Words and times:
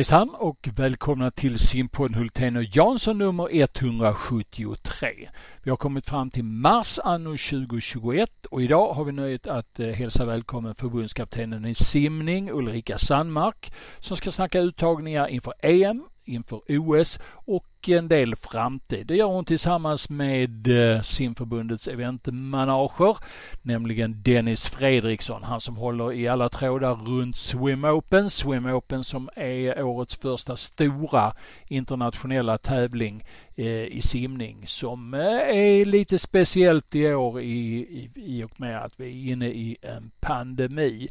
Hejsan 0.00 0.34
och 0.34 0.68
välkomna 0.76 1.30
till 1.30 1.58
simpodden 1.58 2.14
Hultén 2.14 2.56
och 2.56 2.64
Jansson 2.64 3.18
nummer 3.18 3.48
173. 3.50 5.28
Vi 5.62 5.70
har 5.70 5.76
kommit 5.76 6.06
fram 6.06 6.30
till 6.30 6.44
mars 6.44 6.98
anno 7.04 7.30
2021 7.30 8.46
och 8.46 8.62
idag 8.62 8.92
har 8.92 9.04
vi 9.04 9.12
nöjet 9.12 9.46
att 9.46 9.80
eh, 9.80 9.86
hälsa 9.86 10.24
välkommen 10.24 10.74
förbundskaptenen 10.74 11.64
i 11.64 11.74
simning 11.74 12.50
Ulrika 12.50 12.98
Sandmark 12.98 13.72
som 13.98 14.16
ska 14.16 14.30
snacka 14.30 14.60
uttagningar 14.60 15.28
inför 15.28 15.54
EM 15.62 16.04
inför 16.30 16.60
OS 16.68 17.18
och 17.32 17.66
en 17.88 18.08
del 18.08 18.36
framtid. 18.36 19.06
Det 19.06 19.16
gör 19.16 19.26
hon 19.26 19.44
tillsammans 19.44 20.10
med 20.10 20.66
eh, 20.94 21.02
simförbundets 21.02 21.88
eventmanager, 21.88 23.16
nämligen 23.62 24.22
Dennis 24.22 24.66
Fredriksson, 24.66 25.42
han 25.42 25.60
som 25.60 25.76
håller 25.76 26.12
i 26.12 26.28
alla 26.28 26.48
trådar 26.48 26.94
runt 26.94 27.36
Swim 27.36 27.84
Open. 27.84 28.30
Swim 28.30 28.66
Open 28.66 29.04
som 29.04 29.28
är 29.36 29.82
årets 29.82 30.16
första 30.16 30.56
stora 30.56 31.32
internationella 31.68 32.58
tävling 32.58 33.20
eh, 33.56 33.84
i 33.84 34.00
simning 34.00 34.66
som 34.66 35.14
eh, 35.14 35.20
är 35.20 35.84
lite 35.84 36.18
speciellt 36.18 36.94
i 36.94 37.14
år 37.14 37.40
i, 37.40 37.46
i, 37.46 38.10
i 38.14 38.44
och 38.44 38.60
med 38.60 38.84
att 38.84 39.00
vi 39.00 39.06
är 39.06 39.32
inne 39.32 39.48
i 39.48 39.76
en 39.82 40.10
pandemi. 40.20 41.08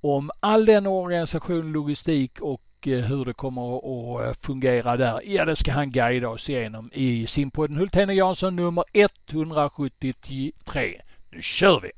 Om 0.00 0.30
all 0.40 0.64
den 0.64 0.86
organisation, 0.86 1.72
logistik 1.72 2.40
och 2.40 2.62
Eh, 2.86 2.98
hur 2.98 3.24
det 3.24 3.32
kommer 3.32 3.76
att 3.76 4.26
eh, 4.26 4.32
fungera 4.42 4.96
där, 4.96 5.20
ja 5.24 5.44
det 5.44 5.56
ska 5.56 5.72
han 5.72 5.90
guida 5.90 6.28
oss 6.28 6.50
igenom 6.50 6.90
i 6.92 7.26
simpodden 7.26 7.76
Hultén 7.76 8.08
och 8.08 8.14
Jansson 8.14 8.56
nummer 8.56 8.84
173. 8.92 11.00
Nu 11.30 11.42
kör 11.42 11.80
vi! 11.80 11.90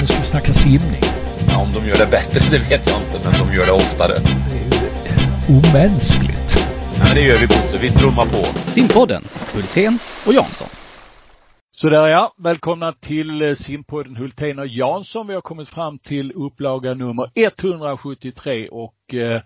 Nu 0.00 0.06
ska 0.06 0.18
vi 0.18 0.26
snacka 0.26 0.52
simning. 0.52 1.02
Ja, 1.48 1.62
om 1.62 1.72
de 1.72 1.86
gör 1.88 1.96
det 1.98 2.06
bättre, 2.10 2.40
det 2.50 2.58
vet 2.58 2.86
jag 2.86 3.02
inte, 3.02 3.20
men 3.24 3.32
de 3.46 3.54
gör 3.56 3.64
det 3.64 3.72
oftare. 3.72 4.14
Det 4.14 5.10
är 5.10 5.48
omänskligt. 5.48 6.56
Ja, 6.98 7.04
men 7.04 7.14
det 7.14 7.20
gör 7.20 7.36
vi 7.36 7.46
Bosse, 7.46 7.78
vi 7.80 7.90
trummar 7.90 8.26
på. 8.26 8.46
Simpodden, 8.70 9.24
Hultén 9.54 9.98
och 10.26 10.34
Jansson. 10.34 10.68
Sådär 11.76 12.06
ja, 12.06 12.34
välkomna 12.36 12.92
till 12.92 13.42
eh, 13.42 13.54
simpodden 13.54 14.16
Hultén 14.16 14.58
och 14.58 14.66
Jansson. 14.66 15.26
Vi 15.26 15.34
har 15.34 15.40
kommit 15.40 15.68
fram 15.68 15.98
till 15.98 16.32
upplaga 16.32 16.94
nummer 16.94 17.30
173 17.34 18.68
och 18.68 19.14
eh, 19.14 19.42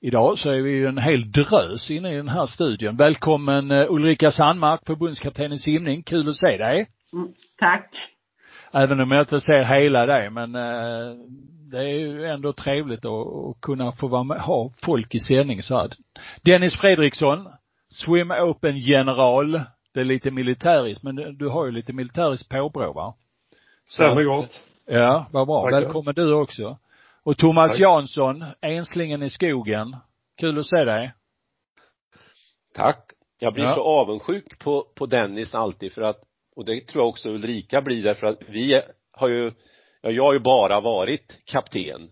idag 0.00 0.38
så 0.38 0.50
är 0.50 0.60
vi 0.60 0.70
ju 0.70 0.86
en 0.86 0.98
hel 0.98 1.32
drös 1.32 1.90
inne 1.90 2.12
i 2.12 2.16
den 2.16 2.28
här 2.28 2.46
studion. 2.46 2.96
Välkommen 2.96 3.70
eh, 3.70 3.86
Ulrika 3.88 4.30
Sandmark, 4.30 4.80
förbundskapten 4.86 5.52
i 5.52 5.58
simning. 5.58 6.02
Kul 6.02 6.28
att 6.28 6.36
se 6.36 6.56
dig. 6.56 6.88
Mm, 7.12 7.28
tack. 7.58 7.94
Även 8.72 9.00
om 9.00 9.10
jag 9.10 9.22
inte 9.22 9.40
ser 9.40 9.64
hela 9.64 10.06
dig, 10.06 10.30
men 10.30 10.54
eh, 10.54 11.16
det 11.70 11.78
är 11.78 11.98
ju 11.98 12.24
ändå 12.26 12.52
trevligt 12.52 13.04
att, 13.04 13.26
att 13.26 13.60
kunna 13.62 13.92
få 13.92 14.08
vara 14.08 14.24
med, 14.24 14.40
ha 14.40 14.72
folk 14.84 15.14
i 15.14 15.20
sändning 15.20 15.62
så 15.62 15.78
här. 15.78 15.90
Dennis 16.42 16.76
Fredriksson, 16.76 17.48
Swim 17.88 18.30
Open 18.30 18.78
general 18.78 19.60
det 19.94 20.00
är 20.00 20.04
lite 20.04 20.30
militäriskt, 20.30 21.02
men 21.02 21.16
du 21.38 21.48
har 21.48 21.66
ju 21.66 21.72
lite 21.72 21.92
militäriskt 21.92 22.48
påbrå 22.48 22.92
va? 22.92 23.14
Stämmer 23.86 24.22
gott. 24.22 24.60
Ja, 24.86 25.26
vad 25.32 25.46
bra. 25.46 25.62
Tackar. 25.62 25.80
Välkommen 25.80 26.14
du 26.14 26.32
också. 26.32 26.78
Och 27.22 27.38
Thomas 27.38 27.70
Tack. 27.70 27.80
Jansson, 27.80 28.44
Enslingen 28.60 29.22
i 29.22 29.30
skogen. 29.30 29.96
Kul 30.36 30.58
att 30.58 30.66
se 30.66 30.84
dig. 30.84 31.12
Tack. 32.74 33.10
Jag 33.38 33.54
blir 33.54 33.64
ja. 33.64 33.74
så 33.74 33.82
avundsjuk 33.82 34.58
på, 34.58 34.86
på 34.94 35.06
Dennis 35.06 35.54
alltid 35.54 35.92
för 35.92 36.02
att, 36.02 36.20
och 36.56 36.64
det 36.64 36.86
tror 36.86 37.02
jag 37.02 37.08
också 37.08 37.30
Ulrika 37.30 37.82
blir 37.82 38.02
därför 38.02 38.26
att 38.26 38.38
vi 38.48 38.82
har 39.12 39.28
ju, 39.28 39.52
ja, 40.02 40.10
jag 40.10 40.24
har 40.24 40.32
ju 40.32 40.38
bara 40.38 40.80
varit 40.80 41.38
kapten 41.44 42.10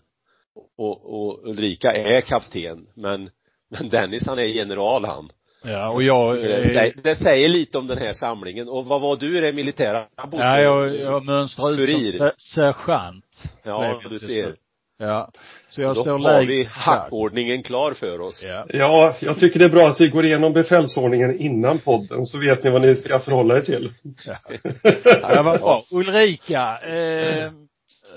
och, 0.77 1.15
och 1.15 1.49
Ulrika 1.49 1.93
är 1.93 2.21
kapten 2.21 2.89
men, 2.95 3.31
men 3.69 3.89
Dennis 3.89 4.27
han 4.27 4.39
är 4.39 4.45
general 4.45 5.05
han. 5.05 5.31
Ja, 5.63 5.89
och 5.89 6.03
jag... 6.03 6.37
Det, 6.37 6.65
säger, 6.65 6.95
det 7.03 7.17
säger 7.17 7.49
lite 7.49 7.79
om 7.79 7.87
den 7.87 7.99
här 7.99 8.13
samlingen. 8.13 8.69
Och 8.69 8.87
vad 8.87 9.01
var 9.01 9.17
du 9.17 9.39
i 9.39 9.41
det 9.41 9.53
militära? 9.53 10.07
Ja, 10.33 10.61
jag, 10.61 10.97
jag 10.97 11.25
mönstrar 11.25 11.81
ut 11.81 12.17
som 12.17 12.31
sergeant. 12.39 13.59
Ja, 13.63 14.01
du 14.11 14.19
ser. 14.19 14.55
Ja. 14.99 15.31
Så 15.69 15.83
jag 15.83 15.95
Då 15.95 16.01
står 16.01 16.19
har 16.19 16.45
vi 16.45 16.65
hackordningen 16.71 17.63
klar 17.63 17.93
för 17.93 18.21
oss. 18.21 18.43
Ja. 18.45 18.67
ja, 18.69 19.17
jag 19.21 19.39
tycker 19.39 19.59
det 19.59 19.65
är 19.65 19.71
bra 19.71 19.89
att 19.89 20.01
vi 20.01 20.09
går 20.09 20.25
igenom 20.25 20.53
befälsordningen 20.53 21.41
innan 21.41 21.79
podden 21.79 22.27
så 22.27 22.39
vet 22.39 22.65
ni 22.65 22.71
vad 22.71 22.83
ni 22.83 22.97
ska 22.97 23.19
förhålla 23.19 23.57
er 23.57 23.61
till. 23.61 23.93
Ja, 24.27 24.37
ja 25.05 25.43
vad 25.43 25.61
bra. 25.61 25.85
Ulrika, 25.91 26.79
eh, 26.79 27.51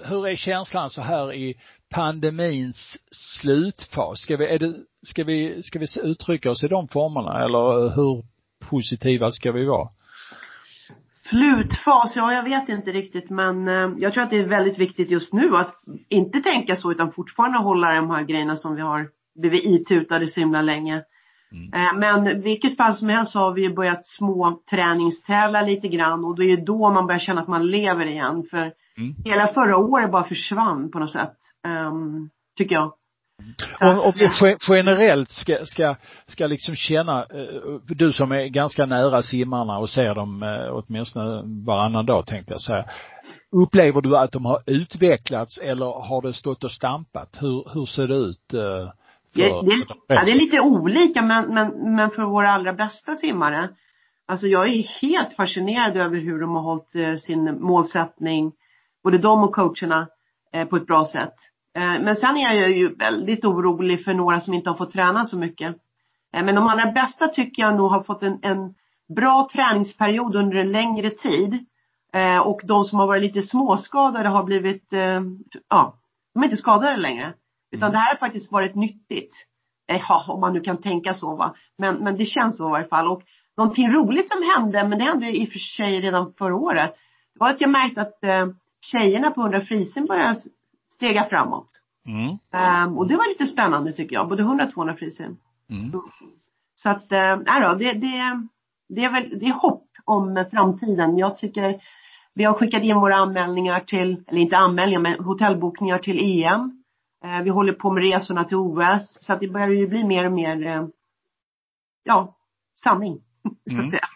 hur 0.03 0.27
är 0.27 0.35
känslan 0.35 0.89
så 0.89 1.01
här 1.01 1.33
i 1.33 1.56
pandemins 1.89 2.97
slutfas? 3.11 4.19
Ska 4.19 4.38
vi, 4.38 4.45
är 4.45 4.59
det, 4.59 4.73
ska 5.01 5.23
vi, 5.23 5.63
ska 5.63 5.79
vi 5.79 5.85
uttrycka 6.03 6.51
oss 6.51 6.63
i 6.63 6.67
de 6.67 6.88
formerna 6.88 7.44
eller 7.44 7.95
hur 7.95 8.23
positiva 8.69 9.31
ska 9.31 9.51
vi 9.51 9.66
vara? 9.66 9.89
Slutfas, 11.29 12.16
ja 12.16 12.33
jag 12.33 12.44
vet 12.44 12.69
inte 12.69 12.91
riktigt 12.91 13.29
men 13.29 13.67
eh, 13.67 13.89
jag 13.97 14.13
tror 14.13 14.23
att 14.23 14.29
det 14.29 14.39
är 14.39 14.47
väldigt 14.47 14.77
viktigt 14.77 15.11
just 15.11 15.33
nu 15.33 15.55
att 15.55 15.75
inte 16.09 16.39
tänka 16.39 16.75
så 16.75 16.91
utan 16.91 17.11
fortfarande 17.11 17.59
hålla 17.59 17.94
de 17.94 18.09
här 18.09 18.23
grejerna 18.23 18.57
som 18.57 18.75
vi 18.75 18.81
har 18.81 19.09
blivit 19.35 19.63
itutade 19.63 20.27
så 20.27 20.39
himla 20.39 20.61
länge. 20.61 21.03
Mm. 21.51 21.73
Eh, 21.73 22.00
men 22.00 22.41
vilket 22.41 22.77
fall 22.77 22.95
som 22.95 23.09
helst 23.09 23.31
så 23.31 23.39
har 23.39 23.53
vi 23.53 23.69
börjat 23.69 24.06
små 24.06 24.61
träningstävla 24.69 25.61
lite 25.61 25.88
grann 25.88 26.25
och 26.25 26.35
det 26.39 26.51
är 26.51 26.66
då 26.66 26.91
man 26.91 27.07
börjar 27.07 27.19
känna 27.19 27.41
att 27.41 27.47
man 27.47 27.67
lever 27.67 28.06
igen 28.06 28.44
för 28.50 28.73
mm. 28.97 29.16
hela 29.25 29.53
förra 29.53 29.77
året 29.77 30.11
bara 30.11 30.23
försvann 30.23 30.91
på 30.91 31.00
något 31.00 31.11
sätt 31.11 31.38
um, 31.67 32.29
tycker 32.57 32.75
jag. 32.75 32.93
Om, 33.81 33.99
om 33.99 34.13
vi 34.15 34.55
generellt 34.67 35.31
ska, 35.31 35.57
ska, 35.65 35.95
ska 36.25 36.47
liksom 36.47 36.75
känna, 36.75 37.21
eh, 37.21 37.75
du 37.87 38.13
som 38.13 38.31
är 38.31 38.47
ganska 38.47 38.85
nära 38.85 39.21
simmarna 39.21 39.77
och 39.77 39.89
ser 39.89 40.15
dem 40.15 40.43
eh, 40.43 40.69
åtminstone 40.71 41.41
varannan 41.65 42.05
dag 42.05 42.25
tänkte 42.25 42.53
jag 42.53 42.61
säga. 42.61 42.85
Upplever 43.51 44.01
du 44.01 44.17
att 44.17 44.31
de 44.31 44.45
har 44.45 44.59
utvecklats 44.65 45.57
eller 45.57 45.85
har 45.85 46.21
det 46.21 46.33
stått 46.33 46.63
och 46.63 46.71
stampat? 46.71 47.37
Hur, 47.41 47.73
hur 47.73 47.85
ser 47.85 48.07
det 48.07 48.15
ut? 48.15 48.53
Eh, 48.53 48.91
för, 49.33 49.41
det, 49.41 49.75
det, 49.75 49.85
ja, 50.07 50.25
det 50.25 50.31
är 50.31 50.35
lite 50.35 50.59
olika 50.59 51.21
men, 51.21 51.53
men, 51.53 51.95
men 51.95 52.11
för 52.11 52.23
våra 52.23 52.51
allra 52.51 52.73
bästa 52.73 53.15
simmare, 53.15 53.69
alltså 54.27 54.47
jag 54.47 54.67
är 54.67 54.83
helt 55.01 55.35
fascinerad 55.35 55.97
över 55.97 56.17
hur 56.17 56.41
de 56.41 56.55
har 56.55 56.61
hållit 56.61 57.21
sin 57.21 57.61
målsättning, 57.61 58.51
både 59.03 59.17
de 59.17 59.43
och 59.43 59.55
coacherna, 59.55 60.07
på 60.69 60.77
ett 60.77 60.87
bra 60.87 61.05
sätt. 61.05 61.33
Eh, 61.75 62.02
men 62.02 62.16
sen 62.16 62.38
är 62.38 62.53
jag 62.53 62.72
ju 62.72 62.96
väldigt 62.96 63.46
orolig 63.46 64.03
för 64.03 64.13
några 64.13 64.41
som 64.41 64.53
inte 64.53 64.69
har 64.69 64.78
fått 64.78 64.94
träna 64.94 65.25
så 65.25 65.38
mycket. 65.38 65.75
Eh, 66.34 66.44
men 66.44 66.56
de 66.56 66.68
allra 66.68 66.91
bästa 66.91 67.28
tycker 67.28 67.62
jag 67.62 67.75
nog 67.75 67.91
har 67.91 68.03
fått 68.03 68.24
en, 68.24 68.40
en 68.41 68.74
bra 69.16 69.50
träningsperiod 69.52 70.35
under 70.35 70.57
en 70.57 70.72
längre 70.72 71.09
tid. 71.09 71.66
Eh, 72.13 72.40
och 72.40 72.62
de 72.63 72.85
som 72.85 73.00
har 73.00 73.07
varit 73.07 73.24
lite 73.24 73.41
småskadade 73.41 74.30
har 74.30 74.44
blivit, 74.44 74.88
ja, 75.69 75.94
de 76.34 76.44
är 76.44 76.44
inte 76.44 76.57
skadade 76.57 76.97
längre. 76.97 77.34
Utan 77.72 77.90
mm. 77.90 77.91
det 77.91 77.97
här 77.97 78.13
har 78.13 78.19
faktiskt 78.19 78.51
varit 78.51 78.75
nyttigt. 78.75 79.36
Ja, 79.88 80.25
om 80.28 80.40
man 80.40 80.53
nu 80.53 80.59
kan 80.59 80.81
tänka 80.81 81.13
så 81.13 81.36
va. 81.36 81.56
Men, 81.78 81.96
men 81.96 82.18
det 82.18 82.25
känns 82.25 82.57
så 82.57 82.68
i 82.68 82.72
varje 82.72 82.88
fall. 82.88 83.07
Och 83.07 83.24
någonting 83.57 83.91
roligt 83.91 84.30
som 84.30 84.44
hände, 84.56 84.88
men 84.88 85.00
det 85.00 85.06
hände 85.06 85.38
i 85.38 85.46
och 85.46 85.51
för 85.51 85.59
sig 85.59 86.01
redan 86.01 86.34
förra 86.34 86.56
året. 86.56 86.96
Det 87.34 87.40
var 87.40 87.50
att 87.50 87.62
jag 87.62 87.69
märkte 87.69 88.01
att 88.01 88.19
tjejerna 88.81 89.31
på 89.31 89.41
100 89.41 89.62
frisen 89.62 90.06
började 90.06 90.40
stega 90.99 91.25
framåt. 91.29 91.69
Mm. 92.05 92.29
Um, 92.87 92.97
och 92.97 93.07
det 93.07 93.17
var 93.17 93.29
lite 93.29 93.47
spännande 93.47 93.93
tycker 93.93 94.15
jag, 94.15 94.29
både 94.29 94.41
100 94.41 94.65
och 94.65 94.73
200 94.73 94.95
frisim. 94.95 95.37
Mm. 95.69 95.91
Så 96.75 96.89
att, 96.89 97.11
äh, 97.11 97.61
då, 97.61 97.73
det, 97.73 97.93
det, 97.93 98.47
det 98.89 99.03
är 99.03 99.11
väl, 99.11 99.39
det 99.39 99.45
är 99.45 99.53
hopp 99.53 99.88
om 100.05 100.45
framtiden. 100.51 101.17
Jag 101.17 101.38
tycker 101.38 101.81
vi 102.33 102.43
har 102.43 102.53
skickat 102.53 102.83
in 102.83 102.95
våra 102.95 103.15
anmälningar 103.15 103.79
till, 103.79 104.23
eller 104.27 104.41
inte 104.41 104.57
anmälningar, 104.57 104.99
men 104.99 105.23
hotellbokningar 105.23 105.97
till 105.97 106.43
EM. 106.43 106.83
Eh, 107.23 107.43
vi 107.43 107.49
håller 107.49 107.73
på 107.73 107.91
med 107.91 108.03
resorna 108.03 108.43
till 108.43 108.57
OS. 108.57 109.18
Så 109.21 109.33
att 109.33 109.39
det 109.39 109.47
börjar 109.47 109.69
ju 109.69 109.88
bli 109.88 110.03
mer 110.03 110.25
och 110.25 110.31
mer, 110.31 110.68
eh, 110.68 110.88
ja, 112.03 112.38
sanning. 112.83 113.21
Mm. 113.71 113.77
Så 113.77 113.85
att 113.85 113.91
säga. 113.91 114.09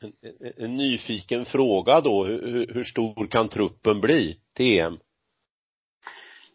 En, 0.00 0.12
en, 0.40 0.64
en, 0.64 0.76
nyfiken 0.76 1.44
fråga 1.44 2.00
då, 2.00 2.24
hur, 2.24 2.74
hur 2.74 2.84
stor 2.84 3.26
kan 3.26 3.48
truppen 3.48 4.00
bli 4.00 4.40
till 4.54 4.80
EM? 4.80 4.98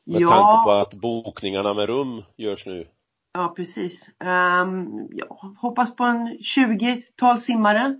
Med 0.05 0.21
ja. 0.21 0.29
tanke 0.29 0.63
på 0.65 0.71
att 0.71 0.93
bokningarna 0.93 1.73
med 1.73 1.85
rum 1.85 2.23
görs 2.37 2.65
nu. 2.65 2.87
Ja, 3.33 3.53
precis. 3.55 4.07
Um, 4.19 5.07
jag 5.11 5.27
hoppas 5.57 5.95
på 5.95 6.03
en 6.03 6.37
20-tal 6.57 7.41
simmare. 7.41 7.95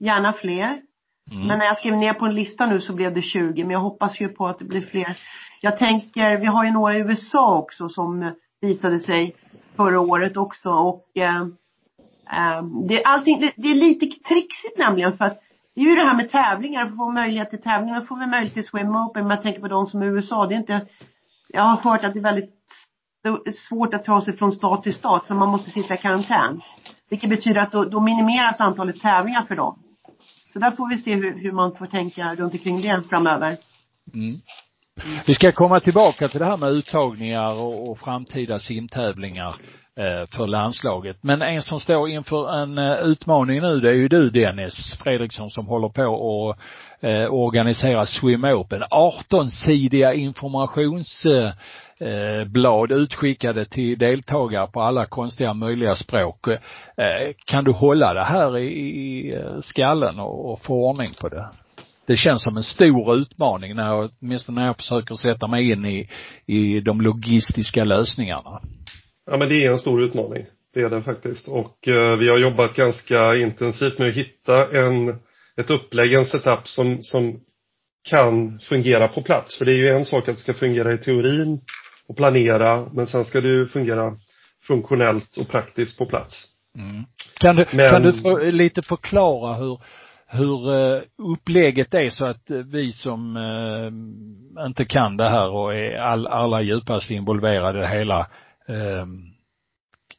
Gärna 0.00 0.32
fler. 0.32 0.82
Mm. 1.30 1.46
Men 1.46 1.58
när 1.58 1.64
jag 1.64 1.76
skrev 1.76 1.96
ner 1.96 2.12
på 2.12 2.26
en 2.26 2.34
lista 2.34 2.66
nu 2.66 2.80
så 2.80 2.92
blev 2.92 3.14
det 3.14 3.22
20, 3.22 3.64
men 3.64 3.70
jag 3.70 3.80
hoppas 3.80 4.20
ju 4.20 4.28
på 4.28 4.46
att 4.46 4.58
det 4.58 4.64
blir 4.64 4.80
fler. 4.80 5.18
Jag 5.60 5.78
tänker, 5.78 6.36
vi 6.36 6.46
har 6.46 6.64
ju 6.64 6.70
några 6.70 6.96
i 6.96 6.98
USA 6.98 7.58
också 7.58 7.88
som 7.88 8.32
visade 8.60 9.00
sig 9.00 9.36
förra 9.76 10.00
året 10.00 10.36
också 10.36 10.70
och 10.70 11.06
eh, 11.14 11.40
eh, 12.32 12.62
det, 12.88 13.04
allting, 13.04 13.40
det, 13.40 13.52
det 13.56 13.68
är 13.68 13.74
lite 13.74 14.06
trixigt 14.06 14.78
nämligen 14.78 15.16
för 15.16 15.24
att 15.24 15.40
det 15.74 15.80
är 15.80 15.84
ju 15.84 15.94
det 15.94 16.04
här 16.04 16.16
med 16.16 16.30
tävlingar, 16.30 16.86
att 16.86 16.96
få 16.96 17.10
möjlighet 17.10 17.50
till 17.50 17.62
tävlingar, 17.62 18.00
får 18.00 18.16
vi 18.16 18.26
möjlighet 18.26 18.54
till 18.54 18.64
swim 18.64 18.96
open, 18.96 19.22
men 19.22 19.36
jag 19.36 19.42
tänker 19.42 19.60
på 19.60 19.68
de 19.68 19.86
som 19.86 20.02
är 20.02 20.06
i 20.06 20.08
USA, 20.08 20.46
det 20.46 20.54
är 20.54 20.58
inte 20.58 20.86
jag 21.48 21.62
har 21.62 21.76
hört 21.76 22.04
att 22.04 22.12
det 22.12 22.18
är 22.18 22.22
väldigt 22.22 22.54
svårt 23.68 23.94
att 23.94 24.04
ta 24.04 24.24
sig 24.24 24.36
från 24.36 24.52
stat 24.52 24.82
till 24.82 24.94
stat 24.94 25.24
för 25.26 25.34
man 25.34 25.48
måste 25.48 25.70
sitta 25.70 25.94
i 25.94 25.98
karantän. 25.98 26.60
Vilket 27.10 27.30
betyder 27.30 27.60
att 27.60 27.72
då, 27.72 27.84
då 27.84 28.00
minimeras 28.00 28.60
antalet 28.60 29.00
tävlingar 29.00 29.44
för 29.44 29.56
dem. 29.56 29.78
Så 30.52 30.58
där 30.58 30.70
får 30.70 30.88
vi 30.88 30.98
se 30.98 31.14
hur, 31.14 31.38
hur 31.42 31.52
man 31.52 31.74
får 31.74 31.86
tänka 31.86 32.34
runt 32.34 32.52
omkring 32.52 32.80
det 32.80 33.02
framöver. 33.08 33.56
Mm. 34.14 34.40
Vi 35.26 35.34
ska 35.34 35.52
komma 35.52 35.80
tillbaka 35.80 36.28
till 36.28 36.40
det 36.40 36.46
här 36.46 36.56
med 36.56 36.70
uttagningar 36.70 37.54
och, 37.54 37.90
och 37.90 37.98
framtida 37.98 38.58
simtävlingar 38.58 39.54
eh, 39.96 40.26
för 40.36 40.46
landslaget. 40.46 41.22
Men 41.22 41.42
en 41.42 41.62
som 41.62 41.80
står 41.80 42.08
inför 42.08 42.62
en 42.62 42.78
eh, 42.78 42.94
utmaning 42.94 43.60
nu 43.60 43.80
det 43.80 43.88
är 43.88 43.94
ju 43.94 44.08
du 44.08 44.30
Dennis 44.30 44.98
Fredriksson 45.02 45.50
som 45.50 45.66
håller 45.66 45.88
på 45.88 46.04
och 46.04 46.56
eh, 47.00 47.34
organisera 47.34 48.06
Swim 48.06 48.44
Open. 48.44 48.82
18-sidiga 48.82 50.14
informationsblad 50.14 52.90
eh, 52.90 52.96
utskickade 52.96 53.64
till 53.64 53.98
deltagare 53.98 54.66
på 54.66 54.80
alla 54.80 55.06
konstiga 55.06 55.54
möjliga 55.54 55.94
språk. 55.94 56.48
Eh, 56.48 56.58
kan 57.44 57.64
du 57.64 57.72
hålla 57.72 58.14
det 58.14 58.24
här 58.24 58.58
i 58.58 59.34
eh, 59.34 59.60
skallen 59.60 60.20
och 60.20 60.62
få 60.62 60.74
ordning 60.74 61.10
på 61.20 61.28
det? 61.28 61.48
det 62.08 62.16
känns 62.16 62.42
som 62.42 62.56
en 62.56 62.62
stor 62.62 63.14
utmaning 63.14 63.76
när 63.76 63.86
jag, 63.86 64.10
åtminstone 64.20 64.60
när 64.60 64.66
jag 64.66 64.76
försöker 64.76 65.14
sätta 65.14 65.46
mig 65.46 65.70
in 65.70 65.84
i, 65.84 66.08
i 66.46 66.80
de 66.80 67.00
logistiska 67.00 67.84
lösningarna. 67.84 68.60
Ja 69.30 69.36
men 69.36 69.48
det 69.48 69.64
är 69.64 69.70
en 69.70 69.78
stor 69.78 70.02
utmaning. 70.02 70.46
Det 70.74 70.80
är 70.80 70.90
det 70.90 71.02
faktiskt. 71.02 71.48
Och 71.48 71.88
eh, 71.88 72.16
vi 72.16 72.28
har 72.28 72.38
jobbat 72.38 72.74
ganska 72.74 73.36
intensivt 73.36 73.98
med 73.98 74.08
att 74.08 74.14
hitta 74.14 74.78
en, 74.78 75.18
ett 75.60 75.70
upplägg, 75.70 76.14
en 76.14 76.26
setup 76.26 76.68
som, 76.68 77.02
som 77.02 77.40
kan 78.08 78.58
fungera 78.58 79.08
på 79.08 79.22
plats. 79.22 79.58
För 79.58 79.64
det 79.64 79.72
är 79.72 79.76
ju 79.76 79.88
en 79.88 80.04
sak 80.04 80.28
att 80.28 80.36
det 80.36 80.40
ska 80.40 80.54
fungera 80.54 80.92
i 80.92 80.98
teorin 80.98 81.60
och 82.08 82.16
planera, 82.16 82.88
men 82.92 83.06
sen 83.06 83.24
ska 83.24 83.40
det 83.40 83.48
ju 83.48 83.66
fungera 83.66 84.16
funktionellt 84.66 85.36
och 85.36 85.48
praktiskt 85.48 85.98
på 85.98 86.06
plats. 86.06 86.44
Mm. 86.78 87.04
Kan 87.40 87.56
du, 87.56 87.66
men... 87.72 87.90
kan 87.90 88.02
du 88.02 88.12
för, 88.12 88.52
lite 88.52 88.82
förklara 88.82 89.54
hur, 89.54 89.80
hur 90.26 90.74
eh, 90.74 91.02
upplägget 91.32 91.94
är 91.94 92.10
så 92.10 92.24
att 92.24 92.50
vi 92.50 92.92
som 92.92 93.36
eh, 93.36 94.66
inte 94.66 94.84
kan 94.84 95.16
det 95.16 95.28
här 95.28 95.50
och 95.50 95.74
är 95.74 95.96
all, 95.96 96.26
alla 96.26 96.62
djupast 96.62 97.10
involverade 97.10 97.78
i 97.78 97.82
det 97.82 97.88
hela 97.88 98.20
eh, 98.68 99.06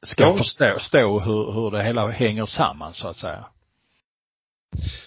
ska 0.01 0.23
ja. 0.23 0.37
förstå 0.37 0.79
stå 0.79 1.19
hur, 1.19 1.53
hur 1.53 1.71
det 1.71 1.83
hela 1.83 2.07
hänger 2.07 2.45
samman 2.45 2.93
så 2.93 3.07
att 3.07 3.17
säga. 3.17 3.45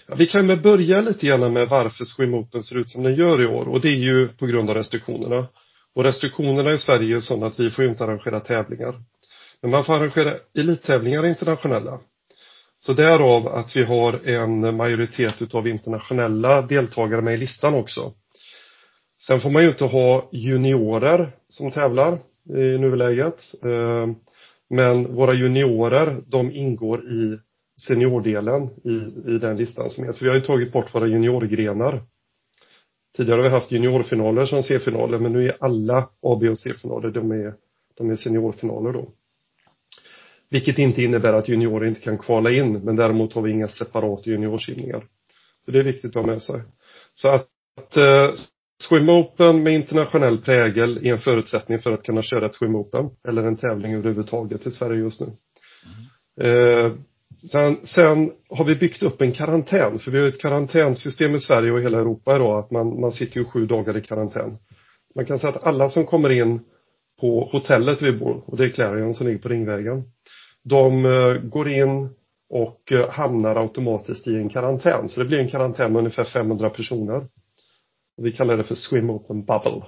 Ja, 0.07 0.15
vi 0.15 0.27
kan 0.27 0.47
väl 0.47 0.61
börja 0.61 1.01
lite 1.01 1.27
grann 1.27 1.53
med 1.53 1.69
varför 1.69 2.05
Swim 2.05 2.33
Open 2.33 2.63
ser 2.63 2.77
ut 2.77 2.89
som 2.89 3.03
den 3.03 3.15
gör 3.15 3.41
i 3.41 3.45
år 3.45 3.67
och 3.67 3.81
det 3.81 3.89
är 3.89 3.99
ju 3.99 4.27
på 4.27 4.45
grund 4.45 4.69
av 4.69 4.75
restriktionerna. 4.75 5.47
Och 5.95 6.03
restriktionerna 6.03 6.71
i 6.71 6.77
Sverige 6.77 7.15
är 7.15 7.19
sådana 7.19 7.47
att 7.47 7.59
vi 7.59 7.69
får 7.69 7.85
inte 7.85 8.03
arrangera 8.03 8.39
tävlingar. 8.39 8.95
Men 9.61 9.71
man 9.71 9.83
får 9.83 9.93
arrangera 9.93 10.33
elittävlingar 10.57 11.25
internationella. 11.25 11.99
Så 12.79 12.93
därav 12.93 13.47
att 13.47 13.75
vi 13.75 13.83
har 13.83 14.27
en 14.27 14.75
majoritet 14.75 15.41
utav 15.41 15.67
internationella 15.67 16.61
deltagare 16.61 17.21
med 17.21 17.33
i 17.33 17.37
listan 17.37 17.73
också. 17.73 18.13
Sen 19.27 19.39
får 19.39 19.49
man 19.49 19.63
ju 19.63 19.69
inte 19.69 19.85
ha 19.85 20.29
juniorer 20.31 21.31
som 21.47 21.71
tävlar 21.71 22.19
i 22.49 22.77
nuläget. 22.77 23.35
Eh, 23.63 24.07
men 24.69 25.15
våra 25.15 25.33
juniorer, 25.33 26.21
de 26.27 26.51
ingår 26.51 27.11
i 27.11 27.39
seniordelen 27.81 28.69
i, 28.83 28.93
i 29.31 29.37
den 29.37 29.57
listan 29.57 29.89
som 29.89 30.03
är. 30.03 30.11
Så 30.11 30.25
vi 30.25 30.29
har 30.29 30.37
ju 30.37 30.41
tagit 30.41 30.71
bort 30.71 30.95
våra 30.95 31.07
juniorgrenar. 31.07 32.03
Tidigare 33.17 33.37
har 33.37 33.43
vi 33.43 33.49
haft 33.49 33.71
juniorfinaler 33.71 34.45
som 34.45 34.63
C-finaler 34.63 35.19
men 35.19 35.33
nu 35.33 35.45
är 35.45 35.55
alla 35.59 36.09
A, 36.21 36.37
B 36.41 36.49
och 36.49 36.59
C-finaler, 36.59 37.09
de 37.11 37.31
är, 37.31 37.53
de 37.97 38.09
är 38.09 38.15
seniorfinaler 38.15 38.93
då. 38.93 39.11
Vilket 40.49 40.77
inte 40.77 41.03
innebär 41.03 41.33
att 41.33 41.49
juniorer 41.49 41.87
inte 41.87 42.01
kan 42.01 42.17
kvala 42.17 42.51
in, 42.51 42.73
men 42.73 42.95
däremot 42.95 43.33
har 43.33 43.41
vi 43.41 43.51
inga 43.51 43.67
separata 43.67 44.29
juniorsimningar. 44.29 45.05
Så 45.65 45.71
det 45.71 45.79
är 45.79 45.83
viktigt 45.83 46.15
att 46.15 46.25
ha 46.25 46.31
med 46.31 46.41
sig. 46.41 46.61
Så 47.13 47.27
att, 47.27 47.47
att 47.77 47.97
uh, 47.97 48.35
Swim 48.81 49.09
Open 49.09 49.63
med 49.63 49.73
internationell 49.73 50.41
prägel 50.41 50.97
är 50.97 51.11
en 51.11 51.19
förutsättning 51.19 51.79
för 51.79 51.91
att 51.91 52.03
kunna 52.03 52.21
köra 52.21 52.45
ett 52.45 52.55
Swim 52.55 52.75
Open, 52.75 53.09
eller 53.27 53.43
en 53.43 53.57
tävling 53.57 53.93
överhuvudtaget 53.93 54.67
i 54.67 54.71
Sverige 54.71 54.99
just 54.99 55.19
nu. 55.19 55.27
Mm. 56.37 56.55
Uh, 56.55 56.93
sen, 57.51 57.77
sen 57.83 58.31
har 58.49 58.65
vi 58.65 58.75
byggt 58.75 59.03
upp 59.03 59.21
en 59.21 59.31
karantän, 59.31 59.99
för 59.99 60.11
vi 60.11 60.19
har 60.19 60.27
ett 60.27 60.41
karantänsystem 60.41 61.35
i 61.35 61.39
Sverige 61.39 61.71
och 61.71 61.81
hela 61.81 61.99
Europa 61.99 62.35
idag, 62.35 62.59
att 62.59 62.71
man, 62.71 63.01
man 63.01 63.11
sitter 63.11 63.39
ju 63.39 63.45
sju 63.45 63.65
dagar 63.65 63.97
i 63.97 64.01
karantän. 64.01 64.57
Man 65.15 65.25
kan 65.25 65.39
säga 65.39 65.53
att 65.53 65.63
alla 65.63 65.89
som 65.89 66.05
kommer 66.05 66.29
in 66.29 66.59
på 67.21 67.49
hotellet 67.51 68.01
vi 68.01 68.11
bor, 68.11 68.43
och 68.45 68.57
det 68.57 68.63
är 68.63 68.69
Clarion 68.69 69.13
som 69.13 69.27
ligger 69.27 69.39
på 69.39 69.49
Ringvägen, 69.49 70.03
de 70.63 71.05
eh, 71.05 71.33
går 71.33 71.69
in 71.69 72.09
och 72.49 72.91
eh, 72.91 73.09
hamnar 73.09 73.55
automatiskt 73.55 74.27
i 74.27 74.35
en 74.35 74.49
karantän. 74.49 75.09
Så 75.09 75.19
det 75.19 75.25
blir 75.25 75.39
en 75.39 75.49
karantän 75.49 75.91
med 75.91 75.99
ungefär 75.99 76.23
500 76.23 76.69
personer. 76.69 77.27
Vi 78.17 78.31
kallar 78.31 78.57
det 78.57 78.63
för 78.63 78.75
Swim 78.75 79.09
Open 79.09 79.45
Bubble. 79.45 79.81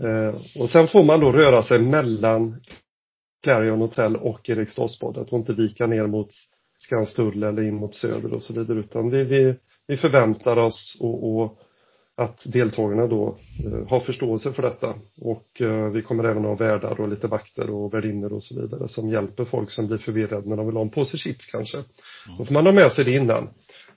Mm. 0.00 0.34
och 0.58 0.70
sen 0.70 0.88
får 0.88 1.02
man 1.02 1.20
då 1.20 1.32
röra 1.32 1.62
sig 1.62 1.78
mellan 1.78 2.60
Clarion 3.42 3.80
Hotel 3.80 4.16
och 4.16 4.50
Eriksdalsbadet 4.50 5.32
och 5.32 5.38
inte 5.38 5.52
vika 5.52 5.86
ner 5.86 6.06
mot 6.06 6.28
Skanstull 6.78 7.42
eller 7.42 7.62
in 7.62 7.74
mot 7.74 7.94
Söder 7.94 8.32
och 8.32 8.42
så 8.42 8.52
vidare 8.52 8.78
utan 8.78 9.10
vi, 9.10 9.24
vi, 9.24 9.54
vi 9.86 9.96
förväntar 9.96 10.56
oss 10.56 10.96
och, 11.00 11.36
och 11.36 11.58
att 12.16 12.42
deltagarna 12.52 13.06
då 13.06 13.38
eh, 13.64 13.88
har 13.88 14.00
förståelse 14.00 14.52
för 14.52 14.62
detta 14.62 14.94
och 15.20 15.60
eh, 15.60 15.90
vi 15.90 16.02
kommer 16.02 16.24
även 16.24 16.44
ha 16.44 16.54
värdar 16.54 17.00
och 17.00 17.08
lite 17.08 17.26
vakter 17.26 17.70
och 17.70 17.94
värdinnor 17.94 18.32
och 18.32 18.42
så 18.42 18.60
vidare 18.60 18.88
som 18.88 19.08
hjälper 19.08 19.44
folk 19.44 19.70
som 19.70 19.86
blir 19.86 19.98
förvirrade 19.98 20.48
när 20.48 20.56
de 20.56 20.66
vill 20.66 20.76
ha 20.76 20.82
en 20.82 20.90
påse 20.90 21.16
chips 21.16 21.46
kanske. 21.46 21.76
Mm. 21.76 21.88
Då 22.38 22.44
får 22.44 22.54
man 22.54 22.66
ha 22.66 22.72
med 22.72 22.92
sig 22.92 23.04
det 23.04 23.12
innan. 23.12 23.48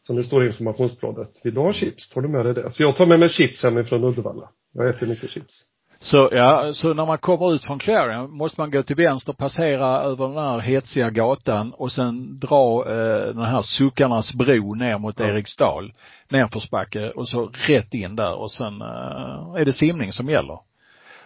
Som 0.02 0.16
det 0.16 0.24
står 0.24 0.44
i 0.44 0.48
informationsbladet. 0.48 1.42
Vill 1.44 1.54
du 1.54 1.60
ha 1.60 1.74
chips? 1.74 2.10
Tar 2.10 2.22
du 2.22 2.28
med 2.28 2.46
dig 2.46 2.54
det? 2.54 2.72
Så 2.72 2.84
jag 2.84 2.96
tar 2.96 3.06
med 3.06 3.20
mig 3.20 3.30
chips 3.30 3.64
hemifrån 3.64 4.04
Uddevalla. 4.04 4.50
Jag 4.74 4.90
äter 4.90 5.08
mycket 5.08 5.30
chips. 5.30 5.64
Så, 6.06 6.30
ja, 6.32 6.74
så 6.74 6.94
när 6.94 7.06
man 7.06 7.18
kommer 7.18 7.54
ut 7.54 7.64
från 7.64 7.80
Clarion 7.80 8.32
måste 8.32 8.62
man 8.62 8.72
gå 8.72 8.84
till 8.84 8.96
vänster, 8.96 9.34
passera 9.34 10.02
över 10.02 10.28
den 10.28 10.38
här 10.38 10.60
hetsiga 10.60 11.10
gatan 11.10 11.74
och 11.74 11.92
sen 11.92 12.40
dra 12.40 12.86
eh, 12.88 13.36
den 13.36 13.46
här 13.46 13.62
Suckarnas 13.62 14.34
bro 14.34 14.76
ner 14.76 14.98
mot 14.98 15.20
ja. 15.20 15.26
Eriksdal, 15.26 15.94
nerförsbacke 16.30 17.10
och 17.10 17.28
så 17.28 17.50
rätt 17.68 17.94
in 17.94 18.16
där 18.16 18.36
och 18.36 18.52
sen 18.52 18.82
eh, 18.82 19.56
är 19.62 19.66
det 19.66 19.74
simning 19.74 20.12
som 20.12 20.30
gäller. 20.30 20.60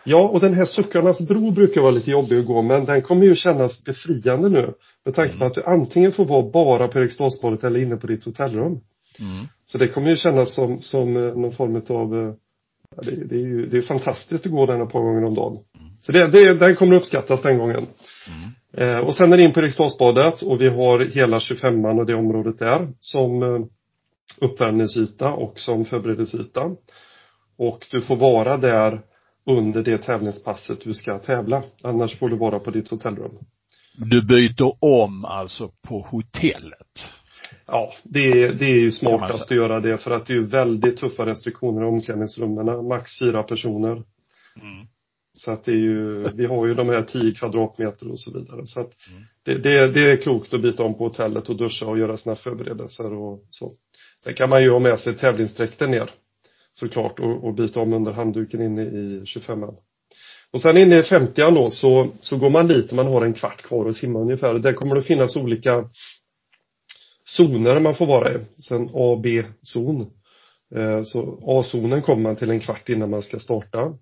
Ja, 0.04 0.28
och 0.28 0.40
den 0.40 0.54
här 0.54 0.66
Suckarnas 0.66 1.20
bro 1.20 1.52
brukar 1.52 1.82
vara 1.82 1.92
lite 1.92 2.12
jobbig 2.12 2.40
att 2.40 2.46
gå, 2.46 2.62
men 2.62 2.86
den 2.86 3.01
kommer 3.01 3.25
ju 3.25 3.36
kännas 3.36 3.84
befriande 3.84 4.50
nu. 4.50 4.74
Med 5.06 5.15
tanke 5.15 5.32
på 5.32 5.44
mm. 5.44 5.48
att 5.48 5.56
du 5.56 5.63
antingen 5.63 6.12
får 6.12 6.25
vara 6.25 6.51
bara 6.51 6.88
på 6.88 7.00
Eriksdalsbadet 7.00 7.63
eller 7.63 7.80
inne 7.80 7.98
på 7.98 8.08
ditt 8.08 8.25
hotellrum. 8.25 8.80
Mm. 9.20 9.46
Så 9.65 9.77
det 9.77 9.88
kommer 9.88 10.10
ju 10.10 10.15
kännas 10.15 10.53
som, 10.53 10.82
som 10.82 11.18
eh, 11.18 11.36
någon 11.36 11.51
form 11.51 11.75
av 11.75 12.27
eh, 12.27 12.34
det, 13.01 13.27
det, 13.29 13.36
är 13.36 13.48
ju 13.48 13.65
det 13.65 13.77
är 13.77 13.82
fantastiskt 13.82 14.46
att 14.46 14.51
gå 14.51 14.65
den 14.65 14.82
ett 14.82 14.91
par 14.91 15.00
gånger 15.00 15.24
om 15.24 15.36
dagen. 15.36 15.53
Mm. 15.53 15.89
Så 16.00 16.12
det, 16.12 16.27
det, 16.27 16.53
den 16.53 16.75
kommer 16.75 16.96
uppskattas 16.96 17.41
den 17.41 17.58
gången. 17.58 17.88
Mm. 18.27 18.50
Eh, 18.77 18.98
och 18.98 19.15
sen 19.15 19.34
är 19.34 19.38
det 19.38 19.44
in 19.44 19.53
på 19.53 19.60
Eriksdalsbadet 19.60 20.41
och 20.41 20.62
vi 20.62 20.68
har 20.68 21.00
hela 21.06 21.38
25an 21.38 22.00
och 22.00 22.06
det 22.06 22.15
området 22.15 22.60
där 22.60 22.88
som 23.00 23.44
eh, 23.44 23.65
uppvärmningsyta 24.38 25.29
och 25.29 25.60
som 25.60 25.86
förberedelsesyta. 25.86 26.62
Och 27.58 27.88
du 27.91 28.01
får 28.01 28.15
vara 28.15 28.58
där 28.58 29.01
under 29.46 29.84
det 29.84 29.98
tävlingspasset 29.98 30.82
du 30.84 30.94
ska 30.94 31.20
tävla. 31.20 31.63
Annars 31.84 32.20
får 32.20 32.29
du 32.29 32.38
vara 32.38 32.60
på 32.60 32.72
ditt 32.72 32.89
hotellrum. 32.89 33.32
Du 33.98 34.22
byter 34.22 34.74
om 34.79 35.25
alltså 35.25 35.72
på 35.88 36.08
hotellet? 36.12 37.12
Ja, 37.72 37.94
det 38.04 38.20
är, 38.20 38.54
det 38.54 38.66
är 38.66 38.80
ju 38.80 38.92
smartast 38.92 39.44
att 39.44 39.58
göra 39.58 39.80
det 39.80 39.98
för 39.98 40.12
att 40.12 40.26
det 40.26 40.34
är 40.34 40.36
ju 40.36 40.46
väldigt 40.46 40.98
tuffa 40.98 41.26
restriktioner 41.26 41.82
i 41.82 41.86
omklädningsrummen. 41.86 42.88
Max 42.88 43.20
fyra 43.20 43.44
personer. 43.44 43.92
Mm. 43.92 44.88
Så 45.34 45.52
att 45.52 45.66
det 45.66 45.72
är 45.72 45.76
ju, 45.76 46.30
vi 46.34 46.46
har 46.46 46.68
ju 46.68 46.74
de 46.74 46.90
här 46.90 47.04
10 47.04 47.34
kvadratmeter 47.36 48.12
och 48.12 48.20
så 48.20 48.40
vidare. 48.40 48.62
Så 48.66 48.80
att 48.80 48.92
mm. 49.10 49.24
det, 49.44 49.58
det, 49.58 49.88
det, 49.92 50.12
är 50.12 50.16
klokt 50.16 50.54
att 50.54 50.62
byta 50.62 50.84
om 50.84 50.98
på 50.98 51.04
hotellet 51.04 51.50
och 51.50 51.58
duscha 51.58 51.86
och 51.86 51.98
göra 51.98 52.18
sina 52.18 52.36
förberedelser 52.36 53.14
och 53.14 53.44
så. 53.50 53.72
Sen 54.24 54.34
kan 54.34 54.50
man 54.50 54.64
ju 54.64 54.72
ha 54.72 54.80
med 54.80 55.00
sig 55.00 55.18
tävlingsdräkten 55.18 55.92
ner 55.92 56.12
såklart 56.74 57.20
och, 57.20 57.44
och 57.44 57.54
byta 57.54 57.80
om 57.80 57.94
under 57.94 58.12
handduken 58.12 58.62
inne 58.62 58.82
i 58.82 59.24
25an. 59.24 59.76
Och 60.52 60.62
sen 60.62 60.78
inne 60.78 60.98
i 60.98 61.02
50an 61.02 61.56
då 61.56 61.70
så, 61.70 62.08
så 62.22 62.38
går 62.38 62.50
man 62.50 62.68
dit 62.68 62.90
och 62.90 62.96
man 62.96 63.08
har 63.08 63.26
en 63.26 63.34
kvart 63.34 63.62
kvar 63.62 63.90
att 63.90 63.96
simma 63.96 64.20
ungefär. 64.20 64.54
Där 64.54 64.74
kommer 64.74 64.96
det 64.96 65.02
finnas 65.02 65.36
olika 65.36 65.90
zoner 67.38 67.79
man 67.79 67.95
får 67.95 68.05
vara 68.05 68.33
i. 68.33 68.38
Sen 68.67 68.89
A 68.93 69.12
och 69.12 69.21
B-zon. 69.21 70.01
Eh, 70.75 71.03
så 71.03 71.39
A-zonen 71.45 72.01
kommer 72.01 72.21
man 72.21 72.36
till 72.36 72.50
en 72.50 72.59
kvart 72.59 72.89
innan 72.89 73.09
man 73.09 73.21
ska 73.21 73.39
starta. 73.39 73.93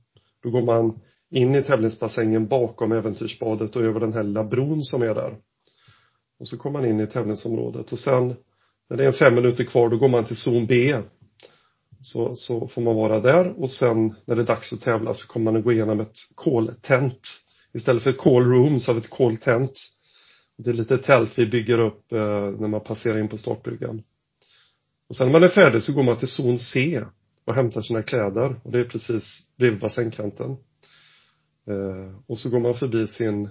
Då 0.43 0.49
går 0.49 0.61
man 0.61 0.99
in 1.31 1.55
i 1.55 1.63
tävlingsbassängen 1.63 2.47
bakom 2.47 2.91
äventyrsbadet 2.91 3.75
och 3.75 3.81
över 3.81 3.99
den 3.99 4.13
här 4.13 4.23
lilla 4.23 4.43
bron 4.43 4.83
som 4.83 5.01
är 5.01 5.13
där. 5.15 5.37
Och 6.39 6.47
så 6.47 6.57
kommer 6.57 6.79
man 6.79 6.89
in 6.89 6.99
i 6.99 7.07
tävlingsområdet 7.07 7.91
och 7.91 7.99
sen 7.99 8.35
när 8.89 8.97
det 8.97 9.05
är 9.05 9.11
fem 9.11 9.35
minuter 9.35 9.63
kvar 9.63 9.89
då 9.89 9.97
går 9.97 10.07
man 10.07 10.25
till 10.25 10.35
zon 10.35 10.65
B. 10.65 11.01
så, 12.01 12.35
så 12.35 12.67
får 12.67 12.81
man 12.81 12.95
vara 12.95 13.19
där 13.19 13.61
och 13.61 13.71
sen 13.71 14.15
när 14.25 14.35
det 14.35 14.41
är 14.41 14.45
dags 14.45 14.73
att 14.73 14.81
tävla 14.81 15.13
så 15.13 15.27
kommer 15.27 15.43
man 15.43 15.55
att 15.57 15.63
gå 15.63 15.71
igenom 15.71 15.99
ett 15.99 16.15
call-tent. 16.35 17.19
Istället 17.73 18.03
för 18.03 18.09
ett 18.09 18.17
call 18.17 18.43
room 18.43 18.79
så 18.79 18.87
har 18.87 18.93
vi 18.93 19.01
ett 19.01 19.09
call-tent. 19.09 19.73
Det 20.57 20.69
är 20.69 20.73
lite 20.73 20.97
tält 20.97 21.39
vi 21.39 21.45
bygger 21.45 21.79
upp 21.79 22.11
eh, 22.11 22.51
när 22.59 22.67
man 22.67 22.81
passerar 22.81 23.19
in 23.19 23.27
på 23.27 23.37
startbryggan. 23.37 24.03
Och 25.09 25.15
sen 25.15 25.25
när 25.25 25.33
man 25.33 25.43
är 25.43 25.47
färdig 25.47 25.81
så 25.81 25.93
går 25.93 26.03
man 26.03 26.17
till 26.17 26.27
zon 26.27 26.59
C 26.59 27.03
och 27.45 27.55
hämtar 27.55 27.81
sina 27.81 28.03
kläder 28.03 28.55
och 28.63 28.71
det 28.71 28.79
är 28.79 28.83
precis 28.83 29.23
bredvid 29.57 29.79
bassängkanten. 29.79 30.51
Eh, 31.67 32.19
och 32.27 32.37
så 32.37 32.49
går 32.49 32.59
man 32.59 32.73
förbi 32.73 33.07
sin 33.07 33.49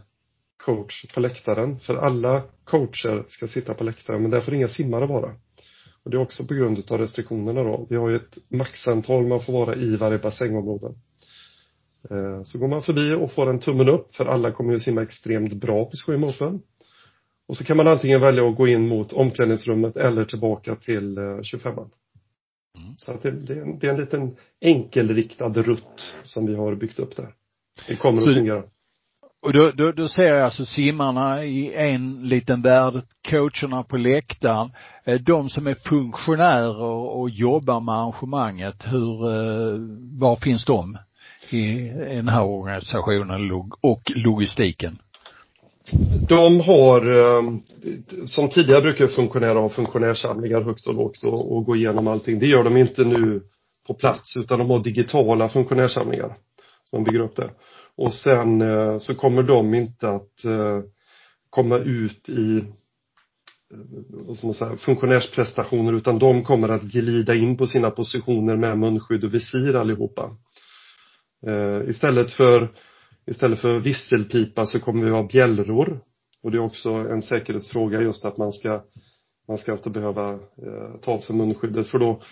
coach 0.57 1.07
på 1.15 1.21
läktaren. 1.21 1.79
För 1.79 1.95
alla 1.95 2.43
coacher 2.65 3.25
ska 3.29 3.49
sitta 3.49 3.75
på 3.75 3.85
läktaren 3.85 4.23
men 4.23 4.31
där 4.31 4.41
får 4.41 4.55
inga 4.55 4.69
simmare 4.69 5.07
vara. 5.07 5.35
Och 6.03 6.11
det 6.11 6.17
är 6.17 6.21
också 6.21 6.47
på 6.47 6.55
grund 6.55 6.91
av 6.91 6.99
restriktionerna 6.99 7.63
då. 7.63 7.87
Vi 7.91 7.97
har 7.97 8.11
ju 8.11 8.17
ett 8.17 8.39
maxantal 8.49 9.27
man 9.27 9.43
får 9.43 9.53
vara 9.53 9.77
i 9.77 9.97
varje 9.97 10.19
bassängområde. 10.19 10.87
Eh, 12.11 12.43
så 12.43 12.59
går 12.59 12.69
man 12.69 12.83
förbi 12.83 13.15
och 13.15 13.33
får 13.33 13.51
en 13.51 13.61
tummen 13.61 13.89
upp 13.89 14.13
för 14.13 14.27
alla 14.27 14.53
kommer 14.53 14.73
ju 14.73 14.81
simma 14.81 15.03
extremt 15.03 15.53
bra 15.53 15.85
på 15.85 15.97
Swim 15.97 16.25
Open. 16.25 16.63
Och 17.49 17.57
så 17.57 17.65
kan 17.65 17.77
man 17.77 17.89
antingen 17.89 18.21
välja 18.21 18.49
att 18.49 18.57
gå 18.57 18.69
in 18.69 18.89
mot 18.89 19.13
omklädningsrummet 19.13 19.97
eller 19.97 20.25
tillbaka 20.25 20.77
till 20.77 21.19
25an. 21.19 21.67
Eh, 21.67 22.83
mm. 22.83 22.95
Så 22.97 23.13
att 23.13 23.23
det, 23.23 23.31
det, 23.31 23.53
är 23.53 23.63
en, 23.63 23.79
det 23.79 23.87
är 23.87 23.91
en 23.91 24.01
liten 24.01 24.37
enkelriktad 24.61 25.49
rutt 25.49 26.15
som 26.23 26.47
vi 26.47 26.55
har 26.55 26.75
byggt 26.75 26.99
upp 26.99 27.17
där. 27.17 27.29
Det 27.89 27.97
kommer 27.97 28.23
så, 28.23 28.29
att 28.29 28.37
fungera. 28.37 28.63
Och 29.43 29.53
då, 29.53 29.71
då, 29.71 29.93
då 29.93 30.09
ser 30.09 30.23
jag 30.23 30.45
alltså 30.45 30.65
simmarna 30.65 31.45
i 31.45 31.75
en 31.75 32.29
liten 32.29 32.63
värld, 32.63 32.95
coacherna 33.31 33.83
på 33.83 33.97
läktaren, 33.97 34.73
eh, 35.05 35.21
de 35.21 35.49
som 35.49 35.67
är 35.67 35.75
funktionärer 35.75 36.83
och 36.83 37.31
jobbar 37.31 37.81
med 37.81 37.95
arrangemanget, 37.95 38.87
hur, 38.87 39.19
var 40.19 40.37
finns 40.37 40.65
de 40.65 40.99
i 41.51 41.89
den 41.89 42.29
här 42.29 42.45
organisationen 42.45 43.51
och 43.81 44.03
logistiken? 44.15 44.99
De 46.29 46.61
har, 46.61 47.19
eh, 47.19 47.43
som 48.25 48.49
tidigare 48.49 48.81
brukar 48.81 49.07
funktionärer 49.07 49.55
ha 49.55 49.69
funktionärssamlingar 49.69 50.61
högt 50.61 50.87
och 50.87 50.95
lågt 50.95 51.25
och, 51.25 51.57
och 51.57 51.65
gå 51.65 51.77
igenom 51.77 52.07
allting. 52.07 52.39
Det 52.39 52.47
gör 52.47 52.65
de 52.65 52.77
inte 52.77 53.05
nu 53.05 53.43
på 53.87 53.95
plats 53.95 54.37
utan 54.37 54.59
de 54.59 54.71
har 54.71 54.85
digitala 54.85 55.49
funktionärssamlingar. 55.49 56.37
Som 56.91 57.05
bygger 57.05 57.21
upp 57.21 57.37
det. 57.37 57.51
Och 57.97 58.15
sen 58.15 58.63
eh, 58.63 58.99
så 58.99 59.15
kommer 59.15 59.43
de 59.43 59.75
inte 59.75 60.09
att 60.09 60.45
eh, 60.45 60.81
komma 61.51 61.79
ut 61.79 62.29
i 62.29 62.65
som 64.35 64.55
säga, 64.55 64.77
funktionärsprestationer 64.77 65.93
utan 65.93 66.19
de 66.19 66.45
kommer 66.45 66.69
att 66.69 66.83
glida 66.83 67.35
in 67.35 67.57
på 67.57 67.67
sina 67.67 67.91
positioner 67.91 68.57
med 68.57 68.79
munskydd 68.79 69.25
och 69.25 69.35
visir 69.35 69.77
allihopa. 69.77 70.37
Istället 71.89 72.33
för 72.33 72.73
Istället 73.31 73.61
för 73.61 73.79
visselpipa 73.79 74.67
så 74.67 74.81
kommer 74.81 75.05
vi 75.05 75.11
ha 75.11 75.23
bjällror. 75.23 76.01
Och 76.43 76.51
det 76.51 76.57
är 76.57 76.63
också 76.63 76.91
en 76.91 77.23
säkerhetsfråga 77.23 78.03
just 78.03 78.25
att 78.25 78.37
man 78.37 78.53
ska 78.53 78.83
man 79.49 79.59
ska 79.59 79.73
inte 79.73 79.91
behöva 79.91 80.33
eh, 80.33 81.01
ta 81.03 81.13
av 81.13 81.19
sig 81.19 81.37
munskyddet 81.37 81.89
för 81.89 81.99
då 81.99 82.23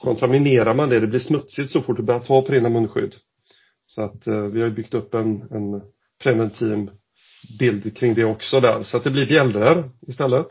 kontaminerar 0.00 0.74
man 0.74 0.88
det. 0.88 1.00
Det 1.00 1.06
blir 1.06 1.20
smutsigt 1.20 1.70
så 1.70 1.80
fort 1.80 1.96
du 1.96 2.02
börjar 2.02 2.20
ta 2.20 2.42
på 2.42 2.52
dina 2.52 2.68
munskydd. 2.68 3.14
Så 3.84 4.02
att 4.02 4.26
eh, 4.26 4.42
vi 4.42 4.62
har 4.62 4.70
byggt 4.70 4.94
upp 4.94 5.14
en, 5.14 5.42
en 5.42 5.82
preventiv 6.22 6.90
bild 7.58 7.96
kring 7.96 8.14
det 8.14 8.24
också 8.24 8.60
där. 8.60 8.82
Så 8.82 8.96
att 8.96 9.04
det 9.04 9.10
blir 9.10 9.26
bjällror 9.26 9.90
istället. 10.08 10.46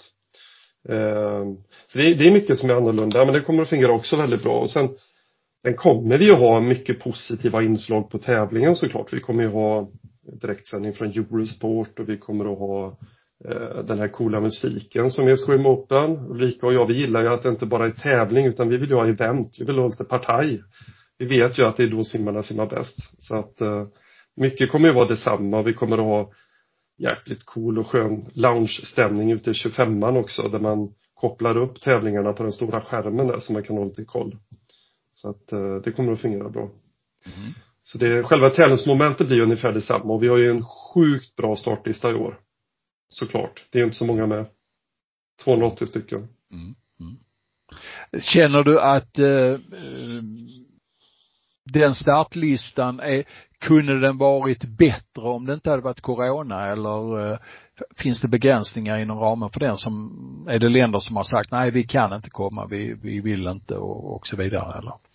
Eh, 0.89 1.43
så 1.87 1.97
det, 1.97 2.13
det 2.13 2.27
är 2.27 2.31
mycket 2.31 2.59
som 2.59 2.69
är 2.69 2.73
annorlunda 2.73 3.25
men 3.25 3.33
det 3.33 3.41
kommer 3.41 3.63
att 3.63 3.69
fungera 3.69 3.91
också 3.91 4.15
väldigt 4.15 4.43
bra. 4.43 4.59
Och 4.59 4.69
sen 4.69 4.89
Sen 5.61 5.73
kommer 5.73 6.17
vi 6.17 6.25
ju 6.25 6.33
ha 6.33 6.61
mycket 6.61 6.99
positiva 6.99 7.63
inslag 7.63 8.09
på 8.09 8.17
tävlingen 8.17 8.75
såklart. 8.75 9.13
Vi 9.13 9.19
kommer 9.19 9.43
ju 9.43 9.49
ha 9.49 9.89
direktsändning 10.41 10.93
från 10.93 11.07
Eurosport 11.07 11.99
och 11.99 12.09
vi 12.09 12.17
kommer 12.17 12.53
att 12.53 12.59
ha 12.59 12.97
eh, 13.45 13.83
den 13.85 13.99
här 13.99 14.07
coola 14.07 14.39
musiken 14.39 15.09
som 15.09 15.27
är 15.27 15.35
Swim 15.35 15.65
Open. 15.65 16.17
Ulrika 16.29 16.67
och 16.67 16.73
jag, 16.73 16.85
vi 16.85 16.93
gillar 16.93 17.21
ju 17.21 17.27
att 17.27 17.43
det 17.43 17.49
inte 17.49 17.65
bara 17.65 17.85
är 17.85 17.91
tävling 17.91 18.45
utan 18.45 18.69
vi 18.69 18.77
vill 18.77 18.89
ju 18.89 18.95
ha 18.95 19.07
event. 19.07 19.55
Vi 19.59 19.65
vill 19.65 19.77
ha 19.77 19.87
lite 19.87 20.03
partaj. 20.03 20.61
Vi 21.17 21.25
vet 21.25 21.59
ju 21.59 21.65
att 21.65 21.77
det 21.77 21.83
är 21.83 21.87
då 21.87 22.03
simmarna 22.03 22.43
simmar 22.43 22.67
bäst. 22.67 22.97
Så 23.17 23.35
att 23.35 23.61
eh, 23.61 23.87
mycket 24.35 24.71
kommer 24.71 24.87
ju 24.87 24.93
vara 24.93 25.07
detsamma. 25.07 25.61
Vi 25.61 25.73
kommer 25.73 25.97
att 25.97 26.03
ha 26.03 26.31
jäkligt 26.97 27.45
cool 27.45 27.79
och 27.79 27.87
skön 27.87 28.25
lounge-stämning 28.33 29.31
ute 29.31 29.49
i 29.49 29.53
25an 29.53 30.19
också 30.19 30.47
där 30.47 30.59
man 30.59 30.93
kopplar 31.13 31.57
upp 31.57 31.81
tävlingarna 31.81 32.33
på 32.33 32.43
den 32.43 32.51
stora 32.51 32.81
skärmen 32.81 33.27
där 33.27 33.39
så 33.39 33.53
man 33.53 33.63
kan 33.63 33.77
ha 33.77 33.83
lite 33.83 34.05
koll. 34.05 34.35
Så 35.21 35.29
att 35.29 35.51
eh, 35.51 35.75
det 35.75 35.91
kommer 35.91 36.13
att 36.13 36.21
fungera 36.21 36.49
bra. 36.49 36.69
Mm. 37.25 37.53
Så 37.81 37.97
det, 37.97 38.23
själva 38.23 38.49
tävlingsmomentet 38.49 39.27
blir 39.27 39.41
ungefär 39.41 39.71
detsamma 39.71 40.13
och 40.13 40.23
vi 40.23 40.27
har 40.27 40.37
ju 40.37 40.51
en 40.51 40.63
sjukt 40.65 41.35
bra 41.35 41.55
startlista 41.55 42.11
i 42.11 42.13
år. 42.13 42.39
Såklart. 43.09 43.65
Det 43.69 43.79
är 43.79 43.83
inte 43.83 43.97
så 43.97 44.05
många 44.05 44.27
med. 44.27 44.45
280 45.43 45.87
stycken. 45.87 46.27
Mm. 46.51 46.75
Mm. 46.99 48.21
Känner 48.21 48.63
du 48.63 48.79
att 48.79 49.19
eh, 49.19 49.59
den 51.63 51.95
startlistan 51.95 52.99
är, 52.99 53.23
kunde 53.59 53.99
den 53.99 54.17
varit 54.17 54.63
bättre 54.63 55.21
om 55.21 55.45
det 55.45 55.53
inte 55.53 55.69
hade 55.69 55.81
varit 55.81 56.01
corona 56.01 56.67
eller 56.67 57.31
eh, 57.31 57.39
finns 57.97 58.21
det 58.21 58.27
begränsningar 58.27 58.97
inom 58.97 59.19
ramen 59.19 59.49
för 59.49 59.59
den 59.59 59.77
som, 59.77 60.47
är 60.49 60.59
det 60.59 60.69
länder 60.69 60.99
som 60.99 61.15
har 61.15 61.23
sagt 61.23 61.51
nej 61.51 61.71
vi 61.71 61.83
kan 61.83 62.13
inte 62.13 62.29
komma, 62.29 62.65
vi, 62.65 62.93
vi 63.03 63.21
vill 63.21 63.47
inte 63.47 63.75
och, 63.75 64.15
och 64.15 64.27
så 64.27 64.37
vidare 64.37 64.77
eller? 64.77 65.08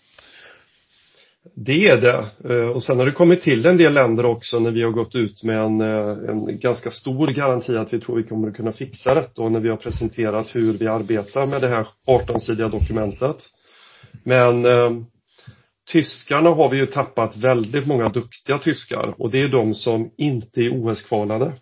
Det 1.52 1.86
är 1.86 1.96
det. 1.96 2.26
Eh, 2.54 2.68
och 2.68 2.82
sen 2.82 2.98
har 2.98 3.06
det 3.06 3.12
kommit 3.12 3.42
till 3.42 3.66
en 3.66 3.76
del 3.76 3.94
länder 3.94 4.26
också 4.26 4.58
när 4.58 4.70
vi 4.70 4.82
har 4.82 4.90
gått 4.90 5.14
ut 5.14 5.42
med 5.42 5.58
en, 5.58 5.80
eh, 5.80 6.30
en 6.30 6.58
ganska 6.58 6.90
stor 6.90 7.26
garanti 7.26 7.76
att 7.76 7.92
vi 7.92 8.00
tror 8.00 8.16
vi 8.16 8.22
kommer 8.22 8.48
att 8.48 8.56
kunna 8.56 8.72
fixa 8.72 9.14
detta 9.14 9.42
och 9.42 9.52
när 9.52 9.60
vi 9.60 9.68
har 9.68 9.76
presenterat 9.76 10.56
hur 10.56 10.78
vi 10.78 10.86
arbetar 10.86 11.46
med 11.46 11.60
det 11.60 11.68
här 11.68 11.86
18-sidiga 12.06 12.68
dokumentet. 12.68 13.36
Men 14.24 14.64
eh, 14.64 14.90
tyskarna 15.92 16.50
har 16.50 16.70
vi 16.70 16.76
ju 16.76 16.86
tappat 16.86 17.36
väldigt 17.36 17.86
många 17.86 18.08
duktiga 18.08 18.58
tyskar 18.58 19.14
och 19.18 19.30
det 19.30 19.40
är 19.40 19.48
de 19.48 19.74
som 19.74 20.10
inte 20.16 20.60
är 20.60 20.70
OS-kvalade. 20.70 21.52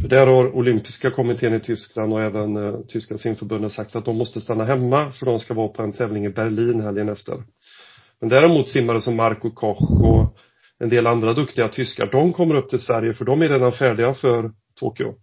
För 0.00 0.08
där 0.08 0.26
har 0.26 0.56
olympiska 0.56 1.10
kommittén 1.10 1.54
i 1.54 1.60
Tyskland 1.60 2.12
och 2.12 2.22
även 2.22 2.56
eh, 2.56 2.80
tyska 2.88 3.18
simförbundet 3.18 3.72
sagt 3.72 3.96
att 3.96 4.04
de 4.04 4.16
måste 4.16 4.40
stanna 4.40 4.64
hemma 4.64 5.12
för 5.12 5.26
de 5.26 5.38
ska 5.38 5.54
vara 5.54 5.68
på 5.68 5.82
en 5.82 5.92
tävling 5.92 6.26
i 6.26 6.30
Berlin 6.30 6.80
helgen 6.80 7.08
efter. 7.08 7.34
Men 8.20 8.28
däremot 8.28 8.68
simmare 8.68 9.00
som 9.00 9.16
Marco 9.16 9.50
Koch 9.50 9.90
och 10.04 10.36
en 10.78 10.88
del 10.88 11.06
andra 11.06 11.32
duktiga 11.32 11.68
tyskar, 11.68 12.08
de 12.12 12.32
kommer 12.32 12.54
upp 12.54 12.70
till 12.70 12.78
Sverige 12.78 13.14
för 13.14 13.24
de 13.24 13.42
är 13.42 13.48
redan 13.48 13.72
färdiga 13.72 14.14
för 14.14 14.52
Tokyo. 14.74 15.14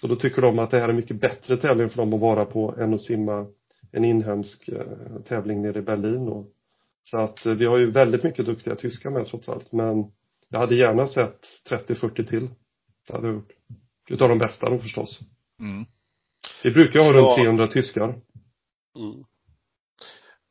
Så 0.00 0.06
då 0.06 0.16
tycker 0.16 0.42
de 0.42 0.58
att 0.58 0.70
det 0.70 0.80
här 0.80 0.88
är 0.88 0.92
mycket 0.92 1.20
bättre 1.20 1.56
tävling 1.56 1.90
för 1.90 1.96
dem 1.96 2.14
att 2.14 2.20
vara 2.20 2.44
på 2.44 2.74
än 2.78 2.94
att 2.94 3.02
simma 3.02 3.46
en 3.92 4.04
inhemsk 4.04 4.68
eh, 4.68 5.20
tävling 5.24 5.62
nere 5.62 5.78
i 5.78 5.82
Berlin 5.82 6.26
då. 6.26 6.46
Så 7.02 7.18
att 7.18 7.46
eh, 7.46 7.52
vi 7.52 7.64
har 7.66 7.78
ju 7.78 7.90
väldigt 7.90 8.24
mycket 8.24 8.46
duktiga 8.46 8.76
tyskar 8.76 9.10
med 9.10 9.26
trots 9.26 9.48
allt 9.48 9.72
men 9.72 10.12
jag 10.48 10.58
hade 10.58 10.76
gärna 10.76 11.06
sett 11.06 11.40
30-40 11.70 12.28
till. 12.28 12.48
Det 13.06 13.12
hade 13.12 13.26
jag 13.26 13.34
gjort. 13.34 13.52
Utav 14.08 14.28
de 14.28 14.38
bästa 14.38 14.70
då 14.70 14.78
förstås. 14.78 15.20
Mm. 15.60 15.84
Vi 16.64 16.70
brukar 16.70 17.00
ha 17.00 17.12
runt 17.12 17.36
300 17.36 17.66
tyskar. 17.66 18.08
Mm. 18.96 19.24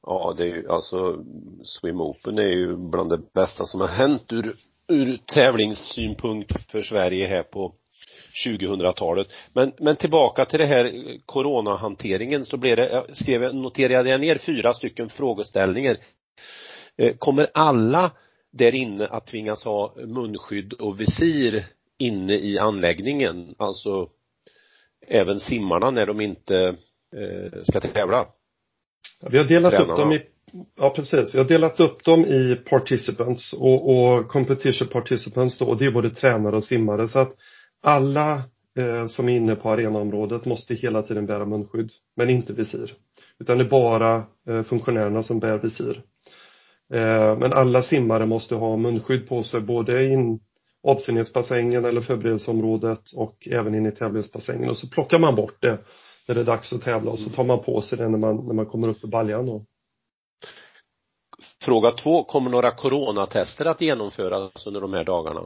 Ja, 0.02 0.34
det 0.38 0.44
är 0.44 0.48
ju 0.48 0.70
alltså 0.70 1.24
Swim 1.64 2.02
Open 2.02 2.38
är 2.38 2.50
ju 2.50 2.76
bland 2.76 3.10
det 3.10 3.34
bästa 3.34 3.66
som 3.66 3.82
har 3.82 3.88
hänt 3.88 4.34
ur, 4.34 4.56
ur 4.88 5.18
tävlingssynpunkt 5.26 6.72
för 6.72 6.82
Sverige 6.82 7.28
här 7.28 7.44
på 7.44 7.74
2000-talet. 8.46 9.28
Men, 9.54 9.74
men 9.80 9.96
tillbaka 9.96 10.46
till 10.46 10.60
det 10.60 10.66
här 10.66 11.18
coronahanteringen 11.26 12.46
så 12.46 12.58
blev 12.58 12.78
det, 12.78 12.90
jag 12.90 13.18
skrev, 13.18 13.56
noterade 13.56 14.10
jag 14.10 14.22
ner 14.22 14.38
fyra 14.38 14.74
stycken 14.74 15.10
frågeställningar. 15.10 15.98
Eh, 16.98 17.16
kommer 17.16 17.50
alla 17.54 18.12
där 18.52 18.76
inne 18.76 19.08
att 19.08 19.28
tvingas 19.28 19.64
ha 19.64 19.96
munskydd 19.96 20.74
och 20.74 21.00
visir 21.00 21.66
inne 21.98 22.34
i 22.34 22.60
anläggningen? 22.60 23.56
Alltså 23.58 24.10
även 25.08 25.40
simmarna 25.40 25.92
när 25.92 26.06
de 26.06 26.22
inte 26.22 26.76
eh, 27.16 27.62
ska 27.64 27.82
tävla? 27.82 28.28
Vi 29.30 29.38
har 29.38 29.46
delat 29.46 29.72
Tränarna. 29.72 29.94
upp 29.94 30.00
dem 30.00 30.12
i 30.12 30.22
Ja 30.76 30.90
precis, 30.90 31.34
vi 31.36 31.38
har 31.38 31.46
delat 31.46 31.80
upp 31.80 32.04
dem 32.04 32.26
i 32.26 32.56
participants 32.70 33.54
och, 33.54 33.90
och 33.90 34.28
competition 34.28 34.88
participants 34.88 35.58
då 35.58 35.66
och 35.66 35.78
det 35.78 35.86
är 35.86 35.92
både 35.92 36.10
tränare 36.10 36.56
och 36.56 36.64
simmare 36.64 37.08
så 37.08 37.20
att 37.20 37.32
alla 37.82 38.44
eh, 38.78 39.08
som 39.08 39.30
är 39.30 39.36
inne 39.36 39.56
på 39.56 39.70
arenaområdet 39.70 40.46
måste 40.46 40.74
hela 40.74 41.04
tiden 41.04 41.26
bära 41.26 41.46
munskydd 41.46 41.92
men 42.16 42.30
inte 42.30 42.54
visir. 42.54 42.94
Utan 43.40 43.58
det 43.58 43.64
är 43.64 43.70
bara 43.70 44.24
eh, 44.50 44.64
funktionärerna 44.64 45.24
som 45.24 45.40
bär 45.40 45.58
visir. 45.58 46.02
Eh, 46.94 47.38
men 47.38 47.54
alla 47.54 47.84
simmare 47.84 48.26
måste 48.26 48.56
ha 48.56 48.78
munskydd 48.78 49.28
på 49.30 49.44
sig 49.44 49.62
både 49.62 50.06
in 50.06 50.40
avsinnesbassängen 50.84 51.86
eller 51.86 52.02
förberedelseområdet 52.02 53.12
och 53.16 53.48
även 53.52 53.76
in 53.76 53.86
i 53.86 53.92
tävlingsbassängen 53.92 54.70
och 54.70 54.78
så 54.78 54.90
plockar 54.90 55.20
man 55.20 55.36
bort 55.36 55.62
det 55.62 55.78
när 56.30 56.36
det 56.36 56.42
är 56.42 56.46
dags 56.46 56.74
att 56.74 56.82
tävla 56.82 57.12
och 57.12 57.20
så 57.20 57.30
tar 57.30 57.44
man 57.44 57.64
på 57.64 57.82
sig 57.82 57.98
det 57.98 58.10
när 58.10 58.18
man, 58.18 58.36
när 58.36 58.54
man 58.54 58.66
kommer 58.66 58.90
upp 58.90 59.04
i 59.04 59.08
baljan 59.08 59.46
då. 59.46 59.66
fråga 61.66 61.92
två, 61.92 62.24
kommer 62.24 62.52
några 62.52 62.72
coronatester 62.72 63.66
att 63.66 63.82
genomföras 63.82 64.68
under 64.68 64.82
de 64.82 64.94
här 64.94 65.04
dagarna? 65.04 65.42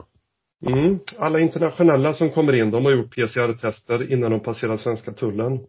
Mm. 0.66 0.98
Alla 1.18 1.40
internationella 1.40 2.14
som 2.14 2.30
kommer 2.30 2.52
in, 2.52 2.70
de 2.70 2.84
har 2.84 2.92
gjort 2.92 3.14
PCR-tester 3.14 4.12
innan 4.12 4.30
de 4.30 4.40
passerar 4.40 4.76
svenska 4.76 5.12
tullen. 5.12 5.60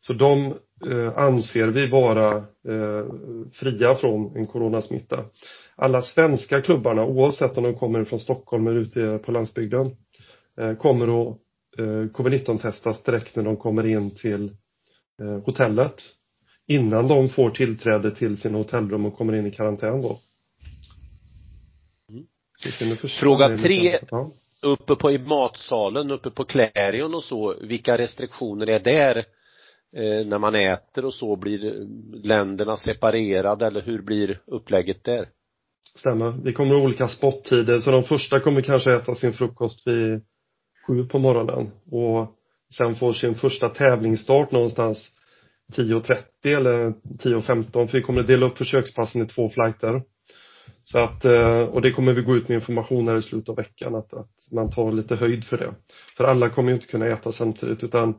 Så 0.00 0.12
de 0.12 0.46
eh, 0.90 1.18
anser 1.18 1.66
vi 1.66 1.86
vara 1.86 2.36
eh, 2.36 3.06
fria 3.52 3.94
från 3.94 4.36
en 4.36 4.46
coronasmitta. 4.46 5.24
Alla 5.76 6.02
svenska 6.02 6.60
klubbarna, 6.60 7.04
oavsett 7.04 7.58
om 7.58 7.64
de 7.64 7.74
kommer 7.74 8.04
från 8.04 8.20
Stockholm 8.20 8.66
eller 8.66 8.80
ute 8.80 9.18
på 9.24 9.32
landsbygden, 9.32 9.96
eh, 10.60 10.74
kommer 10.74 11.22
att 11.22 11.38
eh, 11.78 12.10
covid-19-testas 12.12 13.02
direkt 13.02 13.36
när 13.36 13.42
de 13.42 13.56
kommer 13.56 13.86
in 13.86 14.14
till 14.14 14.50
eh, 15.22 15.44
hotellet. 15.44 15.94
Innan 16.66 17.08
de 17.08 17.28
får 17.28 17.50
tillträde 17.50 18.14
till 18.14 18.38
sina 18.38 18.58
hotellrum 18.58 19.06
och 19.06 19.16
kommer 19.16 19.34
in 19.34 19.46
i 19.46 19.50
karantän 19.50 20.02
då. 20.02 20.18
Mm. 22.10 22.96
Fråga 23.20 23.58
tre. 23.58 23.98
Uppe 24.62 24.96
på 24.96 25.10
i 25.10 25.18
matsalen, 25.18 26.10
uppe 26.10 26.30
på 26.30 26.44
Clarion 26.44 27.14
och 27.14 27.24
så, 27.24 27.54
vilka 27.62 27.98
restriktioner 27.98 28.66
är 28.66 28.80
där 28.80 29.16
eh, 29.96 30.26
när 30.26 30.38
man 30.38 30.54
äter 30.54 31.04
och 31.04 31.14
så? 31.14 31.36
Blir 31.36 31.86
länderna 32.24 32.76
separerade 32.76 33.66
eller 33.66 33.82
hur 33.82 34.02
blir 34.02 34.40
upplägget 34.46 35.04
där? 35.04 35.28
Stämmer. 35.96 36.44
Vi 36.44 36.52
kommer 36.52 36.74
olika 36.74 37.08
spottider 37.08 37.80
så 37.80 37.90
de 37.90 38.04
första 38.04 38.40
kommer 38.40 38.60
kanske 38.60 38.96
äta 38.96 39.14
sin 39.14 39.32
frukost 39.32 39.86
vid 39.86 40.22
sju 40.88 41.04
på 41.04 41.18
morgonen 41.18 41.70
och 41.90 42.36
sen 42.76 42.94
får 42.94 43.12
sin 43.12 43.34
första 43.34 43.68
tävlingsstart 43.68 44.52
någonstans 44.52 45.08
10.30 45.76 46.22
eller 46.44 46.90
10.15 46.90 47.86
för 47.86 47.98
vi 47.98 48.02
kommer 48.02 48.20
att 48.20 48.26
dela 48.26 48.46
upp 48.46 48.58
försökspassen 48.58 49.22
i 49.22 49.26
två 49.26 49.48
flighter. 49.48 50.02
Så 50.84 50.98
att, 50.98 51.24
eh, 51.24 51.60
och 51.60 51.82
det 51.82 51.90
kommer 51.90 52.12
vi 52.12 52.22
gå 52.22 52.36
ut 52.36 52.48
med 52.48 52.54
information 52.54 53.08
här 53.08 53.16
i 53.16 53.22
slutet 53.22 53.48
av 53.48 53.56
veckan 53.56 53.94
att, 53.94 54.14
att 54.14 54.30
man 54.52 54.70
tar 54.70 54.92
lite 54.92 55.16
höjd 55.16 55.44
för 55.44 55.56
det. 55.56 55.74
För 56.16 56.24
alla 56.24 56.50
kommer 56.50 56.68
ju 56.68 56.74
inte 56.74 56.86
kunna 56.86 57.06
äta 57.06 57.32
samtidigt 57.32 57.84
utan 57.84 58.14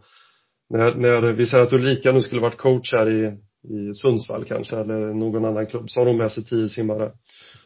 när, 0.69 0.95
när 0.95 1.21
vi 1.33 1.45
säger 1.45 1.63
att 1.63 1.73
Ulrika 1.73 2.11
nu 2.11 2.21
skulle 2.21 2.41
varit 2.41 2.57
coach 2.57 2.93
här 2.93 3.09
i, 3.09 3.37
i 3.73 3.93
Sundsvall 3.93 4.45
kanske 4.45 4.75
eller 4.75 5.13
någon 5.13 5.45
annan 5.45 5.65
klubb 5.65 5.89
så 5.89 5.99
har 5.99 6.07
hon 6.07 6.17
med 6.17 6.31
sig 6.31 6.45
tio 6.45 6.69
simmare. 6.69 7.11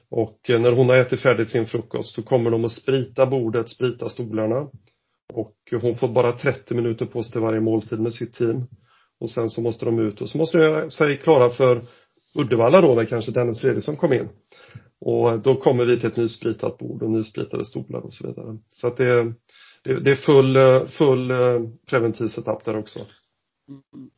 Och 0.09 0.49
eh, 0.49 0.61
när 0.61 0.71
hon 0.71 0.89
har 0.89 0.95
ätit 0.95 1.21
färdigt 1.21 1.49
sin 1.49 1.65
frukost 1.65 2.15
så 2.15 2.23
kommer 2.23 2.51
de 2.51 2.65
att 2.65 2.71
sprita 2.71 3.25
bordet, 3.25 3.69
sprita 3.69 4.09
stolarna. 4.09 4.69
Och 5.33 5.55
hon 5.81 5.95
får 5.95 6.07
bara 6.07 6.31
30 6.31 6.73
minuter 6.73 7.05
på 7.05 7.23
sig 7.23 7.31
till 7.31 7.41
varje 7.41 7.59
måltid 7.59 7.99
med 7.99 8.13
sitt 8.13 8.35
team. 8.35 8.63
Och 9.19 9.31
sen 9.31 9.49
så 9.49 9.61
måste 9.61 9.85
de 9.85 9.99
ut 9.99 10.21
och 10.21 10.29
så 10.29 10.37
måste 10.37 10.57
de 10.57 10.63
göra 10.63 10.89
sig 10.89 11.17
klara 11.17 11.49
för 11.49 11.81
Uddevalla 12.35 12.81
då 12.81 12.95
när 12.95 13.05
kanske 13.05 13.31
Dennis 13.31 13.59
Fredriksson 13.59 13.97
kom 13.97 14.13
in. 14.13 14.29
Och 15.05 15.39
då 15.39 15.55
kommer 15.55 15.85
vi 15.85 15.99
till 15.99 16.09
ett 16.09 16.17
nyspritat 16.17 16.77
bord 16.77 17.03
och 17.03 17.11
nyspritade 17.11 17.65
stolar 17.65 17.99
och 17.99 18.13
så 18.13 18.27
vidare. 18.27 18.57
Så 18.71 18.87
att 18.87 18.97
det, 18.97 19.33
det, 19.83 19.99
det 19.99 20.11
är 20.11 20.15
full, 20.15 20.87
full 20.87 21.31
eh, 21.31 21.69
preventiv 21.89 22.27
setup 22.27 22.65
där 22.65 22.77
också. 22.77 22.99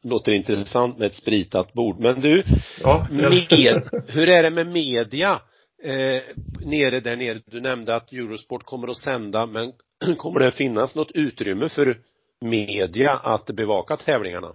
Låter 0.03 0.31
intressant 0.31 0.97
med 0.97 1.05
ett 1.07 1.13
spritat 1.13 1.73
bord. 1.73 1.99
Men 1.99 2.21
du, 2.21 2.43
ja, 2.81 3.07
med, 3.11 3.31
hur 4.07 4.29
är 4.29 4.43
det 4.43 4.49
med 4.49 4.67
media? 4.67 5.41
Eh, 5.83 6.21
nere 6.65 6.99
där 6.99 7.15
nere, 7.15 7.41
du 7.45 7.61
nämnde 7.61 7.95
att 7.95 8.11
Eurosport 8.11 8.63
kommer 8.63 8.87
att 8.87 8.97
sända, 8.97 9.45
men 9.45 9.73
kommer 10.17 10.39
det 10.39 10.51
finnas 10.51 10.95
något 10.95 11.11
utrymme 11.11 11.69
för 11.69 11.97
media 12.41 13.11
att 13.13 13.45
bevaka 13.45 13.97
tävlingarna? 13.97 14.53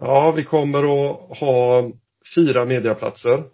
Ja, 0.00 0.32
vi 0.36 0.44
kommer 0.44 0.78
att 0.78 1.38
ha 1.38 1.90
fyra 2.34 2.64
mediaplatser. 2.64 3.44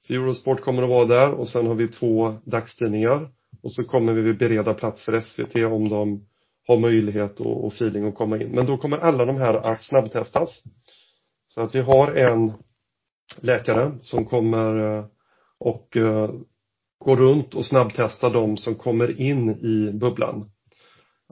Så 0.00 0.12
Eurosport 0.12 0.60
kommer 0.60 0.82
att 0.82 0.88
vara 0.88 1.04
där 1.04 1.30
och 1.30 1.48
sen 1.48 1.66
har 1.66 1.74
vi 1.74 1.88
två 1.88 2.36
dagstidningar. 2.44 3.30
Och 3.62 3.72
så 3.72 3.84
kommer 3.84 4.12
vi 4.12 4.32
bereda 4.32 4.74
plats 4.74 5.02
för 5.02 5.20
SVT 5.20 5.56
om 5.56 5.88
de 5.88 6.26
har 6.66 6.78
möjlighet 6.78 7.40
och, 7.40 7.64
och 7.64 7.72
feeling 7.72 8.08
att 8.08 8.14
komma 8.14 8.36
in. 8.42 8.50
Men 8.50 8.66
då 8.66 8.76
kommer 8.76 8.98
alla 8.98 9.24
de 9.24 9.36
här 9.36 9.54
att 9.54 9.82
snabbtestas. 9.82 10.62
Så 11.48 11.62
att 11.62 11.74
vi 11.74 11.80
har 11.80 12.12
en 12.12 12.52
läkare 13.40 13.92
som 14.02 14.24
kommer 14.24 14.98
eh, 14.98 15.04
och 15.58 15.96
eh, 15.96 16.30
går 17.04 17.16
runt 17.16 17.54
och 17.54 17.66
snabbtestar 17.66 18.30
de 18.30 18.56
som 18.56 18.74
kommer 18.74 19.20
in 19.20 19.50
i 19.50 19.92
bubblan. 19.92 20.50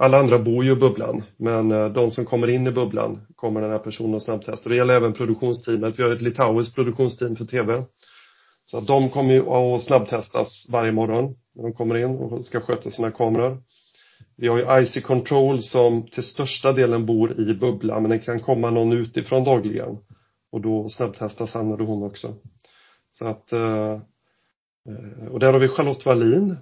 Alla 0.00 0.18
andra 0.18 0.38
bor 0.38 0.64
ju 0.64 0.72
i 0.72 0.76
bubblan, 0.76 1.22
men 1.37 1.72
eh, 1.72 1.88
de 1.88 2.11
som 2.11 2.24
kommer 2.24 2.48
in 2.50 2.66
i 2.66 2.70
bubblan 2.70 3.26
kommer 3.37 3.61
den 3.61 3.70
här 3.70 3.78
personen 3.78 4.14
att 4.14 4.22
snabbtesta. 4.22 4.68
Det 4.68 4.76
gäller 4.76 4.94
även 4.94 5.12
produktionsteamet. 5.12 5.98
Vi 5.98 6.02
har 6.02 6.11
ett 6.11 6.22
litauiskt 6.22 6.74
produktionsteam 6.74 7.37
för 7.37 7.44
TV. 7.44 7.84
Så 8.64 8.78
att 8.78 8.87
de 8.87 9.11
kommer 9.11 9.34
ju 9.34 9.48
att 9.48 9.82
snabbtestas 9.82 10.68
varje 10.72 10.92
morgon 10.92 11.34
när 11.54 11.62
de 11.62 11.72
kommer 11.72 11.96
in 11.96 12.16
och 12.16 12.44
ska 12.44 12.61
sköta 12.61 12.90
sina 12.90 13.11
kameror. 13.11 13.62
Vi 14.37 14.48
har 14.48 14.58
ju 14.58 14.82
IC 14.82 15.04
Control 15.04 15.62
som 15.62 16.06
till 16.06 16.22
största 16.22 16.72
delen 16.72 17.06
bor 17.06 17.40
i 17.40 17.54
bubblan 17.54 18.02
men 18.02 18.11
det 18.11 18.18
kan 18.18 18.40
komma 18.40 18.70
någon 18.70 18.92
utifrån 18.92 19.44
dagligen. 19.44 19.98
Och 20.52 20.61
då 20.61 20.88
snabbtestas 20.88 21.54
han 21.54 21.72
eller 21.72 21.84
hon 21.84 22.02
också. 22.02 22.34
Så 23.11 23.26
att 23.26 23.52
Eh, 23.52 24.00
Eh, 24.88 25.29
och 25.29 25.40
där 25.40 25.53
har 25.53 25.61
vi 25.61 25.68
Charlotte 25.68 26.07
Wallin, 26.07 26.57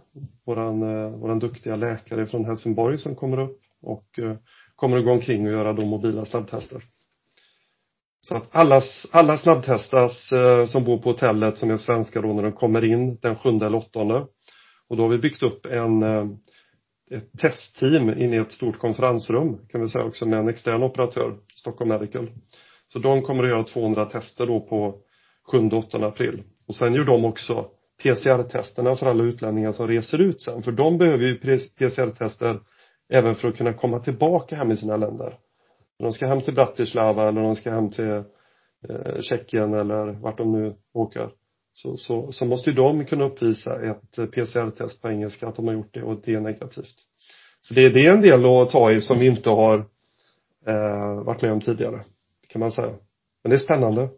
våran, 0.47 0.83
eh, 0.83 1.11
våran 1.11 1.39
duktiga 1.39 1.77
läkare 1.77 2.27
från 2.27 2.45
Helsingborg 2.45 2.99
som 2.99 3.15
kommer 3.15 3.41
upp 3.41 3.61
och 3.83 4.19
eh, 4.19 4.37
kommer 4.77 4.99
att 4.99 5.05
gå 5.05 5.11
omkring 5.11 5.47
och 5.47 5.53
göra 5.53 5.73
de 5.73 5.89
mobila 5.89 6.25
snabbtester. 6.25 6.83
Så 8.21 8.35
att 8.35 8.49
alla, 8.51 8.83
alla 9.11 9.39
snabbtestas 9.39 10.29
som 10.67 10.85
bor 10.85 10.99
på 10.99 11.11
hotellet 11.11 11.59
som 11.59 11.71
är 11.71 11.77
svenska 11.77 12.21
då 12.21 12.33
när 12.33 12.43
de 12.43 12.53
kommer 12.53 12.85
in 12.85 13.19
den 13.23 13.37
sjunde 13.37 13.67
eller 13.67 13.79
åttonde. 13.79 14.27
Och 14.89 14.97
då 14.97 15.03
har 15.03 15.09
vi 15.09 15.19
byggt 15.19 15.43
upp 15.43 15.67
en, 15.67 16.03
ett 17.11 17.33
testteam 17.41 18.11
inne 18.11 18.37
i 18.37 18.39
ett 18.39 18.53
stort 18.53 18.79
konferensrum 18.79 19.59
kan 19.69 19.81
vi 19.81 19.89
säga 19.89 20.05
också 20.05 20.27
med 20.27 20.39
en 20.39 20.49
extern 20.49 20.83
operatör, 20.83 21.37
Stockholm 21.55 21.89
Medical. 21.89 22.31
Så 22.89 22.99
de 22.99 23.23
kommer 23.23 23.45
att 23.45 23.51
göra 23.51 23.65
200 23.65 24.07
tester 24.07 24.47
då 24.47 24.61
på 24.61 24.99
7-8 25.53 26.07
april. 26.07 26.43
Och 26.69 26.75
sen 26.75 26.95
gör 26.95 27.05
de 27.05 27.25
också 27.25 27.71
PCR-testerna 28.03 28.97
för 28.97 29.07
alla 29.07 29.25
utlänningar 29.25 29.73
som 29.73 29.89
reser 29.89 30.21
ut 30.21 30.43
sen. 30.43 30.63
För 30.63 30.73
de 30.73 30.99
behöver 30.99 31.25
ju 31.25 31.39
PCR-tester 31.79 32.61
även 33.09 33.35
för 33.35 33.49
att 33.49 33.57
kunna 33.57 33.73
komma 33.73 34.01
tillbaka 34.01 34.57
hem 34.57 34.71
i 34.71 34.77
sina 34.77 34.97
länder. 34.97 35.39
När 35.99 36.07
de 36.07 36.13
ska 36.13 36.27
hem 36.27 36.41
till 36.41 36.55
Bratislava 36.55 37.29
eller 37.29 37.43
de 37.43 37.57
ska 37.57 37.71
hem 37.71 37.91
till 37.91 38.23
eh, 38.89 39.21
Tjeckien 39.21 39.75
eller 39.75 40.13
vart 40.13 40.39
de 40.39 40.53
nu 40.53 40.75
åker. 40.95 41.31
Så, 41.73 41.97
så, 41.97 42.33
så 42.33 42.45
måste 42.45 42.71
ju 42.71 42.77
de 42.77 43.05
kunna 43.05 43.25
uppvisa 43.25 43.83
ett 43.83 44.19
eh, 44.19 44.27
PCR-test 44.27 45.03
på 45.03 45.09
engelska 45.09 45.49
att 45.49 45.57
de 45.57 45.67
har 45.67 45.75
gjort 45.75 45.95
det 45.95 46.03
och 46.03 46.21
det 46.25 46.35
är 46.35 46.41
negativt. 46.41 46.95
Så 47.61 47.75
det, 47.75 47.89
det 47.89 48.07
är 48.07 48.13
en 48.13 48.23
del 48.23 48.45
att 48.45 48.71
ta 48.71 48.93
i 48.93 49.01
som 49.01 49.19
vi 49.19 49.27
inte 49.27 49.51
har 49.51 49.79
eh, 50.67 51.25
varit 51.25 51.43
med 51.43 51.53
om 51.53 51.61
tidigare, 51.61 52.05
kan 52.49 52.61
man 52.61 52.73
säga. 52.73 52.95
Men 53.43 53.51
det 53.51 53.57
är 53.57 53.59
spännande 53.59 54.09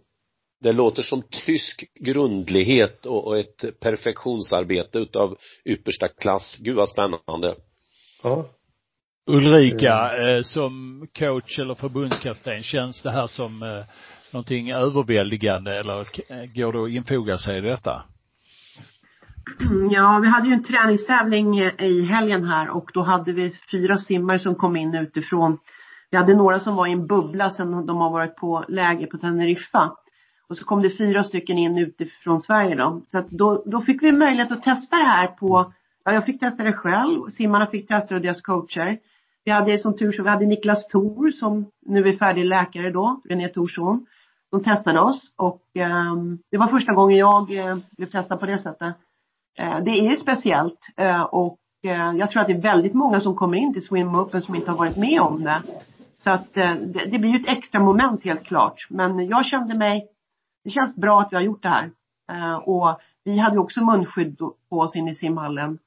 det 0.61 0.73
låter 0.73 1.03
som 1.03 1.23
tysk 1.47 1.85
grundlighet 1.94 3.07
och, 3.07 3.27
och 3.27 3.38
ett 3.38 3.81
perfektionsarbete 3.81 4.99
utav 4.99 5.37
yppersta 5.64 6.09
klass. 6.09 6.57
Gud 6.61 6.77
vad 6.77 6.88
spännande. 6.88 7.55
Ja. 8.23 8.47
Ulrika, 9.27 10.16
eh, 10.16 10.42
som 10.42 11.07
coach 11.18 11.59
eller 11.59 11.75
förbundskapten, 11.75 12.62
känns 12.62 13.03
det 13.03 13.11
här 13.11 13.27
som 13.27 13.62
eh, 13.62 13.85
någonting 14.31 14.71
överväldigande 14.71 15.79
eller 15.79 16.07
går 16.55 16.73
det 16.73 16.83
att 16.83 16.90
infoga 16.90 17.38
sig 17.38 17.59
i 17.59 17.61
detta? 17.61 18.03
Ja, 19.90 20.18
vi 20.23 20.29
hade 20.29 20.49
ju 20.49 20.55
en 20.55 20.64
träningstävling 20.64 21.59
i 21.79 22.03
helgen 22.03 22.44
här 22.44 22.68
och 22.68 22.90
då 22.94 23.03
hade 23.03 23.33
vi 23.33 23.53
fyra 23.71 23.99
simmare 23.99 24.38
som 24.38 24.55
kom 24.55 24.77
in 24.77 24.94
utifrån. 24.94 25.59
Vi 26.11 26.16
hade 26.16 26.35
några 26.35 26.61
som 26.61 26.77
var 26.77 26.87
i 26.87 26.92
en 26.92 27.07
bubbla 27.07 27.51
sen 27.51 27.87
de 27.87 27.97
har 27.97 28.11
varit 28.11 28.37
på 28.37 28.64
läger 28.68 29.07
på 29.07 29.18
Teneriffa. 29.18 29.97
Och 30.48 30.56
så 30.56 30.64
kom 30.64 30.82
det 30.82 30.90
fyra 30.90 31.24
stycken 31.24 31.58
in 31.58 31.78
utifrån 31.78 32.40
Sverige 32.40 32.74
då. 32.74 33.00
Så 33.11 33.18
att 33.18 33.30
då, 33.30 33.62
då 33.66 33.80
fick 33.80 34.02
vi 34.02 34.12
möjlighet 34.12 34.52
att 34.52 34.62
testa 34.62 34.96
det 34.96 35.04
här 35.04 35.26
på, 35.26 35.72
ja 36.04 36.12
jag 36.12 36.26
fick 36.26 36.40
testa 36.40 36.62
det 36.62 36.72
själv, 36.72 37.30
simmarna 37.30 37.66
fick 37.66 37.88
testa 37.88 38.08
det 38.08 38.14
och 38.14 38.22
deras 38.22 38.42
coacher. 38.42 38.98
Vi 39.44 39.50
hade 39.50 39.78
som 39.78 39.96
tur 39.96 40.12
så, 40.12 40.22
vi 40.22 40.28
hade 40.28 40.46
Niklas 40.46 40.88
Thor 40.88 41.30
som 41.30 41.66
nu 41.87 42.08
är 42.08 42.16
färdig 42.16 42.44
läkare 42.44 42.90
då, 42.90 43.20
René 43.24 43.48
Thorsson. 43.48 44.06
Som 44.50 44.64
testade 44.64 45.00
oss 45.00 45.32
och 45.37 45.62
eh, 45.74 46.14
det 46.50 46.58
var 46.58 46.66
första 46.66 46.92
gången 46.92 47.18
jag 47.18 47.56
eh, 47.56 47.76
blev 47.96 48.06
testad 48.06 48.40
på 48.40 48.46
det 48.46 48.58
sättet. 48.58 48.94
Eh, 49.58 49.78
det 49.84 49.90
är 49.90 50.11
ju 50.11 50.16
speciellt 50.16 50.78
eh, 50.96 51.22
och 51.22 51.58
eh, 51.82 52.12
jag 52.16 52.30
tror 52.30 52.40
att 52.42 52.48
det 52.48 52.54
är 52.54 52.62
väldigt 52.62 52.94
många 52.94 53.20
som 53.20 53.34
kommer 53.37 53.56
in 53.56 53.72
till 53.72 53.84
Swim 53.84 54.14
Open 54.14 54.42
som 54.42 54.54
inte 54.54 54.70
har 54.70 54.78
varit 54.78 54.96
med 54.96 55.20
om 55.20 55.44
det. 55.44 55.62
Så 56.18 56.30
att 56.30 56.56
eh, 56.56 56.74
det, 56.74 57.04
det 57.11 57.18
blir 57.18 57.30
ju 57.30 57.40
ett 57.40 57.58
extra 57.58 57.80
moment 57.80 58.24
helt 58.24 58.44
klart. 58.44 58.87
Men 58.90 59.28
jag 59.28 59.46
kände 59.46 59.74
mig 59.74 60.08
det 60.64 60.71
känns 60.71 60.97
bra 60.97 61.21
att 61.21 61.33
vi 61.33 61.37
har 61.37 61.42
gjort 61.42 61.62
det 61.62 61.68
här. 61.68 61.90
Eh, 62.33 62.57
och 62.57 63.01
vi 63.25 63.38
hade 63.38 63.59
också 63.59 63.85
munskydd 63.85 64.38
på 64.71 64.79
oss 64.79 64.97
inne 64.97 65.11
i 65.11 65.14
simhallen. 65.14 65.79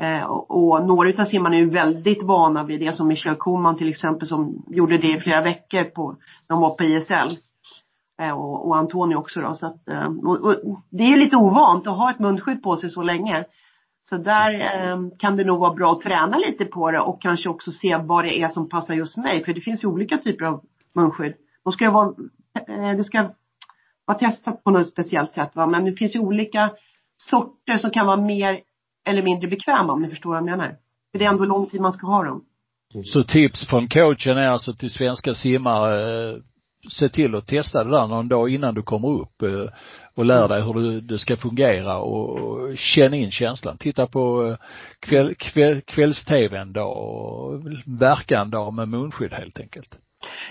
Eh, 0.00 0.24
och, 0.24 0.86
några 0.86 1.22
av 1.22 1.26
simmarna 1.26 1.56
är 1.56 1.60
ju 1.60 1.70
väldigt 1.70 2.22
vana 2.22 2.64
vid 2.64 2.80
det 2.80 2.92
som 2.92 3.08
Michel 3.08 3.36
Koman 3.36 3.78
till 3.78 3.88
exempel 3.88 4.28
som 4.28 4.64
gjorde 4.68 4.98
det 4.98 5.08
i 5.08 5.20
flera 5.20 5.42
veckor 5.42 5.84
på, 5.84 6.16
när 6.48 6.56
de 6.56 6.60
var 6.60 6.74
på 6.74 6.84
ISL. 6.84 7.36
Eh, 8.20 8.38
och, 8.38 8.66
och 8.66 8.76
Antonio 8.76 9.16
också 9.16 9.40
då. 9.40 9.54
Så 9.54 9.66
att, 9.66 9.88
eh, 9.88 10.06
och, 10.24 10.46
och 10.46 10.80
det 10.90 11.04
är 11.04 11.16
lite 11.16 11.36
ovant 11.36 11.86
att 11.86 11.96
ha 11.96 12.10
ett 12.10 12.18
munskydd 12.18 12.62
på 12.62 12.76
sig 12.76 12.90
så 12.90 13.02
länge. 13.02 13.44
Så 14.08 14.16
där 14.16 14.54
eh, 14.54 14.98
kan 15.18 15.36
det 15.36 15.44
nog 15.44 15.60
vara 15.60 15.74
bra 15.74 15.92
att 15.92 16.00
träna 16.00 16.38
lite 16.38 16.64
på 16.64 16.90
det 16.90 17.00
och 17.00 17.22
kanske 17.22 17.48
också 17.48 17.72
se 17.72 17.96
vad 17.96 18.24
det 18.24 18.40
är 18.42 18.48
som 18.48 18.68
passar 18.68 18.94
just 18.94 19.16
mig. 19.16 19.44
För 19.44 19.52
det 19.52 19.60
finns 19.60 19.84
ju 19.84 19.88
olika 19.88 20.18
typer 20.18 20.44
av 20.44 20.64
munskydd. 20.94 21.34
De 21.64 21.72
ska 21.72 21.84
ju 21.84 21.90
vara, 21.90 22.14
eh, 22.68 22.96
det 22.96 23.04
ska 23.04 23.30
vara 24.10 24.30
testat 24.30 24.64
på 24.64 24.70
något 24.70 24.88
speciellt 24.88 25.32
sätt 25.32 25.50
va. 25.56 25.66
Men 25.66 25.84
det 25.84 25.92
finns 25.92 26.14
ju 26.14 26.18
olika 26.18 26.70
sorter 27.30 27.78
som 27.78 27.90
kan 27.90 28.06
vara 28.06 28.20
mer 28.20 28.60
eller 29.06 29.22
mindre 29.22 29.48
bekväma 29.48 29.92
om 29.92 30.02
ni 30.02 30.08
förstår 30.08 30.30
vad 30.30 30.36
jag 30.36 30.44
menar. 30.44 30.76
För 31.12 31.18
det 31.18 31.24
är 31.24 31.28
ändå 31.28 31.44
lång 31.44 31.66
tid 31.66 31.80
man 31.80 31.92
ska 31.92 32.06
ha 32.06 32.24
dem. 32.24 32.44
Mm. 32.94 33.04
Så 33.04 33.22
tips 33.22 33.66
från 33.66 33.88
coachen 33.88 34.38
är 34.38 34.48
alltså 34.48 34.74
till 34.74 34.90
svenska 34.90 35.34
simmare, 35.34 36.30
eh, 36.30 36.36
se 36.88 37.08
till 37.08 37.34
att 37.34 37.46
testa 37.46 37.84
det 37.84 37.90
där 37.90 38.06
någon 38.06 38.28
dag 38.28 38.50
innan 38.50 38.74
du 38.74 38.82
kommer 38.82 39.08
upp 39.08 39.42
eh, 39.42 39.72
och 40.14 40.24
lär 40.24 40.48
dig 40.48 40.62
hur 40.62 41.00
det 41.00 41.18
ska 41.18 41.36
fungera 41.36 41.98
och 41.98 42.78
känn 42.78 43.14
in 43.14 43.30
känslan. 43.30 43.76
Titta 43.78 44.06
på 44.06 44.46
eh, 44.46 44.56
kväll, 45.00 45.34
kväll, 45.34 45.80
kvälls-tv 45.80 46.58
en 46.58 46.72
dag 46.72 46.96
och 46.96 47.62
verka 47.86 48.38
en 48.38 48.50
dag 48.50 48.74
med 48.74 48.88
munskydd 48.88 49.32
helt 49.32 49.60
enkelt. 49.60 49.98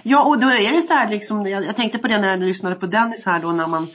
Ja, 0.04 0.24
och 0.24 0.40
då 0.40 0.48
är 0.48 0.72
det 0.72 0.82
så 0.82 0.94
här 0.94 1.10
liksom, 1.10 1.48
jag, 1.48 1.66
jag 1.66 1.76
tänkte 1.76 1.98
på 1.98 2.08
det 2.08 2.22
när 2.22 2.30
jag 2.30 2.40
lyssnade 2.40 2.76
på 2.76 2.86
Dennis 2.86 3.26
här 3.26 3.40
då 3.40 3.52
när 3.52 3.68
man 3.68 3.88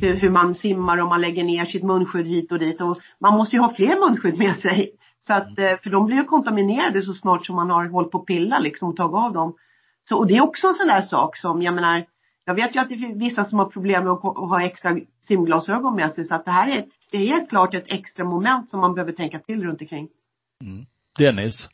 hur, 0.00 0.14
hur 0.14 0.30
man 0.30 0.54
simmar 0.54 0.98
och 0.98 1.08
man 1.08 1.20
lägger 1.20 1.44
ner 1.44 1.64
sitt 1.64 1.82
munskydd 1.82 2.26
hit 2.26 2.52
och 2.52 2.58
dit 2.58 2.80
och 2.80 2.98
man 3.20 3.34
måste 3.34 3.56
ju 3.56 3.62
ha 3.62 3.74
fler 3.74 4.08
munskydd 4.08 4.38
med 4.38 4.56
sig. 4.56 4.90
Så 5.26 5.34
att, 5.34 5.58
eh, 5.58 5.76
för 5.82 5.90
de 5.90 6.06
blir 6.06 6.16
ju 6.16 6.24
kontaminerade 6.24 7.02
så 7.02 7.14
snart 7.14 7.46
som 7.46 7.56
man 7.56 7.70
har 7.70 7.88
hållit 7.88 8.10
på 8.10 8.18
att 8.18 8.26
pilla 8.26 8.58
liksom 8.58 8.88
och 8.88 8.96
tagit 8.96 9.14
av 9.14 9.32
dem. 9.32 9.54
Så, 10.08 10.16
och 10.16 10.26
det 10.26 10.36
är 10.36 10.40
också 10.40 10.66
en 10.66 10.74
sån 10.74 10.86
där 10.86 11.02
sak 11.02 11.36
som, 11.36 11.62
jag 11.62 11.74
menar, 11.74 12.04
jag 12.44 12.54
vet 12.54 12.74
ju 12.74 12.80
att 12.80 12.88
det 12.88 12.96
finns 12.96 13.22
vissa 13.22 13.44
som 13.44 13.58
har 13.58 13.66
problem 13.66 14.04
med 14.04 14.12
att 14.12 14.22
ha 14.22 14.62
extra 14.62 14.98
simglasögon 15.26 15.96
med 15.96 16.12
sig 16.12 16.24
så 16.24 16.34
att 16.34 16.44
det 16.44 16.50
här 16.50 16.68
är, 16.68 16.84
det 17.10 17.18
är 17.18 17.26
helt 17.26 17.48
klart 17.48 17.74
ett 17.74 17.84
extra 17.86 18.24
moment 18.24 18.70
som 18.70 18.80
man 18.80 18.94
behöver 18.94 19.12
tänka 19.12 19.38
till 19.38 19.62
runt 19.62 19.80
omkring. 19.80 20.08
Mm. 20.64 20.86
Dennis? 21.18 21.68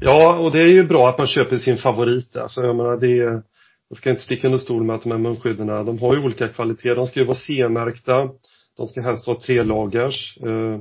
Ja, 0.00 0.38
och 0.38 0.52
det 0.52 0.60
är 0.60 0.66
ju 0.66 0.86
bra 0.86 1.08
att 1.08 1.18
man 1.18 1.26
köper 1.26 1.56
sin 1.56 1.76
favorit. 1.76 2.36
Alltså 2.36 2.60
jag 2.60 2.76
menar 2.76 2.96
det 2.96 3.18
är, 3.18 3.42
jag 3.88 3.98
ska 3.98 4.10
inte 4.10 4.22
sticka 4.22 4.46
under 4.46 4.58
stol 4.58 4.84
med 4.84 4.96
att 4.96 5.02
de 5.02 5.10
här 5.10 5.18
munskydden, 5.18 5.66
de 5.66 5.98
har 5.98 6.16
ju 6.16 6.24
olika 6.24 6.48
kvaliteter. 6.48 6.96
De 6.96 7.06
ska 7.06 7.20
ju 7.20 7.26
vara 7.26 7.36
CE-märkta. 7.36 8.28
De 8.76 8.86
ska 8.86 9.02
helst 9.02 9.26
vara 9.26 9.38
trelagers. 9.38 10.38
Eh, 10.42 10.80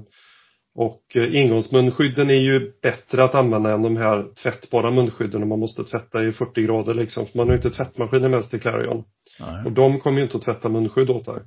och 0.75 1.01
eh, 1.15 1.36
ingångsmunskydden 1.36 2.30
är 2.30 2.41
ju 2.41 2.71
bättre 2.82 3.23
att 3.23 3.36
använda 3.36 3.73
än 3.73 3.82
de 3.82 3.97
här 3.97 4.25
tvättbara 4.43 4.91
munskydden 4.91 5.43
om 5.43 5.49
man 5.49 5.60
måste 5.60 5.84
tvätta 5.84 6.23
i 6.23 6.32
40 6.32 6.62
grader 6.62 6.93
liksom. 6.93 7.25
För 7.25 7.38
man 7.38 7.47
har 7.47 7.53
ju 7.53 7.58
inte 7.58 7.77
tvättmaskiner 7.77 8.30
med 8.30 8.41
sig 8.41 8.49
till 8.49 8.62
Clarion. 8.62 9.03
Nej. 9.39 9.65
Och 9.65 9.71
de 9.71 9.99
kommer 9.99 10.17
ju 10.17 10.23
inte 10.23 10.38
att 10.38 10.43
tvätta 10.43 10.69
munskydd 10.69 11.10
åt 11.10 11.25
dig. 11.25 11.41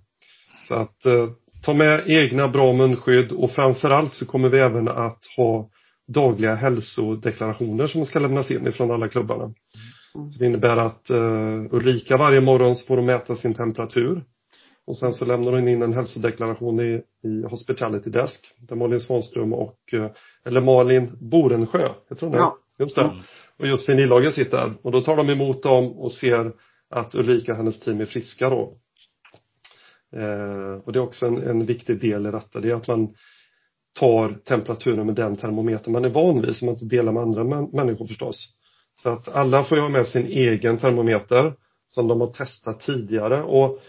Så 0.69 0.75
att 0.75 1.07
eh, 1.07 1.29
ta 1.63 1.75
med 1.75 2.05
egna 2.07 2.49
bra 2.49 2.73
munskydd 2.73 3.33
och 3.33 3.51
framförallt 3.51 4.15
så 4.15 4.27
kommer 4.27 4.49
vi 4.49 4.59
även 4.59 4.89
att 4.89 5.21
ha 5.37 5.69
dagliga 6.13 6.55
hälsodeklarationer 6.55 7.87
som 7.87 8.07
ska 8.07 8.19
lämnas 8.19 8.51
in 8.51 8.67
ifrån 8.67 8.91
alla 8.91 9.09
klubbarna. 9.09 9.45
Mm. 9.45 10.31
Så 10.31 10.39
det 10.39 10.47
innebär 10.47 10.77
att 10.77 11.11
uh, 11.11 11.75
Ulrika 11.75 12.17
varje 12.17 12.41
morgon 12.41 12.77
får 12.89 12.97
hon 12.97 13.07
mäta 13.07 13.37
sin 13.37 13.55
temperatur 13.55 14.25
och 14.87 14.97
sen 14.97 15.13
så 15.13 15.25
lämnar 15.25 15.53
hon 15.53 15.69
in 15.69 15.83
en 15.83 15.93
hälsodeklaration 15.93 16.81
i, 16.81 17.03
i 17.29 17.43
Hospitality 17.43 18.11
Desk 18.11 18.55
där 18.59 18.77
Malin 18.77 19.01
Svanström 19.01 19.53
och, 19.53 19.79
eh, 19.93 20.11
eller 20.45 20.61
Malin 20.61 21.11
Borensjö, 21.21 21.89
jag 22.09 22.19
tror 22.19 22.31
det. 22.31 22.37
Ja. 22.37 22.57
Just 22.79 22.97
det. 22.97 23.03
Mm. 23.03 23.17
Och 23.59 23.67
just 23.67 23.89
Josefin 23.89 24.33
sitter. 24.33 24.75
Och 24.83 24.93
då 24.93 25.01
tar 25.01 25.17
de 25.17 25.31
emot 25.31 25.63
dem 25.63 25.93
och 25.93 26.13
ser 26.13 26.53
att 26.91 27.15
Ulrika 27.15 27.53
och 27.53 27.59
hennes 27.59 27.81
team 27.81 28.01
är 28.01 28.05
friska 28.05 28.51
då. 28.51 28.77
Eh, 30.17 30.85
och 30.85 30.93
det 30.93 30.99
är 30.99 31.03
också 31.03 31.27
en, 31.27 31.37
en 31.37 31.67
viktig 31.67 32.01
del 32.01 32.27
i 32.27 32.31
detta. 32.31 32.61
Det 32.61 32.71
är 32.71 32.75
att 32.75 32.89
man 32.89 33.15
tar 33.99 34.39
temperaturen 34.45 35.07
med 35.07 35.15
den 35.15 35.37
termometer 35.37 35.91
man 35.91 36.05
är 36.05 36.09
van 36.09 36.43
vid, 36.43 36.57
som 36.57 36.67
man 36.67 36.75
inte 36.75 36.97
delar 36.97 37.13
med 37.13 37.23
andra 37.23 37.45
människor 37.73 38.07
förstås. 38.07 38.49
Så 38.95 39.11
att 39.11 39.29
alla 39.29 39.65
får 39.65 39.79
ju 39.79 39.83
ha 39.83 39.89
med 39.89 40.07
sin 40.07 40.27
egen 40.27 40.79
termometer 40.79 41.55
som 41.87 42.09
de 42.09 42.21
har 42.21 42.33
testat 42.33 42.81
tidigare 42.81 43.43
och 43.43 43.81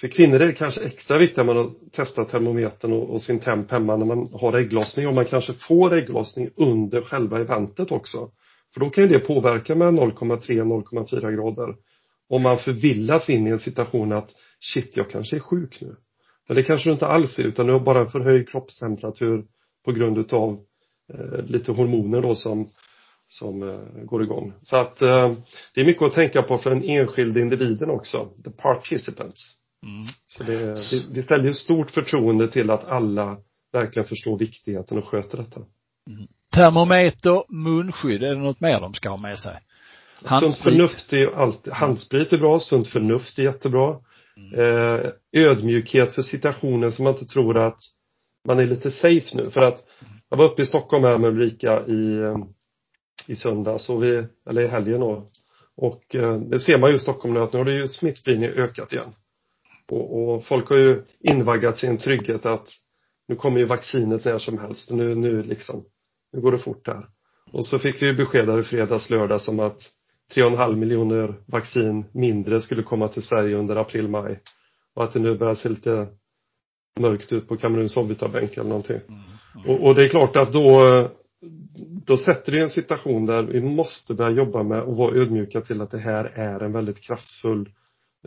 för 0.00 0.08
kvinnor 0.08 0.42
är 0.42 0.46
det 0.46 0.52
kanske 0.52 0.80
extra 0.80 1.18
viktigt 1.18 1.38
att 1.38 1.46
man 1.46 1.56
har 1.56 1.70
testat 1.92 2.28
termometern 2.28 2.92
och, 2.92 3.10
och, 3.10 3.22
sin 3.22 3.40
temp 3.40 3.70
hemma 3.70 3.96
när 3.96 4.06
man 4.06 4.28
har 4.32 4.56
ägglossning 4.58 5.08
och 5.08 5.14
man 5.14 5.24
kanske 5.24 5.52
får 5.52 5.94
ägglossning 5.94 6.50
under 6.56 7.02
själva 7.02 7.40
eventet 7.40 7.92
också. 7.92 8.30
För 8.74 8.80
då 8.80 8.90
kan 8.90 9.04
ju 9.04 9.10
det 9.10 9.18
påverka 9.18 9.74
med 9.74 9.94
0,3-0,4 9.94 11.32
grader. 11.36 11.74
Om 12.28 12.42
man 12.42 12.58
förvillas 12.58 13.30
in 13.30 13.46
i 13.46 13.50
en 13.50 13.60
situation 13.60 14.12
att 14.12 14.30
shit, 14.60 14.96
jag 14.96 15.10
kanske 15.10 15.36
är 15.36 15.40
sjuk 15.40 15.78
nu. 15.80 15.96
Men 16.50 16.56
det 16.56 16.62
kanske 16.62 16.88
du 16.88 16.92
inte 16.92 17.06
alls 17.06 17.38
är 17.38 17.42
utan 17.42 17.66
du 17.66 17.72
har 17.72 17.80
bara 17.80 18.00
en 18.00 18.08
förhöjd 18.08 18.48
kroppstemperatur 18.48 19.44
på 19.84 19.92
grund 19.92 20.18
utav 20.18 20.60
eh, 21.14 21.44
lite 21.44 21.72
hormoner 21.72 22.22
då 22.22 22.34
som, 22.34 22.70
som 23.28 23.62
eh, 23.62 24.04
går 24.04 24.22
igång. 24.22 24.52
Så 24.62 24.76
att 24.76 25.02
eh, 25.02 25.32
det 25.74 25.80
är 25.80 25.84
mycket 25.84 26.02
att 26.02 26.12
tänka 26.12 26.42
på 26.42 26.58
för 26.58 26.70
den 26.70 26.82
enskilde 26.82 27.40
individen 27.40 27.90
också, 27.90 28.28
the 28.44 28.50
participants. 28.50 29.56
Mm. 29.86 30.06
Så 30.26 30.44
det, 30.44 30.58
det, 30.74 31.14
det 31.14 31.22
ställer 31.22 31.44
ju 31.44 31.54
stort 31.54 31.90
förtroende 31.90 32.50
till 32.50 32.70
att 32.70 32.84
alla 32.84 33.36
verkligen 33.72 34.08
förstår 34.08 34.38
viktigheten 34.38 34.98
och 34.98 35.04
sköter 35.04 35.38
detta. 35.38 35.60
Mm. 35.60 36.26
Termometer, 36.54 37.44
munskydd, 37.48 38.22
är 38.22 38.34
det 38.34 38.40
något 38.40 38.60
mer 38.60 38.80
de 38.80 38.94
ska 38.94 39.10
ha 39.10 39.16
med 39.16 39.38
sig? 39.38 39.58
Handsprit. 40.24 40.52
Sunt 40.52 40.62
förnuft 40.62 41.12
är 41.12 41.42
alltid, 41.42 41.72
handsprit 41.72 42.32
är 42.32 42.38
bra, 42.38 42.60
sunt 42.60 42.88
förnuft 42.88 43.38
är 43.38 43.42
jättebra. 43.42 44.00
Mm. 44.40 44.60
Eh, 44.60 45.10
ödmjukhet 45.32 46.12
för 46.12 46.22
situationen 46.22 46.92
så 46.92 47.02
man 47.02 47.12
inte 47.12 47.26
tror 47.26 47.58
att 47.58 47.80
man 48.48 48.58
är 48.58 48.66
lite 48.66 48.90
safe 48.90 49.36
nu. 49.36 49.50
För 49.50 49.60
att 49.60 49.84
jag 50.28 50.36
var 50.36 50.44
uppe 50.44 50.62
i 50.62 50.66
Stockholm 50.66 51.04
här 51.04 51.18
med 51.18 51.30
Ulrika 51.30 51.86
i, 51.86 52.16
eh, 52.16 52.36
i 53.26 53.36
söndags 53.36 53.88
och 53.88 54.04
vi, 54.04 54.24
eller 54.50 54.62
i 54.62 54.68
helgen 54.68 55.00
då. 55.00 55.30
Och 55.76 56.14
eh, 56.14 56.40
det 56.40 56.60
ser 56.60 56.78
man 56.78 56.90
ju 56.90 56.96
i 56.96 57.00
Stockholm 57.00 57.34
nu 57.34 57.40
att 57.40 57.52
nu 57.52 57.58
har 57.58 57.64
det 57.64 57.74
ju 57.74 57.88
smittspridningen 57.88 58.52
ökat 58.52 58.92
igen. 58.92 59.14
Och, 59.90 60.34
och, 60.34 60.44
folk 60.44 60.68
har 60.68 60.76
ju 60.76 61.02
invaggats 61.20 61.84
i 61.84 61.86
en 61.86 61.98
trygghet 61.98 62.46
att 62.46 62.68
nu 63.28 63.36
kommer 63.36 63.58
ju 63.58 63.64
vaccinet 63.64 64.24
när 64.24 64.38
som 64.38 64.58
helst. 64.58 64.90
Nu, 64.90 65.14
nu 65.14 65.42
liksom, 65.42 65.84
nu 66.32 66.40
går 66.40 66.52
det 66.52 66.58
fort 66.58 66.86
här. 66.86 67.06
Och 67.52 67.66
så 67.66 67.78
fick 67.78 68.02
vi 68.02 68.14
besked 68.14 68.48
här 68.48 68.60
i 68.60 68.64
fredags, 68.64 69.10
lördag 69.10 69.42
som 69.42 69.60
att 69.60 69.80
3,5 70.34 70.76
miljoner 70.76 71.34
vaccin 71.46 72.04
mindre 72.12 72.60
skulle 72.60 72.82
komma 72.82 73.08
till 73.08 73.22
Sverige 73.22 73.56
under 73.56 73.76
april, 73.76 74.08
maj. 74.08 74.40
Och 74.94 75.04
att 75.04 75.12
det 75.12 75.18
nu 75.18 75.38
börjar 75.38 75.54
se 75.54 75.68
lite 75.68 76.06
mörkt 77.00 77.32
ut 77.32 77.48
på 77.48 77.56
Kameruns 77.56 77.96
avbytarbänk 77.96 78.52
eller 78.52 78.68
någonting. 78.68 79.00
Mm, 79.08 79.20
mm. 79.54 79.70
Och, 79.70 79.86
och, 79.86 79.94
det 79.94 80.04
är 80.04 80.08
klart 80.08 80.36
att 80.36 80.52
då, 80.52 81.08
då 82.06 82.16
sätter 82.16 82.52
det 82.52 82.60
en 82.60 82.70
situation 82.70 83.26
där 83.26 83.42
vi 83.42 83.60
måste 83.60 84.14
börja 84.14 84.30
jobba 84.30 84.62
med 84.62 84.82
och 84.82 84.96
vara 84.96 85.16
ödmjuka 85.16 85.60
till 85.60 85.80
att 85.80 85.90
det 85.90 85.98
här 85.98 86.24
är 86.24 86.60
en 86.60 86.72
väldigt 86.72 87.00
kraftfull 87.00 87.68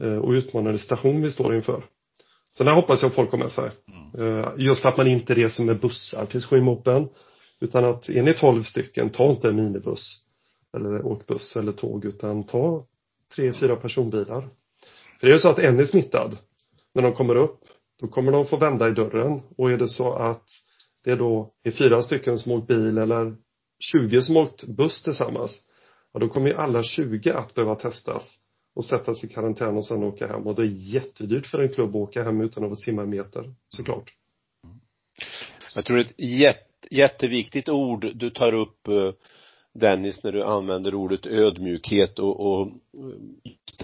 Eh, 0.01 0.17
och 0.17 0.31
utmanande 0.31 0.79
station 0.79 1.21
vi 1.21 1.31
står 1.31 1.55
inför. 1.55 1.83
Sen 2.57 2.65
där 2.65 2.73
hoppas 2.73 3.01
jag 3.01 3.13
folk 3.13 3.31
kommer 3.31 3.43
med 3.43 3.51
sig. 3.51 3.71
Mm. 4.15 4.39
Eh, 4.39 4.49
just 4.57 4.85
att 4.85 4.97
man 4.97 5.07
inte 5.07 5.33
reser 5.33 5.63
med 5.63 5.79
bussar 5.79 6.25
till 6.25 6.41
Swimopen. 6.41 7.07
Utan 7.59 7.85
att 7.85 8.09
är 8.09 8.21
ni 8.21 8.33
tolv 8.33 8.63
stycken, 8.63 9.09
ta 9.09 9.31
inte 9.31 9.47
en 9.47 9.55
minibuss. 9.55 10.22
Eller 10.73 11.05
åk 11.05 11.27
buss 11.27 11.55
eller 11.55 11.71
tåg 11.71 12.05
utan 12.05 12.43
ta 12.43 12.85
tre, 13.35 13.53
fyra 13.53 13.75
personbilar. 13.75 14.49
För 15.19 15.27
det 15.27 15.33
är 15.33 15.35
ju 15.35 15.39
så 15.39 15.49
att 15.49 15.59
en 15.59 15.79
är 15.79 15.85
smittad. 15.85 16.37
När 16.93 17.01
de 17.01 17.13
kommer 17.13 17.35
upp, 17.35 17.59
då 18.01 18.07
kommer 18.07 18.31
de 18.31 18.45
få 18.45 18.57
vända 18.57 18.87
i 18.87 18.91
dörren. 18.91 19.41
Och 19.57 19.71
är 19.71 19.77
det 19.77 19.89
så 19.89 20.13
att 20.13 20.45
det 21.03 21.15
då 21.15 21.53
är 21.63 21.71
fyra 21.71 22.01
stycken 22.01 22.39
som 22.39 22.51
åkt 22.51 22.67
bil 22.67 22.97
eller 22.97 23.35
20 23.91 24.21
som 24.21 24.37
åkt 24.37 24.63
buss 24.63 25.03
tillsammans. 25.03 25.61
Ja, 26.13 26.19
då 26.19 26.29
kommer 26.29 26.47
ju 26.47 26.55
alla 26.55 26.83
20 26.83 27.31
att 27.31 27.53
behöva 27.53 27.75
testas 27.75 28.39
och 28.75 28.85
sättas 28.85 29.23
i 29.23 29.27
karantän 29.27 29.77
och 29.77 29.85
sen 29.85 30.03
åka 30.03 30.27
hem 30.27 30.47
och 30.47 30.55
det 30.55 30.61
är 30.61 30.93
jättedyrt 30.95 31.45
för 31.45 31.59
en 31.59 31.73
klubb 31.73 31.89
att 31.89 31.95
åka 31.95 32.23
hem 32.23 32.41
utan 32.41 32.63
att 32.63 32.69
få 32.69 32.75
simma 32.75 33.01
en 33.01 33.09
meter 33.09 33.53
såklart. 33.69 34.13
Jag 35.75 35.85
tror 35.85 35.97
det 35.97 36.03
är 36.03 36.05
ett 36.05 36.19
jätte, 36.19 36.95
jätteviktigt 36.95 37.69
ord 37.69 38.11
du 38.15 38.29
tar 38.29 38.53
upp 38.53 38.87
eh, 38.87 39.11
Dennis 39.73 40.23
när 40.23 40.31
du 40.31 40.43
använder 40.43 40.95
ordet 40.95 41.27
ödmjukhet 41.27 42.19
och, 42.19 42.39
och 42.39 42.71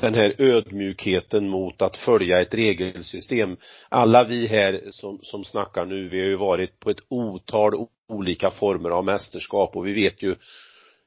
den 0.01 0.13
här 0.13 0.35
ödmjukheten 0.37 1.49
mot 1.49 1.81
att 1.81 1.97
följa 1.97 2.41
ett 2.41 2.53
regelsystem. 2.53 3.57
Alla 3.89 4.23
vi 4.23 4.47
här 4.47 4.81
som, 4.89 5.19
som 5.21 5.43
snackar 5.43 5.85
nu, 5.85 6.09
vi 6.09 6.19
har 6.19 6.27
ju 6.27 6.35
varit 6.35 6.79
på 6.79 6.89
ett 6.89 7.03
otal 7.07 7.87
olika 8.07 8.51
former 8.51 8.89
av 8.89 9.05
mästerskap 9.05 9.75
och 9.75 9.87
vi 9.87 9.93
vet 9.93 10.23
ju 10.23 10.35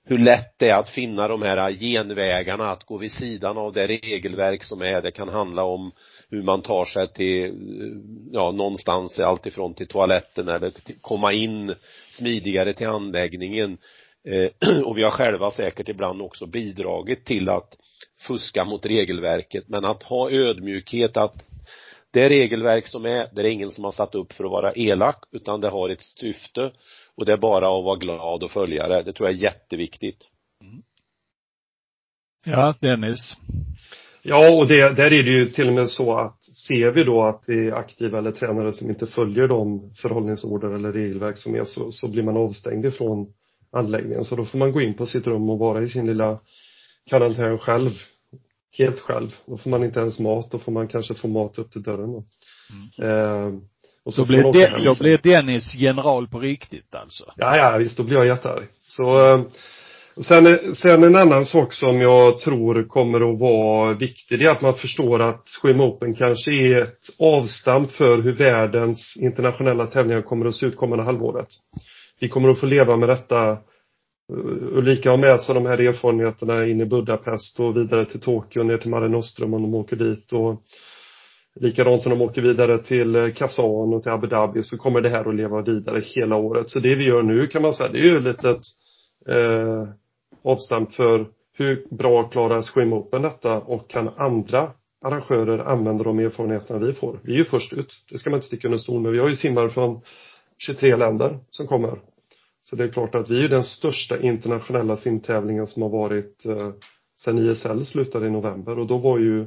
hur 0.04 0.18
lätt 0.18 0.58
det 0.58 0.68
är 0.68 0.78
att 0.78 0.88
finna 0.88 1.28
de 1.28 1.42
här 1.42 1.72
genvägarna, 1.72 2.70
att 2.70 2.84
gå 2.84 2.98
vid 2.98 3.12
sidan 3.12 3.58
av 3.58 3.72
det 3.72 3.86
regelverk 3.86 4.64
som 4.64 4.82
är. 4.82 5.02
Det 5.02 5.10
kan 5.10 5.28
handla 5.28 5.64
om 5.64 5.92
hur 6.30 6.42
man 6.42 6.62
tar 6.62 6.84
sig 6.84 7.08
till, 7.08 7.54
ja, 8.32 8.50
någonstans, 8.50 9.18
alltifrån 9.18 9.74
till 9.74 9.86
toaletten 9.86 10.48
eller 10.48 10.70
till, 10.70 10.94
komma 11.00 11.32
in 11.32 11.74
smidigare 12.10 12.72
till 12.72 12.86
anläggningen. 12.86 13.78
Eh, 14.24 14.50
och 14.84 14.98
vi 14.98 15.02
har 15.02 15.10
själva 15.10 15.50
säkert 15.50 15.88
ibland 15.88 16.22
också 16.22 16.46
bidragit 16.46 17.24
till 17.24 17.48
att 17.48 17.76
fuska 18.26 18.64
mot 18.64 18.86
regelverket 18.86 19.68
men 19.68 19.84
att 19.84 20.02
ha 20.02 20.30
ödmjukhet 20.30 21.16
att 21.16 21.44
det 22.10 22.28
regelverk 22.28 22.86
som 22.86 23.04
är, 23.04 23.28
det 23.32 23.42
är 23.42 23.44
ingen 23.44 23.70
som 23.70 23.84
har 23.84 23.92
satt 23.92 24.14
upp 24.14 24.32
för 24.32 24.44
att 24.44 24.50
vara 24.50 24.72
elak 24.72 25.24
utan 25.30 25.60
det 25.60 25.68
har 25.68 25.88
ett 25.88 26.02
syfte 26.02 26.72
och 27.14 27.26
det 27.26 27.32
är 27.32 27.36
bara 27.36 27.78
att 27.78 27.84
vara 27.84 27.96
glad 27.96 28.42
och 28.42 28.50
följa 28.50 28.88
det. 28.88 29.02
Det 29.02 29.12
tror 29.12 29.28
jag 29.28 29.38
är 29.38 29.42
jätteviktigt. 29.42 30.28
Mm. 30.60 30.82
Ja, 32.44 32.74
Dennis. 32.80 33.36
Ja, 34.22 34.58
och 34.58 34.66
det, 34.68 34.96
där 34.96 35.12
är 35.12 35.22
det 35.22 35.30
ju 35.30 35.46
till 35.46 35.68
och 35.68 35.74
med 35.74 35.90
så 35.90 36.18
att 36.18 36.44
ser 36.44 36.90
vi 36.90 37.04
då 37.04 37.24
att 37.24 37.46
det 37.46 37.52
är 37.52 37.72
aktiva 37.72 38.18
eller 38.18 38.32
tränare 38.32 38.72
som 38.72 38.90
inte 38.90 39.06
följer 39.06 39.48
de 39.48 39.90
förhållningsorder 39.94 40.74
eller 40.74 40.92
regelverk 40.92 41.38
som 41.38 41.54
är 41.54 41.64
så, 41.64 41.92
så 41.92 42.08
blir 42.08 42.22
man 42.22 42.36
avstängd 42.36 42.86
ifrån 42.86 43.32
anläggningen. 43.72 44.24
Så 44.24 44.36
då 44.36 44.44
får 44.44 44.58
man 44.58 44.72
gå 44.72 44.80
in 44.80 44.94
på 44.94 45.06
sitt 45.06 45.26
rum 45.26 45.50
och 45.50 45.58
vara 45.58 45.82
i 45.82 45.88
sin 45.88 46.06
lilla 46.06 46.38
karantän 47.10 47.58
själv. 47.58 47.90
Helt 48.78 49.00
själv. 49.00 49.34
Då 49.46 49.58
får 49.58 49.70
man 49.70 49.84
inte 49.84 50.00
ens 50.00 50.18
mat, 50.18 50.50
då 50.50 50.58
får 50.58 50.72
man 50.72 50.88
kanske 50.88 51.14
få 51.14 51.28
mat 51.28 51.58
upp 51.58 51.72
till 51.72 51.82
dörren 51.82 52.12
då. 52.12 52.24
Mm. 52.98 53.10
Eh, 53.10 53.60
och 54.04 54.14
så 54.14 54.20
då, 54.20 54.26
blir 54.26 54.52
det, 54.52 54.84
då 54.84 54.94
blir 55.00 55.18
Dennis 55.22 55.74
general 55.74 56.28
på 56.28 56.40
riktigt 56.40 56.94
alltså? 56.94 57.24
Ja, 57.36 57.56
ja 57.56 57.78
visst, 57.78 57.96
då 57.96 58.02
blir 58.02 58.16
jag 58.16 58.26
jättearg. 58.26 58.68
Så 58.86 59.34
eh, 59.34 59.44
Sen, 60.16 60.74
sen 60.74 61.04
en 61.04 61.16
annan 61.16 61.46
sak 61.46 61.72
som 61.72 62.00
jag 62.00 62.40
tror 62.40 62.88
kommer 62.88 63.32
att 63.32 63.40
vara 63.40 63.94
viktig, 63.94 64.38
det 64.38 64.44
är 64.44 64.50
att 64.50 64.60
man 64.60 64.74
förstår 64.74 65.22
att 65.22 65.48
Swim 65.48 65.80
Open 65.80 66.14
kanske 66.14 66.52
är 66.52 66.82
ett 66.82 66.98
avstamp 67.18 67.90
för 67.90 68.22
hur 68.22 68.32
världens 68.32 69.16
internationella 69.16 69.86
tävlingar 69.86 70.22
kommer 70.22 70.46
att 70.46 70.54
se 70.54 70.66
ut 70.66 70.76
kommande 70.76 71.04
halvåret. 71.04 71.48
Vi 72.22 72.28
kommer 72.28 72.48
att 72.48 72.60
få 72.60 72.66
leva 72.66 72.96
med 72.96 73.08
detta. 73.08 73.50
Eh, 73.50 73.58
Ulrika 74.78 75.10
har 75.10 75.16
med 75.16 75.40
sig 75.40 75.54
de 75.54 75.66
här 75.66 75.80
erfarenheterna 75.80 76.66
in 76.66 76.80
i 76.80 76.86
Budapest 76.86 77.60
och 77.60 77.76
vidare 77.76 78.04
till 78.04 78.20
Tokyo, 78.20 78.62
ner 78.62 78.78
till 78.78 78.90
Mare 78.90 79.08
Nostrum 79.08 79.54
om 79.54 79.62
de 79.62 79.74
åker 79.74 79.96
dit 79.96 80.32
och 80.32 80.62
likadant 81.60 82.06
om 82.06 82.10
de 82.10 82.22
åker 82.22 82.42
vidare 82.42 82.78
till 82.78 83.16
eh, 83.16 83.30
Kazan 83.30 83.94
och 83.94 84.02
till 84.02 84.12
Abu 84.12 84.26
Dhabi 84.26 84.62
så 84.62 84.78
kommer 84.78 85.00
det 85.00 85.08
här 85.08 85.28
att 85.28 85.34
leva 85.34 85.62
vidare 85.62 86.00
hela 86.04 86.36
året. 86.36 86.70
Så 86.70 86.80
det 86.80 86.94
vi 86.94 87.04
gör 87.04 87.22
nu 87.22 87.46
kan 87.46 87.62
man 87.62 87.74
säga, 87.74 87.92
det 87.92 87.98
är 87.98 88.04
ju 88.04 88.20
lite 88.20 88.50
ett 88.50 88.66
eh, 89.28 89.88
avstamp 90.44 90.92
för 90.92 91.26
hur 91.58 91.96
bra 91.96 92.28
klarar 92.28 92.62
Swim 92.62 92.92
Open 92.92 93.22
detta 93.22 93.52
och 93.52 93.90
kan 93.90 94.08
andra 94.08 94.70
arrangörer 95.04 95.58
använda 95.58 96.04
de 96.04 96.18
erfarenheterna 96.18 96.78
vi 96.78 96.92
får. 96.92 97.20
Vi 97.22 97.32
är 97.32 97.38
ju 97.38 97.44
först 97.44 97.72
ut, 97.72 98.04
det 98.10 98.18
ska 98.18 98.30
man 98.30 98.36
inte 98.36 98.46
sticka 98.46 98.68
under 98.68 98.78
stol 98.78 99.00
med. 99.00 99.12
Vi 99.12 99.18
har 99.18 99.28
ju 99.28 99.36
simmare 99.36 99.70
från 99.70 100.00
23 100.66 100.96
länder 100.96 101.38
som 101.50 101.66
kommer. 101.66 102.11
Så 102.62 102.76
det 102.76 102.84
är 102.84 102.88
klart 102.88 103.14
att 103.14 103.30
vi 103.30 103.44
är 103.44 103.48
den 103.48 103.64
största 103.64 104.20
internationella 104.20 104.96
simtävlingen 104.96 105.66
som 105.66 105.82
har 105.82 105.88
varit 105.88 106.46
eh, 106.46 106.70
sedan 107.16 107.38
ISL 107.38 107.84
slutade 107.84 108.26
i 108.26 108.30
november 108.30 108.78
och 108.78 108.86
då 108.86 108.98
var 108.98 109.18
ju 109.18 109.46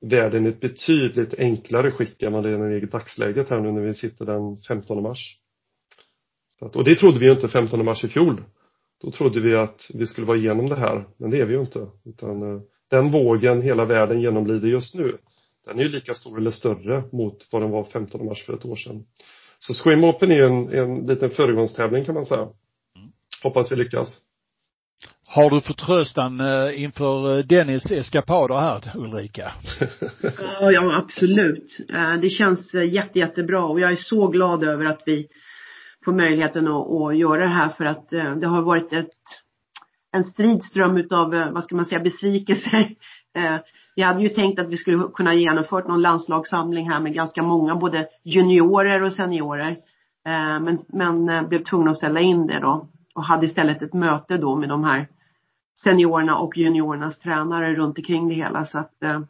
världen 0.00 0.46
i 0.46 0.48
ett 0.48 0.60
betydligt 0.60 1.34
enklare 1.38 1.90
skick 1.90 2.22
än 2.22 2.32
vad 2.32 2.44
det 2.44 2.50
är 2.50 2.82
i 2.82 2.86
dagsläget 2.86 3.50
här 3.50 3.60
nu 3.60 3.72
när 3.72 3.80
vi 3.80 3.94
sitter 3.94 4.24
den 4.24 4.60
15 4.68 5.02
mars. 5.02 5.38
Så 6.48 6.66
att, 6.66 6.76
och 6.76 6.84
det 6.84 6.94
trodde 6.94 7.18
vi 7.18 7.26
ju 7.26 7.32
inte 7.32 7.48
15 7.48 7.84
mars 7.84 8.04
i 8.04 8.08
fjol. 8.08 8.42
Då 9.02 9.10
trodde 9.10 9.40
vi 9.40 9.56
att 9.56 9.90
vi 9.94 10.06
skulle 10.06 10.26
vara 10.26 10.38
igenom 10.38 10.68
det 10.68 10.76
här, 10.76 11.04
men 11.16 11.30
det 11.30 11.40
är 11.40 11.44
vi 11.44 11.54
ju 11.54 11.60
inte. 11.60 11.86
Utan 12.04 12.42
eh, 12.42 12.60
den 12.90 13.10
vågen 13.10 13.62
hela 13.62 13.84
världen 13.84 14.20
genomlider 14.20 14.68
just 14.68 14.94
nu, 14.94 15.18
den 15.64 15.78
är 15.78 15.82
ju 15.82 15.88
lika 15.88 16.14
stor 16.14 16.38
eller 16.38 16.50
större 16.50 17.04
mot 17.12 17.48
vad 17.50 17.62
den 17.62 17.70
var 17.70 17.84
15 17.84 18.24
mars 18.26 18.44
för 18.46 18.54
ett 18.54 18.64
år 18.64 18.76
sedan. 18.76 19.04
Så 19.58 19.74
Swim 19.74 20.04
Open 20.04 20.32
är 20.32 20.44
en, 20.44 20.68
en 20.68 21.06
liten 21.06 21.30
föregångstävling 21.30 22.04
kan 22.04 22.14
man 22.14 22.24
säga. 22.24 22.40
Mm. 22.40 22.52
Hoppas 23.42 23.72
vi 23.72 23.76
lyckas. 23.76 24.16
Har 25.26 25.50
du 25.50 25.60
förtröstan 25.60 26.40
eh, 26.40 26.82
inför 26.82 27.38
eh, 27.38 27.44
Dennis 27.44 27.90
eskapader 27.90 28.54
här, 28.54 28.92
Ulrika? 28.94 29.52
ja, 30.60 30.96
absolut. 30.96 31.76
Det 32.22 32.30
känns 32.30 32.74
jätte, 32.74 33.18
jättebra 33.18 33.64
och 33.64 33.80
jag 33.80 33.92
är 33.92 33.96
så 33.96 34.28
glad 34.28 34.64
över 34.64 34.84
att 34.84 35.02
vi 35.06 35.28
få 36.08 36.12
möjligheten 36.12 36.68
att, 36.68 36.90
att 36.90 37.18
göra 37.18 37.42
det 37.44 37.54
här 37.54 37.68
för 37.68 37.84
att 37.84 38.12
eh, 38.12 38.36
det 38.36 38.46
har 38.46 38.62
varit 38.62 38.92
ett, 38.92 39.10
en 40.12 40.24
stridström 40.24 40.96
utav, 40.96 41.34
eh, 41.34 41.50
vad 41.50 41.64
ska 41.64 41.76
man 41.76 41.86
säga, 41.86 42.00
besvikelser. 42.00 42.94
Vi 43.98 44.04
hade 44.04 44.22
ju 44.22 44.28
tänkt 44.28 44.58
att 44.58 44.68
vi 44.68 44.76
skulle 44.76 45.08
kunna 45.14 45.34
genomfört 45.34 45.88
någon 45.88 46.02
landslagssamling 46.02 46.90
här 46.90 47.00
med 47.00 47.14
ganska 47.14 47.42
många, 47.42 47.74
både 47.74 48.08
juniorer 48.24 49.02
och 49.02 49.12
seniorer. 49.12 49.70
Eh, 50.26 50.60
men, 50.60 50.78
men 50.88 51.28
eh, 51.28 51.48
blev 51.48 51.64
tvungna 51.64 51.90
att 51.90 51.96
ställa 51.96 52.20
in 52.20 52.46
det 52.46 52.60
då 52.60 52.88
och 53.14 53.24
hade 53.24 53.46
istället 53.46 53.82
ett 53.82 53.92
möte 53.92 54.36
då 54.36 54.56
med 54.56 54.68
de 54.68 54.84
här 54.84 55.08
seniorerna 55.84 56.38
och 56.38 56.56
juniorernas 56.56 57.18
tränare 57.18 57.74
runt 57.74 57.98
omkring 57.98 58.28
det 58.28 58.34
hela 58.34 58.66
så 58.66 58.78
att 58.78 59.02
eh, 59.02 59.20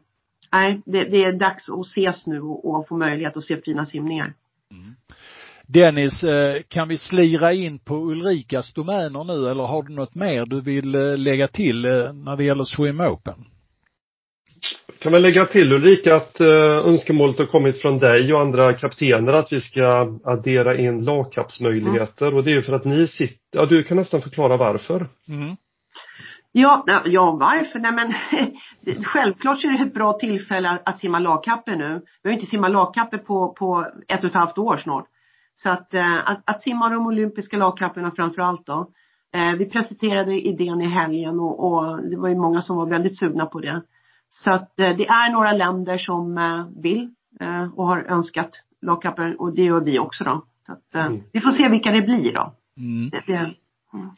nej, 0.52 0.82
det, 0.86 1.04
det 1.04 1.24
är 1.24 1.32
dags 1.32 1.68
att 1.68 1.86
ses 1.86 2.26
nu 2.26 2.40
och, 2.40 2.70
och 2.70 2.88
få 2.88 2.96
möjlighet 2.96 3.36
att 3.36 3.44
se 3.44 3.60
fina 3.60 3.86
simningar. 3.86 4.34
Mm. 4.70 4.94
Dennis, 5.66 6.24
kan 6.68 6.88
vi 6.88 6.98
slira 6.98 7.52
in 7.52 7.78
på 7.78 7.94
Ulrikas 7.94 8.74
domäner 8.74 9.24
nu 9.24 9.50
eller 9.50 9.64
har 9.64 9.82
du 9.82 9.94
något 9.94 10.14
mer 10.14 10.46
du 10.46 10.60
vill 10.60 10.90
lägga 11.22 11.48
till 11.48 11.82
när 12.14 12.36
det 12.36 12.44
gäller 12.44 12.64
Swim 12.64 13.00
Open? 13.00 13.44
Kan 15.00 15.12
väl 15.12 15.22
lägga 15.22 15.46
till 15.46 15.72
Ulrika 15.72 16.16
att 16.16 16.40
önskemålet 16.40 17.38
har 17.38 17.46
kommit 17.46 17.80
från 17.82 17.98
dig 17.98 18.32
och 18.34 18.40
andra 18.40 18.74
kaptener 18.74 19.32
att 19.32 19.52
vi 19.52 19.60
ska 19.60 20.18
addera 20.24 20.76
in 20.76 21.04
lagkappsmöjligheter 21.04 22.26
mm. 22.26 22.38
och 22.38 22.44
det 22.44 22.50
är 22.50 22.54
ju 22.54 22.62
för 22.62 22.72
att 22.72 22.84
ni 22.84 23.06
sitter, 23.06 23.58
ja 23.58 23.66
du 23.66 23.82
kan 23.82 23.96
nästan 23.96 24.22
förklara 24.22 24.56
varför. 24.56 25.08
Mm. 25.28 25.56
Ja, 26.52 26.84
ja 27.04 27.36
varför? 27.40 27.78
Nej 27.78 27.92
men 27.92 28.14
självklart 29.04 29.60
så 29.60 29.68
är 29.68 29.78
det 29.78 29.84
ett 29.84 29.94
bra 29.94 30.12
tillfälle 30.12 30.78
att 30.84 30.98
simma 30.98 31.18
lagkapper 31.18 31.76
nu. 31.76 32.00
Vi 32.22 32.30
har 32.30 32.34
inte 32.34 32.46
simmat 32.46 32.70
lagkapper 32.70 33.18
på, 33.18 33.52
på 33.58 33.86
ett 34.08 34.20
och 34.20 34.30
ett 34.30 34.34
halvt 34.34 34.58
år 34.58 34.76
snart. 34.76 35.06
Så 35.56 35.70
att, 35.70 35.94
eh, 35.94 36.30
att, 36.30 36.42
att 36.44 36.62
simma 36.62 36.88
de 36.88 37.06
olympiska 37.06 37.56
lagkapparna 37.56 38.12
framför 38.16 38.42
allt 38.42 38.66
då. 38.66 38.90
Eh, 39.34 39.54
vi 39.58 39.70
presenterade 39.70 40.40
idén 40.40 40.80
i 40.80 40.86
helgen 40.86 41.40
och, 41.40 41.66
och, 41.66 42.02
det 42.10 42.16
var 42.16 42.28
ju 42.28 42.36
många 42.36 42.62
som 42.62 42.76
var 42.76 42.86
väldigt 42.86 43.18
sugna 43.18 43.46
på 43.46 43.60
det. 43.60 43.82
Så 44.30 44.52
att 44.52 44.80
eh, 44.80 44.96
det 44.96 45.06
är 45.06 45.32
några 45.32 45.52
länder 45.52 45.98
som 45.98 46.38
vill 46.82 47.14
och 47.74 47.86
har 47.86 47.98
önskat 47.98 48.50
lagkapper 48.82 49.40
och 49.40 49.54
det 49.54 49.62
gör 49.62 49.80
vi 49.80 49.98
också 49.98 50.24
då. 50.24 50.44
Så 50.66 50.72
att, 50.72 50.94
mm. 50.94 51.22
vi 51.32 51.40
får 51.40 51.50
se 51.50 51.68
vilka 51.68 51.90
det 51.90 52.02
blir 52.02 52.32
då. 52.32 52.54
Mm. 52.76 53.10
Det, 53.10 53.22
det, 53.26 53.36
mm. 53.36 54.10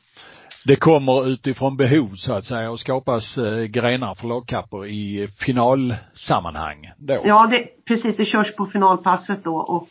det, 0.66 0.76
kommer 0.76 1.28
utifrån 1.28 1.76
behov 1.76 2.08
så 2.14 2.32
att 2.32 2.44
säga 2.44 2.70
och 2.70 2.80
skapas 2.80 3.38
grenar 3.68 4.14
för 4.14 4.28
lagkapper 4.28 4.86
i 4.86 5.28
finalsammanhang 5.46 6.90
då. 6.98 7.16
Ja, 7.24 7.46
det, 7.46 7.84
precis. 7.86 8.16
Det 8.16 8.24
körs 8.24 8.56
på 8.56 8.66
finalpasset 8.66 9.44
då 9.44 9.56
och 9.56 9.88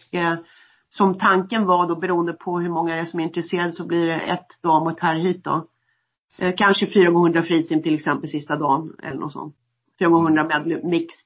som 0.90 1.18
tanken 1.18 1.66
var 1.66 1.88
då 1.88 1.96
beroende 1.96 2.34
på 2.34 2.60
hur 2.60 2.70
många 2.70 2.96
det 2.96 3.02
är 3.02 3.06
som 3.06 3.20
är 3.20 3.24
intresserade 3.24 3.74
så 3.74 3.88
blir 3.88 4.06
det 4.06 4.20
ett 4.20 4.62
dam 4.64 4.84
och 4.84 4.92
ett 4.92 5.00
herrhit 5.00 5.44
då. 5.44 5.68
Eh, 6.38 6.54
kanske 6.58 6.88
4 6.88 7.12
gånger 7.12 7.30
100 7.30 7.44
frisim 7.44 7.84
till 7.84 7.96
exempel 7.96 8.30
sista 8.30 8.56
dagen 8.56 8.96
eller 9.04 9.20
något 9.20 9.34
sånt. 9.34 9.56
4 10.00 10.10
gånger 10.10 10.30
100 10.30 10.48
medley 10.48 10.84
mixed 10.84 11.26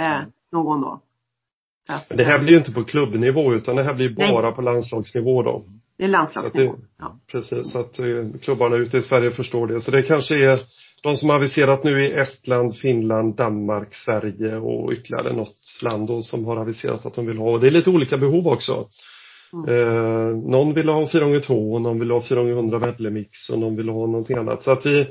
eh, 0.00 0.20
någon 0.52 0.80
dag. 0.80 1.00
Så, 2.08 2.14
det 2.14 2.24
här 2.24 2.38
blir 2.38 2.52
ju 2.52 2.58
inte 2.58 2.72
på 2.72 2.84
klubbnivå 2.84 3.54
utan 3.54 3.76
det 3.76 3.82
här 3.82 3.94
blir 3.94 4.10
bara 4.10 4.46
nej. 4.46 4.54
på 4.54 4.62
landslagsnivå 4.62 5.42
då. 5.42 5.62
Det 5.98 6.04
är 6.04 6.08
landslagsnivå. 6.08 6.72
Det, 6.72 6.82
ja. 6.98 7.20
Precis, 7.32 7.72
så 7.72 7.78
att 7.78 7.98
eh, 7.98 8.06
klubbarna 8.42 8.76
ute 8.76 8.96
i 8.96 9.02
Sverige 9.02 9.30
förstår 9.30 9.66
det. 9.66 9.80
Så 9.80 9.90
det 9.90 10.02
kanske 10.02 10.44
är 10.44 10.60
de 11.02 11.16
som 11.16 11.28
har 11.28 11.36
aviserat 11.36 11.84
nu 11.84 12.06
är 12.06 12.18
Estland, 12.18 12.76
Finland, 12.76 13.36
Danmark, 13.36 13.94
Sverige 13.94 14.56
och 14.56 14.92
ytterligare 14.92 15.32
något 15.32 15.82
land 15.82 16.08
då 16.08 16.22
som 16.22 16.44
har 16.44 16.56
aviserat 16.56 17.06
att 17.06 17.14
de 17.14 17.26
vill 17.26 17.38
ha. 17.38 17.50
Och 17.50 17.60
det 17.60 17.66
är 17.66 17.70
lite 17.70 17.90
olika 17.90 18.16
behov 18.16 18.48
också. 18.48 18.88
Mm. 19.52 19.68
Eh, 19.68 20.50
någon 20.50 20.74
vill 20.74 20.88
ha 20.88 21.08
4 21.08 21.36
x 21.36 21.46
2 21.46 21.72
och 21.72 21.82
någon 21.82 21.98
vill 21.98 22.10
ha 22.10 22.22
4 22.22 22.40
x 22.40 22.48
100 22.48 22.78
medlemix 22.78 23.50
och 23.50 23.58
någon 23.58 23.76
vill 23.76 23.88
ha 23.88 24.06
någonting 24.06 24.36
annat. 24.36 24.62
Så 24.62 24.72
att 24.72 24.86
vi, 24.86 25.06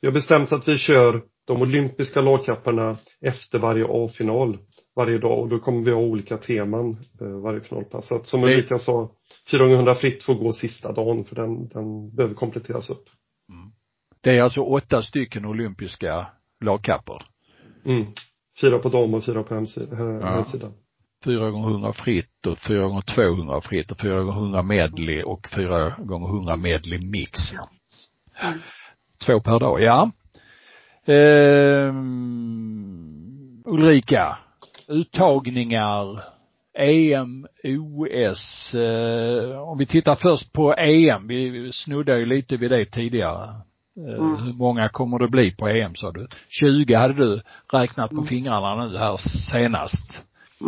vi 0.00 0.08
har 0.08 0.12
bestämt 0.12 0.52
att 0.52 0.68
vi 0.68 0.78
kör 0.78 1.22
de 1.50 1.62
olympiska 1.62 2.20
lagkapparna 2.20 2.98
efter 3.20 3.58
varje 3.58 3.86
A-final 3.88 4.58
varje 4.96 5.18
dag 5.18 5.38
och 5.38 5.48
då 5.48 5.58
kommer 5.58 5.84
vi 5.84 5.90
ha 5.90 6.00
olika 6.00 6.36
teman 6.36 6.96
eh, 7.20 7.26
varje 7.26 7.60
finalpass. 7.60 8.08
Så 8.08 8.16
att 8.16 8.26
som 8.26 8.44
Ulrika 8.44 8.78
sa, 8.78 9.10
400 9.50 9.94
fritt 9.94 10.22
får 10.24 10.34
gå 10.34 10.52
sista 10.52 10.92
dagen 10.92 11.24
för 11.24 11.36
den, 11.36 11.68
den 11.68 12.16
behöver 12.16 12.34
kompletteras 12.34 12.90
upp. 12.90 13.04
Mm. 13.48 13.72
Det 14.20 14.38
är 14.38 14.42
alltså 14.42 14.60
åtta 14.60 15.02
stycken 15.02 15.44
olympiska 15.44 16.26
lagkappor. 16.64 17.22
Mm. 17.84 18.06
Fyra 18.60 18.78
på 18.78 18.88
dam 18.88 19.14
och 19.14 19.24
fyra 19.24 19.42
på 19.42 19.54
hemsidan. 19.54 20.20
Ja. 20.22 20.72
Fyra 21.24 21.50
gånger 21.50 21.68
hundra 21.68 21.92
fritt 21.92 22.46
och 22.46 22.58
fyra 22.58 22.82
gånger 22.82 23.02
200 23.14 23.60
fritt 23.60 23.90
och 23.90 24.00
fyra 24.00 24.22
gånger 24.22 24.40
hundra 24.40 24.62
medley 24.62 25.22
och 25.22 25.48
fyra 25.54 25.96
gånger 25.98 26.28
hundra 26.28 26.56
medley 26.56 27.10
mix. 27.10 27.52
Mm. 27.52 28.58
Två 29.26 29.40
per 29.40 29.58
dag, 29.58 29.82
ja. 29.82 30.10
Ehm, 31.10 32.12
Ulrika, 33.64 34.36
uttagningar, 34.88 36.20
EM, 36.74 37.46
OS. 37.64 38.74
Eh, 38.74 39.58
om 39.60 39.78
vi 39.78 39.86
tittar 39.86 40.14
först 40.14 40.52
på 40.52 40.74
EM, 40.74 41.28
vi 41.28 41.70
snuddade 41.72 42.18
ju 42.18 42.26
lite 42.26 42.56
vid 42.56 42.70
det 42.70 42.84
tidigare. 42.84 43.44
Eh, 43.96 44.14
mm. 44.18 44.36
Hur 44.36 44.52
många 44.52 44.88
kommer 44.88 45.18
det 45.18 45.28
bli 45.28 45.50
på 45.50 45.68
EM 45.68 45.94
sa 45.94 46.12
du? 46.12 46.28
20 46.48 46.94
hade 46.94 47.14
du 47.14 47.40
räknat 47.72 48.10
på 48.10 48.16
mm. 48.16 48.26
fingrarna 48.26 48.86
nu 48.86 48.98
här 48.98 49.16
senast. 49.50 50.12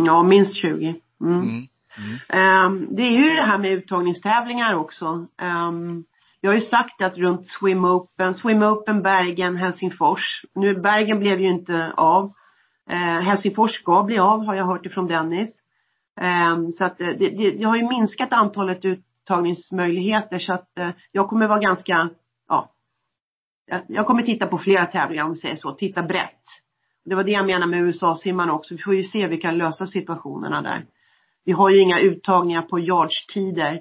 Ja, 0.07 0.23
minst 0.23 0.57
20. 0.57 0.95
Mm. 1.21 1.67
Mm. 1.97 2.67
Um, 2.67 2.97
det 2.97 3.03
är 3.03 3.11
ju 3.11 3.37
det 3.37 3.43
här 3.43 3.59
med 3.59 3.73
uttagningstävlingar 3.73 4.75
också. 4.75 5.27
Um, 5.43 6.05
jag 6.45 6.51
har 6.51 6.57
ju 6.57 6.65
sagt 6.65 7.03
att 7.03 7.17
runt 7.17 7.47
Swim 7.47 7.85
Open, 7.85 8.35
Swim 8.35 8.63
Open, 8.63 9.03
Bergen, 9.03 9.57
Helsingfors. 9.57 10.45
Nu, 10.55 10.75
Bergen 10.75 11.19
blev 11.19 11.41
ju 11.41 11.49
inte 11.49 11.93
av. 11.97 12.33
Eh, 12.91 12.97
Helsingfors 12.97 13.75
ska 13.75 14.03
bli 14.03 14.19
av, 14.19 14.45
har 14.45 14.55
jag 14.55 14.67
hört 14.67 14.87
ifrån 14.87 15.07
Dennis. 15.07 15.51
Eh, 16.21 16.57
så 16.79 16.85
att 16.85 17.01
eh, 17.01 17.07
det, 17.07 17.29
det, 17.29 17.51
det, 17.51 17.65
har 17.65 17.77
ju 17.77 17.89
minskat 17.89 18.33
antalet 18.33 18.85
uttagningsmöjligheter 18.85 20.39
så 20.39 20.53
att 20.53 20.79
eh, 20.79 20.91
jag 21.13 21.29
kommer 21.29 21.49
vara 21.49 21.59
ganska, 21.59 22.11
ja, 22.49 22.73
jag 23.89 24.07
kommer 24.07 24.23
titta 24.23 24.47
på 24.47 24.59
flera 24.59 24.87
tävlingar 24.87 25.25
om 25.25 25.33
vi 25.33 25.39
säger 25.39 25.57
så, 25.57 25.73
titta 25.73 26.03
brett. 26.03 26.45
Det 27.05 27.15
var 27.15 27.25
det 27.25 27.33
jag 27.33 27.47
menade 27.47 27.71
med 27.71 27.81
USA-simmarna 27.81 28.53
också. 28.53 28.75
Vi 28.75 28.83
får 28.83 28.95
ju 28.95 29.03
se 29.03 29.23
hur 29.23 29.29
vi 29.29 29.37
kan 29.37 29.59
lösa 29.59 29.87
situationerna 29.87 30.63
där. 30.63 30.87
Vi 31.45 31.53
har 31.53 31.71
ju 31.71 31.79
inga 31.79 32.01
uttagningar 32.01 32.63
på 32.63 32.81
yardstider. 32.81 33.81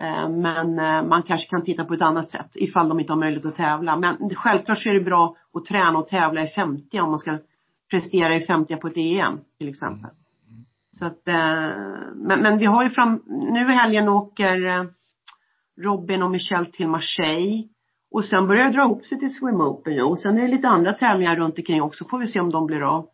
Eh, 0.00 0.28
men 0.28 0.78
eh, 0.78 1.02
man 1.02 1.22
kanske 1.22 1.48
kan 1.48 1.62
titta 1.62 1.84
på 1.84 1.94
ett 1.94 2.02
annat 2.02 2.30
sätt 2.30 2.50
ifall 2.54 2.88
de 2.88 3.00
inte 3.00 3.12
har 3.12 3.18
möjlighet 3.20 3.46
att 3.46 3.56
tävla. 3.56 3.96
Men 3.96 4.34
självklart 4.34 4.78
så 4.78 4.88
är 4.88 4.94
det 4.94 5.00
bra 5.00 5.36
att 5.54 5.64
träna 5.64 5.98
och 5.98 6.08
tävla 6.08 6.42
i 6.42 6.48
50 6.48 7.00
om 7.00 7.10
man 7.10 7.18
ska 7.18 7.38
prestera 7.90 8.34
i 8.34 8.46
50 8.46 8.76
på 8.76 8.88
ett 8.88 8.96
EM 8.96 9.40
till 9.58 9.68
exempel. 9.68 10.10
Så 10.98 11.06
att, 11.06 11.28
eh, 11.28 11.68
men, 12.14 12.40
men 12.40 12.58
vi 12.58 12.66
har 12.66 12.82
ju 12.82 12.90
fram, 12.90 13.22
nu 13.26 13.60
i 13.60 13.72
helgen 13.72 14.08
åker 14.08 14.88
Robin 15.80 16.22
och 16.22 16.30
Michelle 16.30 16.66
till 16.66 16.88
Marseille. 16.88 17.68
Och 18.10 18.24
sen 18.24 18.46
börjar 18.46 18.66
det 18.66 18.72
dra 18.72 18.82
ihop 18.82 19.06
sig 19.06 19.18
till 19.18 19.34
Swim 19.34 19.60
Open 19.60 19.94
ju. 19.94 20.02
Och 20.02 20.18
sen 20.18 20.38
är 20.38 20.42
det 20.42 20.48
lite 20.48 20.68
andra 20.68 20.92
tävlingar 20.92 21.36
runt 21.36 21.58
omkring 21.58 21.82
också. 21.82 22.04
Får 22.04 22.18
vi 22.18 22.26
se 22.26 22.40
om 22.40 22.50
de 22.50 22.66
blir 22.66 22.82
av. 22.82 23.08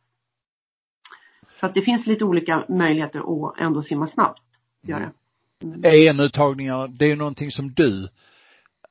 Så 1.61 1.67
att 1.67 1.75
det 1.75 1.83
finns 1.83 2.07
lite 2.07 2.25
olika 2.25 2.65
möjligheter 2.69 3.49
att 3.49 3.61
ändå 3.61 3.83
simma 3.83 4.07
snabbt. 4.07 4.43
Göra. 4.83 5.03
Mm. 5.03 5.13
EM-uttagningar, 5.85 6.89
det 6.89 7.11
är 7.11 7.17
någonting 7.17 7.51
som 7.51 7.73
du 7.73 8.09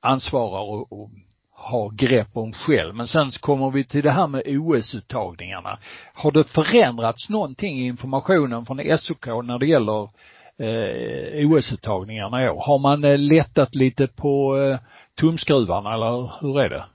ansvarar 0.02 0.62
och, 0.62 1.02
och 1.02 1.10
har 1.52 1.92
grepp 1.92 2.38
om 2.38 2.54
själv. 2.54 2.96
Men 2.96 3.08
sen 3.08 3.32
kommer 3.32 3.72
vi 3.72 3.84
till 3.84 4.04
det 4.04 4.12
här 4.12 4.28
med 4.28 4.44
OS-uttagningarna. 4.48 5.78
Har 6.14 6.32
det 6.32 6.44
förändrats 6.44 7.30
någonting 7.30 7.80
i 7.80 7.86
informationen 7.86 8.66
från 8.66 8.98
SOK 8.98 9.26
när 9.26 9.60
det 9.60 9.66
gäller 9.66 10.04
eh, 10.58 11.52
OS-uttagningarna 11.52 12.44
i 12.44 12.50
år? 12.50 12.64
Har 12.66 12.80
man 12.80 13.04
eh, 13.04 13.18
lättat 13.18 13.76
lite 13.76 14.08
på 14.08 14.58
eh, 14.58 14.80
tumskruvarna 15.20 15.94
eller 15.94 16.32
hur 16.42 16.60
är 16.60 16.70
det? 16.70 16.86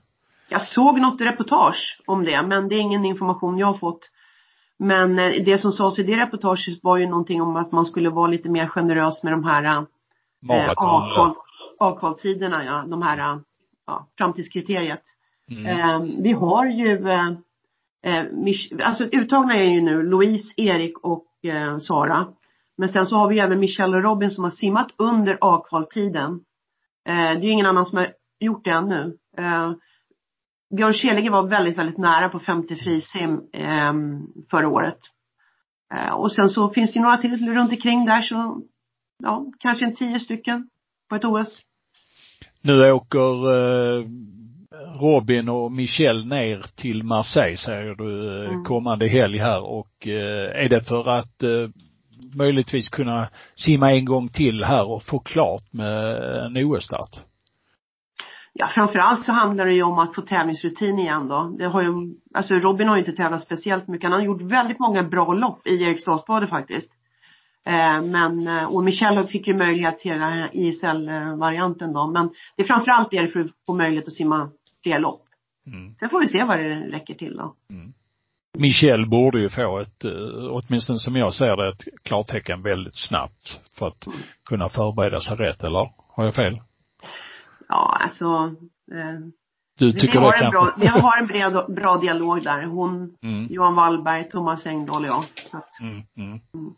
Jag 0.49 0.61
såg 0.67 0.99
något 0.99 1.21
reportage 1.21 1.99
om 2.05 2.25
det 2.25 2.43
men 2.43 2.67
det 2.67 2.75
är 2.75 2.79
ingen 2.79 3.05
information 3.05 3.57
jag 3.57 3.67
har 3.67 3.77
fått. 3.77 4.09
Men 4.81 5.19
eh, 5.19 5.43
det 5.43 5.57
som 5.57 5.71
sades 5.71 5.99
i 5.99 6.03
det 6.03 6.17
reportaget 6.17 6.83
var 6.83 6.97
ju 6.97 7.07
någonting 7.07 7.41
om 7.41 7.55
att 7.55 7.71
man 7.71 7.85
skulle 7.85 8.09
vara 8.09 8.27
lite 8.27 8.49
mer 8.49 8.67
generös 8.67 9.23
med 9.23 9.33
de 9.33 9.43
här 9.43 9.63
eh, 9.63 9.83
avkvaltiderna, 11.79 12.65
ja. 12.65 12.85
De 12.87 13.01
här, 13.01 13.39
ja, 13.87 14.07
framtidskriteriet. 14.17 15.03
Mm. 15.49 15.65
Eh, 15.65 16.21
vi 16.23 16.31
har 16.31 16.65
ju, 16.65 17.09
eh, 17.09 17.27
eh 18.03 18.25
alltså 18.83 19.03
uttagna 19.03 19.55
är 19.55 19.63
ju 19.63 19.81
nu 19.81 20.03
Louise, 20.03 20.53
Erik 20.57 20.97
och 20.97 21.45
eh, 21.45 21.77
Sara. 21.77 22.27
Men 22.77 22.89
sen 22.89 23.05
så 23.05 23.15
har 23.15 23.29
vi 23.29 23.39
även 23.39 23.59
Michelle 23.59 23.97
och 23.97 24.03
Robin 24.03 24.31
som 24.31 24.43
har 24.43 24.51
simmat 24.51 24.91
under 24.97 25.37
A-kvaltiden. 25.41 26.39
Eh, 27.07 27.13
det 27.13 27.19
är 27.19 27.43
ju 27.43 27.49
ingen 27.49 27.65
annan 27.65 27.85
som 27.85 27.97
har 27.97 28.13
gjort 28.39 28.65
det 28.65 28.71
ännu. 28.71 29.17
Björn 30.75 30.93
Kelige 30.93 31.29
var 31.29 31.47
väldigt, 31.47 31.77
väldigt 31.77 31.97
nära 31.97 32.29
på 32.29 32.39
50 32.39 32.75
frisim 32.75 33.41
eh, 33.53 33.93
förra 34.51 34.67
året. 34.67 34.99
Eh, 35.93 36.13
och 36.13 36.31
sen 36.31 36.49
så 36.49 36.69
finns 36.69 36.93
det 36.93 36.99
några 36.99 37.17
till 37.17 37.53
runt 37.53 37.71
omkring 37.71 38.05
där 38.05 38.21
så, 38.21 38.61
ja, 39.23 39.45
kanske 39.59 39.85
en 39.85 39.95
tio 39.95 40.19
stycken 40.19 40.69
på 41.09 41.15
ett 41.15 41.25
OS. 41.25 41.61
Nu 42.61 42.91
åker 42.91 43.53
eh, 43.53 44.05
Robin 45.01 45.49
och 45.49 45.71
Michel 45.71 46.25
ner 46.25 46.65
till 46.75 47.03
Marseille 47.03 47.57
säger 47.57 47.95
du 47.95 48.37
eh, 48.43 48.49
mm. 48.49 48.63
kommande 48.63 49.07
helg 49.07 49.37
här 49.37 49.63
och 49.63 50.07
eh, 50.07 50.63
är 50.65 50.69
det 50.69 50.81
för 50.81 51.09
att 51.09 51.43
eh, 51.43 51.69
möjligtvis 52.33 52.89
kunna 52.89 53.29
simma 53.55 53.93
en 53.93 54.05
gång 54.05 54.29
till 54.29 54.63
här 54.63 54.87
och 54.87 55.03
få 55.03 55.19
klart 55.19 55.73
med 55.73 56.23
en 56.45 56.57
OS-start? 56.57 57.30
Ja, 58.53 58.67
framförallt 58.67 59.25
så 59.25 59.31
handlar 59.31 59.65
det 59.65 59.73
ju 59.73 59.83
om 59.83 59.99
att 59.99 60.15
få 60.15 60.21
tävlingsrutin 60.21 60.99
igen 60.99 61.27
då. 61.27 61.55
Det 61.57 61.65
har 61.65 61.81
ju, 61.81 62.15
alltså 62.33 62.55
Robin 62.55 62.87
har 62.87 62.95
ju 62.95 62.99
inte 62.99 63.11
tävlat 63.11 63.43
speciellt 63.43 63.87
mycket. 63.87 64.09
Han 64.09 64.19
har 64.19 64.25
gjort 64.25 64.41
väldigt 64.41 64.79
många 64.79 65.03
bra 65.03 65.33
lopp 65.33 65.67
i 65.67 65.83
Eriksdalsbadet 65.83 66.49
faktiskt. 66.49 66.91
Eh, 67.65 68.01
men, 68.01 68.47
eh, 68.47 68.63
och 68.63 68.83
Michel 68.83 69.27
fick 69.27 69.47
ju 69.47 69.57
möjlighet 69.57 69.99
till 69.99 70.11
den 70.11 70.21
här 70.21 70.49
ISL-varianten 70.53 71.93
då. 71.93 72.07
Men 72.07 72.29
det 72.55 72.63
är 72.63 72.67
framförallt 72.67 73.11
det 73.11 73.33
för 73.33 73.39
att 73.39 73.51
få 73.65 73.73
möjlighet 73.73 74.07
att 74.07 74.13
simma 74.13 74.49
fler 74.83 74.99
lopp. 74.99 75.23
Mm. 75.67 75.95
Sen 75.99 76.09
får 76.09 76.19
vi 76.19 76.27
se 76.27 76.43
vad 76.43 76.59
det 76.59 76.75
räcker 76.75 77.13
till 77.13 77.37
då. 77.37 77.55
Mm. 77.69 77.93
Michel 78.57 79.09
borde 79.09 79.39
ju 79.39 79.49
få 79.49 79.79
ett, 79.79 80.05
eh, 80.05 80.11
åtminstone 80.49 80.99
som 80.99 81.15
jag 81.15 81.33
ser 81.33 81.57
det, 81.57 81.69
ett 81.69 82.03
klartecken 82.03 82.61
väldigt 82.63 82.97
snabbt 82.97 83.61
för 83.79 83.87
att 83.87 84.07
mm. 84.07 84.19
kunna 84.45 84.69
förbereda 84.69 85.19
sig 85.19 85.37
rätt, 85.37 85.63
eller? 85.63 85.91
Har 86.07 86.25
jag 86.25 86.35
fel? 86.35 86.59
Ja 87.71 87.97
alltså 88.01 88.25
eh, 88.91 89.19
du 89.81 89.91
tycker 89.91 90.19
vi, 90.19 90.25
har 90.25 90.43
en 90.43 90.51
bra, 90.51 90.75
vi 90.77 90.87
har 90.87 91.17
en 91.21 91.27
bred, 91.27 91.75
bra 91.75 91.97
dialog 91.97 92.43
där. 92.43 92.65
Hon, 92.65 93.15
mm. 93.23 93.47
Johan 93.49 93.75
Wallberg, 93.75 94.29
Thomas 94.29 94.65
Engdahl 94.65 95.05
och 95.05 95.07
jag. 95.07 95.23
Så 95.51 95.57
att, 95.57 95.79
mm, 95.79 96.03
mm. 96.17 96.39
mm. 96.53 96.73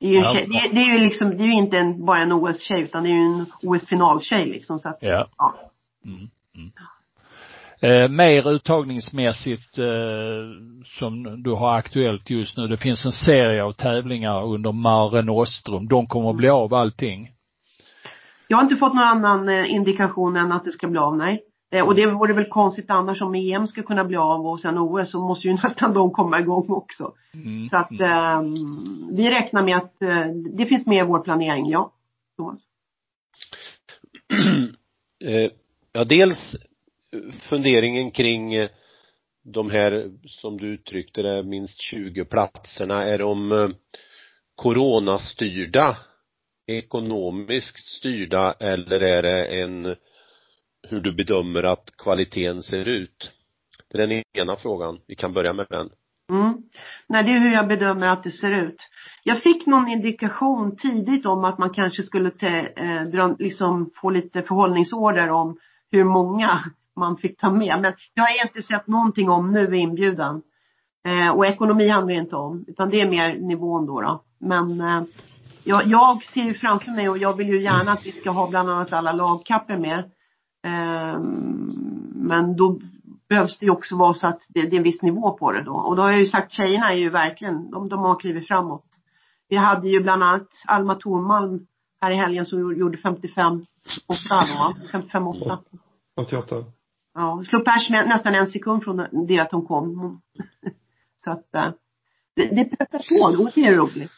Det 0.00 0.06
är 0.06 0.10
ju, 0.10 0.18
ja. 0.18 0.32
tjej, 0.34 0.46
det, 0.50 0.58
är, 0.58 0.74
det, 0.74 0.80
är 0.80 0.98
ju 0.98 1.04
liksom, 1.04 1.30
det 1.30 1.42
är 1.42 1.46
ju 1.46 1.52
inte 1.52 1.78
en, 1.78 2.04
bara 2.04 2.18
en 2.18 2.32
OS-tjej 2.32 2.80
utan 2.80 3.02
det 3.02 3.08
är 3.08 3.12
ju 3.12 3.22
en 3.22 3.46
OS-finaltjej 3.62 4.46
liksom 4.46 4.78
så 4.78 4.88
att, 4.88 4.98
ja. 5.00 5.28
ja. 5.38 5.54
Mm, 6.04 6.28
mm. 6.54 6.72
Eh, 7.80 8.08
mer 8.08 8.50
uttagningsmässigt 8.50 9.78
eh, 9.78 9.86
som 10.84 11.42
du 11.42 11.50
har 11.50 11.74
aktuellt 11.76 12.30
just 12.30 12.56
nu. 12.56 12.66
Det 12.66 12.76
finns 12.76 13.06
en 13.06 13.12
serie 13.12 13.64
av 13.64 13.72
tävlingar 13.72 14.44
under 14.44 14.72
Mare 14.72 15.22
Nostrum. 15.22 15.88
De 15.88 16.06
kommer 16.06 16.30
att 16.30 16.36
bli 16.36 16.48
av 16.48 16.74
allting. 16.74 17.30
Jag 18.48 18.56
har 18.56 18.62
inte 18.62 18.76
fått 18.76 18.94
någon 18.94 19.04
annan 19.04 19.48
eh, 19.48 19.72
indikation 19.74 20.36
än 20.36 20.52
att 20.52 20.64
det 20.64 20.72
ska 20.72 20.88
bli 20.88 20.98
av, 20.98 21.16
nej. 21.16 21.44
Eh, 21.70 21.86
och 21.86 21.94
det 21.94 22.06
vore 22.06 22.32
väl 22.32 22.44
konstigt 22.44 22.90
annars 22.90 23.22
om 23.22 23.34
EM 23.34 23.66
ska 23.66 23.82
kunna 23.82 24.04
bli 24.04 24.16
av 24.16 24.46
och 24.46 24.60
sen 24.60 24.78
OS 24.78 25.10
så 25.10 25.20
måste 25.20 25.48
ju 25.48 25.54
nästan 25.62 25.94
de 25.94 26.10
komma 26.10 26.40
igång 26.40 26.70
också. 26.70 27.14
Mm. 27.34 27.68
Så 27.68 27.76
att 27.76 28.00
eh, 28.00 28.42
vi 29.10 29.30
räknar 29.30 29.62
med 29.62 29.76
att 29.76 30.02
eh, 30.02 30.26
det 30.56 30.66
finns 30.66 30.86
med 30.86 31.04
i 31.04 31.06
vår 31.06 31.20
planering, 31.20 31.66
ja. 31.66 31.92
Thomas. 32.36 32.60
Eh, 35.24 35.50
ja, 35.92 36.04
dels 36.04 36.56
funderingen 37.50 38.10
kring 38.10 38.68
de 39.42 39.70
här, 39.70 40.10
som 40.26 40.56
du 40.56 40.66
uttryckte 40.66 41.22
det, 41.22 41.42
minst 41.42 41.80
20 41.80 42.24
platserna, 42.24 43.02
är 43.02 43.18
de 43.18 43.74
coronastyrda 44.54 45.96
ekonomiskt 46.68 47.78
styrda 47.78 48.52
eller 48.52 49.00
är 49.00 49.22
det 49.22 49.44
en 49.44 49.96
hur 50.88 51.00
du 51.00 51.12
bedömer 51.12 51.62
att 51.62 51.96
kvaliteten 51.98 52.62
ser 52.62 52.84
ut? 52.84 53.32
Det 53.92 54.02
är 54.02 54.06
den 54.06 54.22
ena 54.32 54.56
frågan. 54.56 54.98
Vi 55.06 55.14
kan 55.14 55.32
börja 55.32 55.52
med 55.52 55.66
den. 55.70 55.88
Mm. 56.30 56.56
Nej, 57.06 57.24
det 57.24 57.32
är 57.32 57.38
hur 57.38 57.52
jag 57.52 57.68
bedömer 57.68 58.06
att 58.06 58.24
det 58.24 58.30
ser 58.30 58.50
ut. 58.50 58.76
Jag 59.22 59.42
fick 59.42 59.66
någon 59.66 59.88
indikation 59.88 60.76
tidigt 60.76 61.26
om 61.26 61.44
att 61.44 61.58
man 61.58 61.70
kanske 61.70 62.02
skulle 62.02 62.30
te, 62.30 62.68
eh, 62.76 63.02
dra, 63.02 63.36
liksom 63.38 63.90
få 63.94 64.10
lite 64.10 64.42
förhållningsorder 64.42 65.30
om 65.30 65.58
hur 65.90 66.04
många 66.04 66.60
man 66.96 67.16
fick 67.16 67.40
ta 67.40 67.50
med. 67.50 67.80
Men 67.80 67.92
jag 68.14 68.22
har 68.22 68.46
inte 68.46 68.62
sett 68.62 68.86
någonting 68.86 69.30
om 69.30 69.52
nu 69.52 69.76
i 69.76 69.78
inbjudan. 69.78 70.42
Eh, 71.06 71.30
och 71.30 71.46
ekonomi 71.46 71.88
handlar 71.88 72.14
det 72.14 72.20
inte 72.20 72.36
om, 72.36 72.64
utan 72.68 72.90
det 72.90 73.00
är 73.00 73.08
mer 73.08 73.34
nivån 73.34 73.86
då. 73.86 74.00
då. 74.00 74.22
Men 74.38 74.80
eh, 74.80 75.02
jag, 75.64 75.86
jag 75.86 76.24
ser 76.24 76.42
ju 76.42 76.54
framför 76.54 76.90
mig 76.90 77.08
och 77.08 77.18
jag 77.18 77.36
vill 77.36 77.48
ju 77.48 77.62
gärna 77.62 77.92
att 77.92 78.06
vi 78.06 78.12
ska 78.12 78.30
ha 78.30 78.48
bland 78.48 78.70
annat 78.70 78.92
alla 78.92 79.12
lagkapper 79.12 79.76
med. 79.76 79.98
Eh, 80.64 81.20
men 82.14 82.56
då 82.56 82.80
behövs 83.28 83.58
det 83.58 83.66
ju 83.66 83.72
också 83.72 83.96
vara 83.96 84.14
så 84.14 84.26
att 84.26 84.40
det, 84.48 84.62
det, 84.62 84.76
är 84.76 84.78
en 84.78 84.82
viss 84.82 85.02
nivå 85.02 85.32
på 85.32 85.52
det 85.52 85.62
då. 85.62 85.72
Och 85.72 85.96
då 85.96 86.02
har 86.02 86.10
jag 86.10 86.20
ju 86.20 86.26
sagt 86.26 86.52
tjejerna 86.52 86.92
är 86.92 86.96
ju 86.96 87.10
verkligen, 87.10 87.70
de, 87.70 87.88
de 87.88 87.98
har 87.98 88.18
klivit 88.20 88.48
framåt. 88.48 88.84
Vi 89.48 89.56
hade 89.56 89.88
ju 89.88 90.00
bland 90.00 90.22
annat 90.22 90.48
Alma 90.66 90.94
Thormalm 90.94 91.66
här 92.00 92.10
i 92.10 92.14
helgen 92.14 92.46
som 92.46 92.76
gjorde 92.76 92.98
55 92.98 93.66
8 94.06 94.18
då, 94.28 94.74
55 94.92 95.26
8. 95.26 95.58
88. 96.16 96.64
Ja, 97.14 97.44
slog 97.48 97.64
pers 97.64 97.90
med 97.90 98.08
nästan 98.08 98.34
en 98.34 98.46
sekund 98.46 98.84
från 98.84 99.26
det 99.26 99.38
att 99.38 99.52
hon 99.52 99.66
kom. 99.66 100.20
Så 101.24 101.30
att 101.30 101.54
eh, 101.54 101.70
det, 102.36 102.44
det 102.44 102.64
pressar 102.64 103.18
på 103.18 103.42
och 103.42 103.50
det 103.54 103.66
är 103.66 103.76
roligt. 103.76 104.17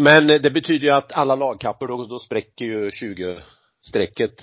Men 0.00 0.26
det 0.26 0.50
betyder 0.50 0.86
ju 0.86 0.94
att 0.94 1.12
alla 1.12 1.34
lagkappor 1.34 1.88
då, 1.88 2.04
då 2.04 2.18
spräcker 2.18 2.64
ju 2.64 2.90
20-strecket 2.90 4.42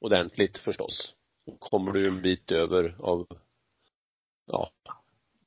ordentligt 0.00 0.58
förstås. 0.58 1.14
kommer 1.58 1.92
du 1.92 2.08
en 2.08 2.22
bit 2.22 2.52
över 2.52 2.96
av, 2.98 3.26
ja, 4.46 4.70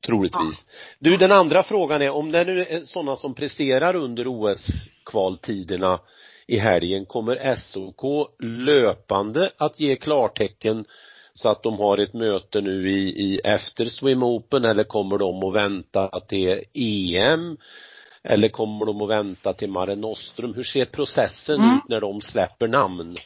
troligtvis. 0.05 0.65
Du, 0.99 1.17
den 1.17 1.31
andra 1.31 1.63
frågan 1.63 2.01
är, 2.01 2.09
om 2.09 2.31
det 2.31 2.43
nu 2.43 2.59
är 2.59 2.85
sådana 2.85 3.15
som 3.15 3.33
presterar 3.35 3.95
under 3.95 4.27
OS-kvaltiderna 4.27 5.99
i 6.47 6.57
helgen, 6.57 7.05
kommer 7.05 7.55
SOK 7.55 8.29
löpande 8.39 9.51
att 9.57 9.79
ge 9.79 9.95
klartecken 9.95 10.85
så 11.33 11.49
att 11.49 11.63
de 11.63 11.79
har 11.79 11.97
ett 11.97 12.13
möte 12.13 12.61
nu 12.61 12.91
i, 12.91 13.07
i 13.07 13.39
efter 13.43 13.85
Swim 13.85 14.23
Open 14.23 14.65
eller 14.65 14.83
kommer 14.83 15.17
de 15.17 15.43
att 15.43 15.55
vänta 15.55 16.19
till 16.19 16.63
EM? 16.73 17.57
Eller 18.27 18.49
kommer 18.49 18.85
de 18.85 19.01
att 19.01 19.09
vänta 19.09 19.53
till 19.53 19.69
Mare 19.69 19.95
Nostrum? 19.95 20.53
Hur 20.53 20.63
ser 20.63 20.85
processen 20.85 21.61
mm. 21.61 21.75
ut 21.75 21.89
när 21.89 22.01
de 22.01 22.21
släpper 22.21 22.67
namn? 22.67 23.17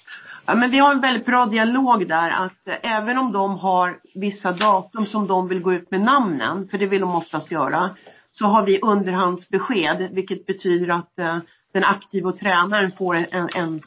Ja, 0.46 0.56
men 0.56 0.72
vi 0.72 0.80
har 0.80 0.92
en 0.92 1.02
väldigt 1.02 1.26
bra 1.26 1.46
dialog 1.46 2.08
där 2.08 2.30
att 2.30 2.68
eh, 2.68 2.96
även 2.98 3.18
om 3.18 3.32
de 3.32 3.58
har 3.58 4.00
vissa 4.16 4.52
datum 4.52 5.06
som 5.06 5.28
de 5.28 5.48
vill 5.48 5.62
gå 5.62 5.74
ut 5.74 5.92
med 5.92 6.02
namnen, 6.02 6.68
för 6.68 6.78
det 6.78 6.86
vill 6.86 7.02
de 7.02 7.16
oftast 7.16 7.52
göra, 7.52 7.96
så 8.32 8.46
har 8.46 8.66
vi 8.66 8.80
underhandsbesked 8.82 10.10
vilket 10.12 10.46
betyder 10.46 10.90
att 10.90 11.20
eh, 11.20 11.38
den 11.74 11.84
aktiva 11.84 12.32
tränaren 12.32 12.92
får 12.98 13.16
en, 13.16 13.50
en 13.56 13.82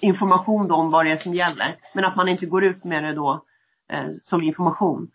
information 0.00 0.70
om 0.70 0.90
vad 0.90 1.06
det 1.06 1.12
är 1.12 1.16
som 1.16 1.34
gäller. 1.34 1.76
Men 1.94 2.04
att 2.04 2.16
man 2.16 2.28
inte 2.28 2.46
går 2.46 2.64
ut 2.64 2.84
med 2.84 3.04
det 3.04 3.12
då 3.12 3.44
eh, 3.92 4.06
som 4.22 4.42
information. 4.42 5.10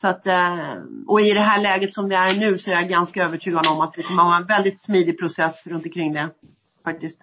Så 0.00 0.08
att, 0.08 0.26
eh, 0.26 0.74
och 1.06 1.20
i 1.20 1.32
det 1.32 1.40
här 1.40 1.62
läget 1.62 1.94
som 1.94 2.08
det 2.08 2.16
är 2.16 2.34
nu 2.34 2.58
så 2.58 2.70
är 2.70 2.74
jag 2.74 2.88
ganska 2.88 3.24
övertygad 3.24 3.66
om 3.66 3.80
att 3.80 3.94
vi 3.96 4.02
kommer 4.02 4.22
ha 4.22 4.36
en 4.36 4.46
väldigt 4.46 4.80
smidig 4.80 5.18
process 5.18 5.66
runt 5.66 5.84
omkring 5.84 6.12
det. 6.12 6.30
Faktiskt. 6.84 7.20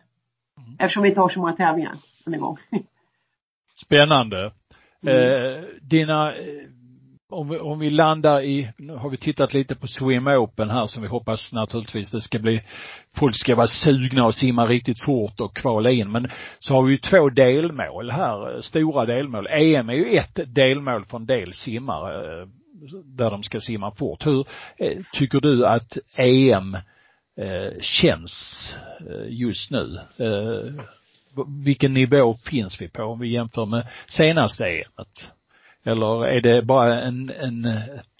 Mm. 0.57 0.76
Eftersom 0.80 1.03
vi 1.03 1.09
inte 1.09 1.21
har 1.21 1.30
så 1.30 1.39
många 1.39 1.53
tävlingar 1.53 1.97
en 2.26 2.39
gång. 2.39 2.57
Spännande. 3.86 4.51
Mm. 5.05 5.15
Eh, 5.15 5.63
dina, 5.82 6.34
eh, 6.34 6.43
om 7.30 7.49
vi, 7.49 7.59
om 7.59 7.80
vi 7.80 7.89
landar 7.89 8.41
i, 8.41 8.69
nu 8.78 8.95
har 8.95 9.09
vi 9.09 9.17
tittat 9.17 9.53
lite 9.53 9.76
på 9.76 9.88
Swim 9.88 10.28
Open 10.28 10.69
här 10.69 10.86
som 10.86 11.01
vi 11.01 11.07
hoppas 11.07 11.53
naturligtvis 11.53 12.11
det 12.11 12.21
ska 12.21 12.39
bli, 12.39 12.61
folk 13.19 13.36
ska 13.36 13.55
vara 13.55 13.67
sugna 13.67 14.26
och 14.26 14.36
simma 14.36 14.65
riktigt 14.65 15.05
fort 15.05 15.39
och 15.39 15.55
kvala 15.55 15.91
in. 15.91 16.11
Men 16.11 16.28
så 16.59 16.74
har 16.74 16.84
vi 16.84 16.91
ju 16.91 16.97
två 16.97 17.30
delmål 17.30 18.11
här, 18.11 18.61
stora 18.61 19.05
delmål. 19.05 19.47
EM 19.47 19.89
är 19.89 19.93
ju 19.93 20.05
ett 20.05 20.39
delmål 20.55 21.05
för 21.05 21.17
en 21.17 21.26
del 21.26 21.53
simmare 21.53 22.47
där 23.05 23.32
de 23.32 23.43
ska 23.43 23.61
simma 23.61 23.91
fort. 23.91 24.26
Hur 24.26 24.47
eh, 24.78 24.97
tycker 25.13 25.39
du 25.41 25.65
att 25.65 25.97
EM 26.15 26.76
eh, 27.38 27.82
känns 27.82 28.76
eh, 28.99 29.28
just 29.30 29.71
nu? 29.71 29.99
vilken 31.63 31.93
nivå 31.93 32.36
finns 32.49 32.82
vi 32.82 32.89
på 32.89 33.03
om 33.03 33.19
vi 33.19 33.28
jämför 33.28 33.65
med 33.65 33.88
senaste 34.07 34.65
EMet? 34.65 35.32
Eller 35.84 36.26
är 36.26 36.41
det 36.41 36.61
bara 36.61 37.01
en, 37.01 37.30
en 37.30 37.67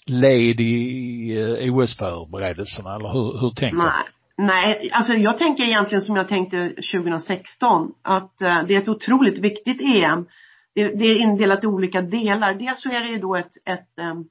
led 0.06 0.60
i 0.60 1.70
OS-förberedelserna 1.70 2.94
eller 2.94 3.08
hur, 3.08 3.40
hur 3.40 3.50
tänker 3.50 3.76
du? 3.76 3.82
Nej. 3.82 4.04
Nej, 4.36 4.90
alltså 4.92 5.12
jag 5.12 5.38
tänker 5.38 5.64
egentligen 5.64 6.02
som 6.02 6.16
jag 6.16 6.28
tänkte 6.28 6.68
2016 6.68 7.92
att 8.02 8.38
det 8.38 8.74
är 8.74 8.78
ett 8.78 8.88
otroligt 8.88 9.38
viktigt 9.38 9.80
EM. 9.80 10.26
Det, 10.74 10.88
det, 10.88 11.04
är 11.04 11.16
indelat 11.16 11.64
i 11.64 11.66
olika 11.66 12.02
delar. 12.02 12.54
Dels 12.54 12.82
så 12.82 12.88
är 12.88 13.00
det 13.00 13.08
ju 13.08 13.18
då 13.18 13.36
ett, 13.36 13.52
ett 13.64 13.88
um, 14.12 14.28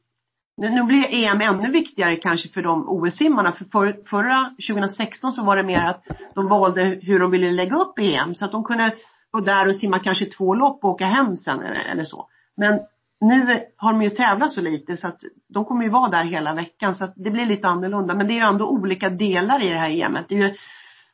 nu 0.58 0.84
blir 0.84 1.14
EM 1.14 1.42
ännu 1.42 1.72
viktigare 1.72 2.16
kanske 2.16 2.50
för 2.50 2.62
de 2.62 2.90
OS-simmarna. 2.90 3.52
För, 3.52 3.66
för 3.66 4.10
förra 4.10 4.50
2016 4.70 5.32
så 5.32 5.44
var 5.44 5.58
det 5.58 5.64
mer 5.64 5.86
att 5.86 6.04
de 6.36 6.48
valde 6.48 7.00
hur 7.02 7.20
de 7.20 7.32
ville 7.32 7.52
lägga 7.52 7.76
upp 7.76 8.00
EM. 8.00 8.36
Så 8.36 8.46
att 8.46 8.52
de 8.52 8.64
kunde 8.64 8.96
vara 9.32 9.44
där 9.44 9.68
och 9.68 9.76
simma 9.76 10.00
kanske 10.00 10.26
två 10.26 10.56
lopp 10.56 10.84
och 10.84 10.90
åka 10.90 11.06
hem 11.06 11.38
sen 11.38 11.60
eller, 11.60 11.86
eller 11.92 12.04
så. 12.04 12.28
Men 12.58 12.80
nu 13.22 13.64
har 13.78 13.94
de 13.94 14.02
ju 14.02 14.10
tävlat 14.10 14.52
så 14.52 14.62
lite 14.62 14.98
så 14.98 15.08
att 15.08 15.20
de 15.48 15.66
kommer 15.66 15.84
ju 15.84 15.90
vara 15.90 16.10
där 16.10 16.24
hela 16.24 16.54
veckan 16.54 16.96
så 16.96 17.04
att 17.04 17.14
det 17.16 17.32
blir 17.32 17.46
lite 17.46 17.68
annorlunda. 17.68 18.14
Men 18.14 18.28
det 18.28 18.34
är 18.34 18.36
ju 18.36 18.50
ändå 18.50 18.70
olika 18.70 19.10
delar 19.10 19.64
i 19.64 19.70
det 19.70 19.78
här 19.78 19.90
EMet. 19.90 20.26
Det 20.30 20.36
är 20.36 20.40
ju 20.40 20.56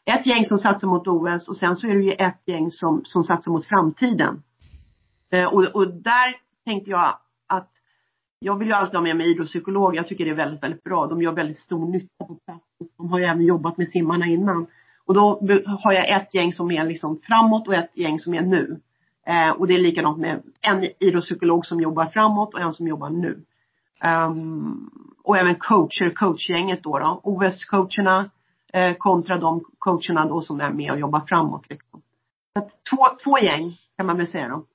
ett 0.06 0.26
gäng 0.26 0.46
som 0.46 0.58
satsar 0.58 0.88
mot 0.88 1.08
OS 1.08 1.48
och 1.48 1.58
sen 1.58 1.76
så 1.76 1.88
är 1.88 1.96
det 1.96 2.04
ju 2.04 2.12
ett 2.12 2.42
gäng 2.46 2.72
som, 2.72 3.02
som 3.06 3.24
satsar 3.24 3.52
mot 3.52 3.66
framtiden. 3.66 4.44
Eh, 5.32 5.46
och, 5.46 5.64
och 5.64 5.88
där 5.88 6.36
tänkte 6.66 6.92
jag 6.92 7.18
jag 8.40 8.60
vill 8.60 8.68
ju 8.68 8.74
alltid 8.74 8.96
ha 8.96 9.02
med 9.02 9.16
mig 9.16 9.32
idrottspsykologer, 9.32 9.98
Jag 9.98 10.08
tycker 10.08 10.26
det 10.26 10.32
är 10.32 10.36
väldigt, 10.36 10.64
väldigt 10.64 10.84
bra. 10.84 11.08
De 11.08 11.22
gör 11.22 11.32
väldigt 11.32 11.60
stor 11.60 11.90
nytta 11.90 12.26
på 12.26 12.36
plats. 12.46 12.66
De 12.98 13.12
har 13.12 13.20
ju 13.20 13.26
även 13.26 13.46
jobbat 13.46 13.78
med 13.78 13.90
simmarna 13.90 14.26
innan. 14.26 14.68
Och 15.06 15.14
då 15.14 15.40
har 15.84 15.94
jag 15.94 16.10
ett 16.10 16.34
gäng 16.34 16.54
som 16.54 16.72
är 16.72 16.86
liksom 16.86 17.20
framåt 17.24 17.68
och 17.68 17.74
ett 17.74 17.92
gäng 17.94 18.20
som 18.20 18.34
är 18.34 18.42
nu. 18.42 18.80
Eh, 19.26 19.50
och 19.50 19.68
det 19.68 19.74
är 19.74 19.80
likadant 19.80 20.18
med 20.18 20.44
en 20.62 20.90
idrottspsykolog 21.00 21.66
som 21.66 21.82
jobbar 21.82 22.06
framåt 22.06 22.54
och 22.54 22.60
en 22.60 22.74
som 22.74 22.88
jobbar 22.88 23.10
nu. 23.10 23.44
Um, 24.04 24.90
och 25.24 25.38
även 25.38 25.56
coacher, 25.56 26.10
coachgänget 26.10 26.84
då. 26.84 27.00
då. 27.00 27.22
OS-coacherna 27.24 28.30
eh, 28.74 28.94
kontra 28.94 29.38
de 29.38 29.64
coacherna 29.78 30.26
då 30.26 30.42
som 30.42 30.62
är 30.62 30.70
med 30.70 30.92
och 30.92 31.00
jobbar 31.00 31.22
framåt. 31.28 31.70
Liksom. 31.70 32.02
Så 32.54 32.60
att 32.60 32.84
två, 32.90 33.08
två 33.24 33.40
gäng 33.40 33.74
kan 33.98 34.06
man 34.06 34.18
väl 34.18 34.28
säga 34.28 34.48
då. 34.48 34.66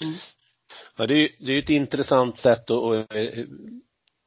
Mm. 0.00 0.14
Ja, 0.96 1.06
det 1.06 1.14
är 1.14 1.18
ju 1.18 1.28
det 1.38 1.52
är 1.52 1.58
ett 1.58 1.70
intressant 1.70 2.38
sätt 2.38 2.70
att, 2.70 2.82
att, 2.82 3.18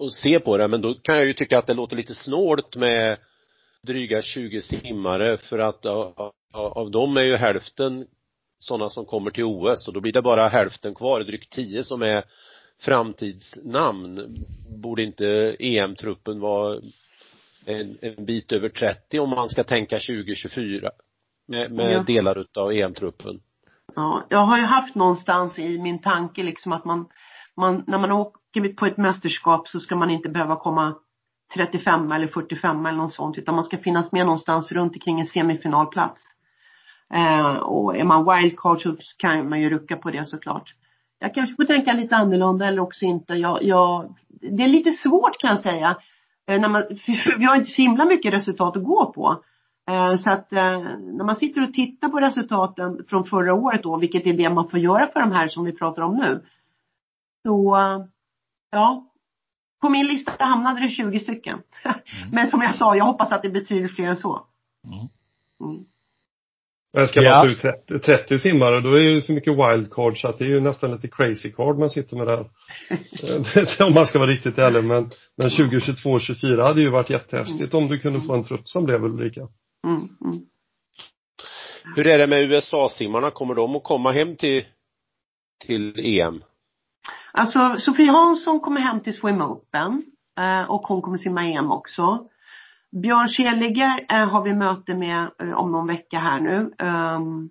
att 0.03 0.13
se 0.13 0.39
på 0.39 0.57
det, 0.57 0.67
men 0.67 0.81
då 0.81 0.93
kan 0.93 1.15
jag 1.15 1.25
ju 1.25 1.33
tycka 1.33 1.57
att 1.57 1.67
det 1.67 1.73
låter 1.73 1.95
lite 1.95 2.15
snålt 2.15 2.75
med 2.75 3.17
dryga 3.83 4.21
20 4.21 4.61
simmare 4.61 5.37
för 5.37 5.59
att 5.59 5.85
av, 5.85 6.31
av 6.53 6.91
dem 6.91 7.17
är 7.17 7.21
ju 7.23 7.35
hälften 7.35 8.07
sådana 8.57 8.89
som 8.89 9.05
kommer 9.05 9.31
till 9.31 9.43
OS 9.43 9.87
och 9.87 9.93
då 9.93 9.99
blir 9.99 10.13
det 10.13 10.21
bara 10.21 10.47
hälften 10.47 10.95
kvar, 10.95 11.21
drygt 11.21 11.51
10 11.51 11.83
som 11.83 12.01
är 12.01 12.23
framtidsnamn. 12.79 14.37
Borde 14.69 15.03
inte 15.03 15.55
EM-truppen 15.59 16.39
vara 16.39 16.81
en, 17.65 17.97
en 18.01 18.25
bit 18.25 18.51
över 18.51 18.69
30 18.69 19.19
om 19.19 19.29
man 19.29 19.49
ska 19.49 19.63
tänka 19.63 19.95
2024 19.95 20.91
med, 21.47 21.71
med 21.71 21.93
ja. 21.93 22.03
delar 22.07 22.37
utav 22.39 22.71
EM-truppen? 22.71 23.39
Ja, 23.95 24.23
jag 24.29 24.45
har 24.45 24.57
ju 24.57 24.63
haft 24.63 24.95
någonstans 24.95 25.59
i 25.59 25.79
min 25.79 26.01
tanke 26.01 26.43
liksom 26.43 26.71
att 26.71 26.85
man, 26.85 27.05
man, 27.57 27.83
när 27.87 27.97
man 27.97 28.11
åker 28.11 28.73
på 28.73 28.85
ett 28.85 28.97
mästerskap 28.97 29.67
så 29.67 29.79
ska 29.79 29.95
man 29.95 30.09
inte 30.09 30.29
behöva 30.29 30.55
komma 30.55 30.95
35 31.53 32.11
eller 32.11 32.27
45 32.27 32.85
eller 32.85 32.97
något 32.97 33.13
sånt 33.13 33.37
utan 33.37 33.55
man 33.55 33.63
ska 33.63 33.77
finnas 33.77 34.11
med 34.11 34.25
någonstans 34.25 34.71
runt 34.71 34.93
omkring 34.93 35.19
en 35.19 35.25
semifinalplats. 35.25 36.21
Eh, 37.13 37.55
och 37.55 37.97
är 37.97 38.03
man 38.03 38.25
wildcard 38.25 38.81
så 38.81 38.95
kan 39.17 39.49
man 39.49 39.61
ju 39.61 39.69
rucka 39.69 39.97
på 39.97 40.11
det 40.11 40.25
såklart. 40.25 40.73
Jag 41.19 41.33
kanske 41.33 41.55
får 41.55 41.65
tänka 41.65 41.93
lite 41.93 42.15
annorlunda 42.15 42.67
eller 42.67 42.81
också 42.81 43.05
inte. 43.05 43.33
Jag, 43.33 43.63
jag, 43.63 44.15
det 44.29 44.63
är 44.63 44.67
lite 44.67 44.91
svårt 44.91 45.37
kan 45.39 45.49
jag 45.49 45.59
säga. 45.59 45.97
Eh, 46.47 46.59
när 46.61 46.69
man, 46.69 46.83
vi 47.37 47.45
har 47.45 47.55
inte 47.55 47.69
så 47.69 47.81
himla 47.81 48.05
mycket 48.05 48.33
resultat 48.33 48.77
att 48.77 48.83
gå 48.83 49.13
på. 49.13 49.43
Eh, 49.89 50.15
så 50.15 50.31
att 50.31 50.53
eh, 50.53 50.79
när 50.99 51.25
man 51.25 51.35
sitter 51.35 51.63
och 51.63 51.73
tittar 51.73 52.09
på 52.09 52.19
resultaten 52.19 53.05
från 53.09 53.25
förra 53.25 53.53
året 53.53 53.83
då, 53.83 53.97
vilket 53.97 54.25
är 54.25 54.33
det 54.33 54.49
man 54.49 54.69
får 54.69 54.79
göra 54.79 55.07
för 55.07 55.19
de 55.19 55.31
här 55.31 55.47
som 55.47 55.63
vi 55.63 55.71
pratar 55.71 56.01
om 56.01 56.15
nu. 56.15 56.41
Så, 57.43 57.77
ja. 58.71 59.05
På 59.81 59.89
min 59.89 60.07
lista 60.07 60.45
hamnade 60.45 60.81
det 60.81 60.89
20 60.89 61.19
stycken. 61.19 61.61
Mm. 61.83 61.97
Men 62.31 62.49
som 62.49 62.61
jag 62.61 62.75
sa, 62.75 62.95
jag 62.95 63.05
hoppas 63.05 63.31
att 63.31 63.41
det 63.41 63.49
betyder 63.49 63.87
fler 63.87 64.07
än 64.07 64.17
så. 64.17 64.45
Mm. 64.85 65.07
Mm. 65.71 65.85
Men 66.93 67.07
ska 67.07 67.21
man 67.21 67.29
ja. 67.29 67.41
ta 67.41 67.47
ut 67.47 67.61
30, 67.87 67.99
30 67.99 68.39
simmare 68.39 68.81
då 68.81 68.89
är 68.89 69.03
det 69.03 69.11
ju 69.11 69.21
så 69.21 69.31
mycket 69.31 69.53
wildcard 69.53 70.21
så 70.21 70.27
att 70.27 70.39
det 70.39 70.45
är 70.45 70.49
ju 70.49 70.59
nästan 70.59 70.91
lite 70.91 71.07
crazy 71.07 71.51
card 71.51 71.77
man 71.77 71.89
sitter 71.89 72.17
med 72.17 72.27
där. 72.27 72.49
om 73.87 73.93
man 73.93 74.05
ska 74.05 74.19
vara 74.19 74.29
riktigt 74.29 74.57
ärlig 74.57 74.83
men, 74.83 75.11
men 75.37 75.49
2022, 75.49 76.19
24 76.19 76.67
hade 76.67 76.81
ju 76.81 76.89
varit 76.89 77.09
jättehäftigt 77.09 77.73
om 77.73 77.87
du 77.87 77.99
kunde 77.99 78.21
få 78.21 78.33
en 78.33 78.43
trupp 78.43 78.67
som 78.67 78.85
blev 78.85 79.03
Ulrika. 79.03 79.47
Mm, 79.83 80.09
mm. 80.21 80.45
Hur 81.95 82.07
är 82.07 82.17
det 82.17 82.27
med 82.27 82.51
USA-simmarna? 82.51 83.31
Kommer 83.31 83.55
de 83.55 83.75
att 83.75 83.83
komma 83.83 84.11
hem 84.11 84.35
till, 84.35 84.65
till 85.65 85.99
EM? 86.19 86.43
Alltså 87.31 87.75
Sofie 87.79 88.11
Hansson 88.11 88.59
kommer 88.59 88.81
hem 88.81 88.99
till 88.99 89.13
Swim 89.13 89.41
Open 89.41 90.03
eh, 90.39 90.71
och 90.71 90.81
hon 90.81 91.01
kommer 91.01 91.17
simma 91.17 91.43
EM 91.43 91.71
också. 91.71 92.27
Björn 92.91 93.27
Kjeliger 93.27 94.05
eh, 94.09 94.29
har 94.29 94.43
vi 94.43 94.53
möte 94.53 94.93
med 94.93 95.31
eh, 95.39 95.53
om 95.53 95.71
någon 95.71 95.87
vecka 95.87 96.19
här 96.19 96.39
nu. 96.39 96.73
Um, 96.85 97.49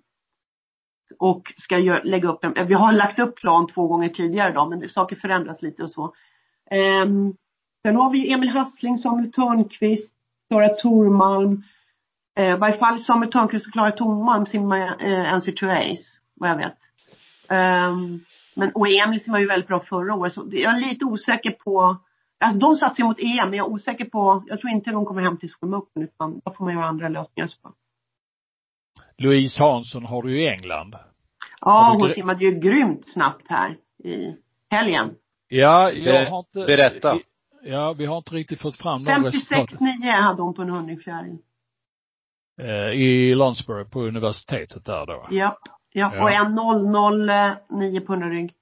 och 1.19 1.53
ska 1.57 1.77
lägga 2.03 2.29
upp 2.29 2.43
en, 2.43 2.67
vi 2.67 2.73
har 2.73 2.93
lagt 2.93 3.19
upp 3.19 3.35
plan 3.35 3.67
två 3.67 3.87
gånger 3.87 4.09
tidigare 4.09 4.53
då 4.53 4.69
men 4.69 4.89
saker 4.89 5.15
förändras 5.15 5.61
lite 5.61 5.83
och 5.83 5.89
så. 5.89 6.03
Um, 7.03 7.35
sen 7.81 7.95
har 7.95 8.11
vi 8.11 8.33
Emil 8.33 8.49
Hassling, 8.49 8.97
Samuel 8.97 9.31
Törnqvist, 9.31 10.13
Sara 10.49 10.69
Tormalm, 10.69 11.63
I 12.35 12.55
varje 12.57 12.77
fall 12.77 12.99
Samuel 12.99 13.31
Törnqvist 13.31 13.67
och 13.67 13.73
Klara 13.73 13.91
Thorman 13.91 14.45
simmar 14.45 14.79
eh, 14.99 15.35
NC2 15.35 15.93
Ace, 15.93 16.19
vad 16.33 16.49
jag 16.49 16.57
vet. 16.57 16.77
Um, 17.49 18.19
men, 18.55 18.71
och 18.71 18.87
Emil 18.87 19.23
simmade 19.23 19.43
ju 19.43 19.47
väldigt 19.47 19.67
bra 19.67 19.79
förra 19.79 20.15
året, 20.15 20.33
så 20.33 20.47
jag 20.51 20.75
är 20.75 20.79
lite 20.79 21.05
osäker 21.05 21.51
på 21.51 21.97
Alltså 22.43 22.59
de 22.59 22.75
satsar 22.75 23.03
mot 23.03 23.19
EM, 23.19 23.49
men 23.49 23.53
jag 23.53 23.67
är 23.67 23.71
osäker 23.71 24.05
på, 24.05 24.43
jag 24.47 24.59
tror 24.59 24.71
inte 24.71 24.91
de 24.91 25.05
kommer 25.05 25.21
hem 25.21 25.37
till 25.37 25.49
Swim 25.49 25.73
Open 25.73 26.03
utan 26.03 26.41
då 26.45 26.53
får 26.53 26.65
man 26.65 26.73
göra 26.73 26.85
andra 26.85 27.09
lösningar 27.09 27.47
så. 27.47 27.73
Louise 29.17 29.63
Hansson 29.63 30.05
har 30.05 30.23
du 30.23 30.41
i 30.41 30.47
England. 30.47 30.95
Ja, 31.61 31.97
hon 31.99 32.09
simmade 32.09 32.45
ju 32.45 32.51
grymt 32.59 33.07
snabbt 33.07 33.45
här 33.49 33.77
i 34.03 34.35
helgen. 34.69 35.15
Ja, 35.47 35.91
jag 35.91 36.29
har 36.29 36.39
inte 36.39 36.65
Berätta. 36.65 37.17
Ja, 37.63 37.93
vi 37.93 38.05
har 38.05 38.17
inte 38.17 38.35
riktigt 38.35 38.61
fått 38.61 38.77
fram 38.77 39.03
de 39.03 39.11
56,9 39.11 40.21
hade 40.21 40.41
hon 40.41 40.53
på 40.53 40.61
en 40.61 40.69
hundringfjäril. 40.69 41.37
Eh, 42.61 42.89
I 43.01 43.35
Lonsbury 43.35 43.85
på 43.85 44.01
universitetet 44.01 44.85
där 44.85 45.05
då. 45.05 45.27
Ja, 45.29 45.57
ja, 45.93 46.11
Ja. 46.15 46.23
och 46.23 46.31
en 46.31 46.55
009 47.69 47.99
på 48.01 48.13
hundrygg. 48.13 48.53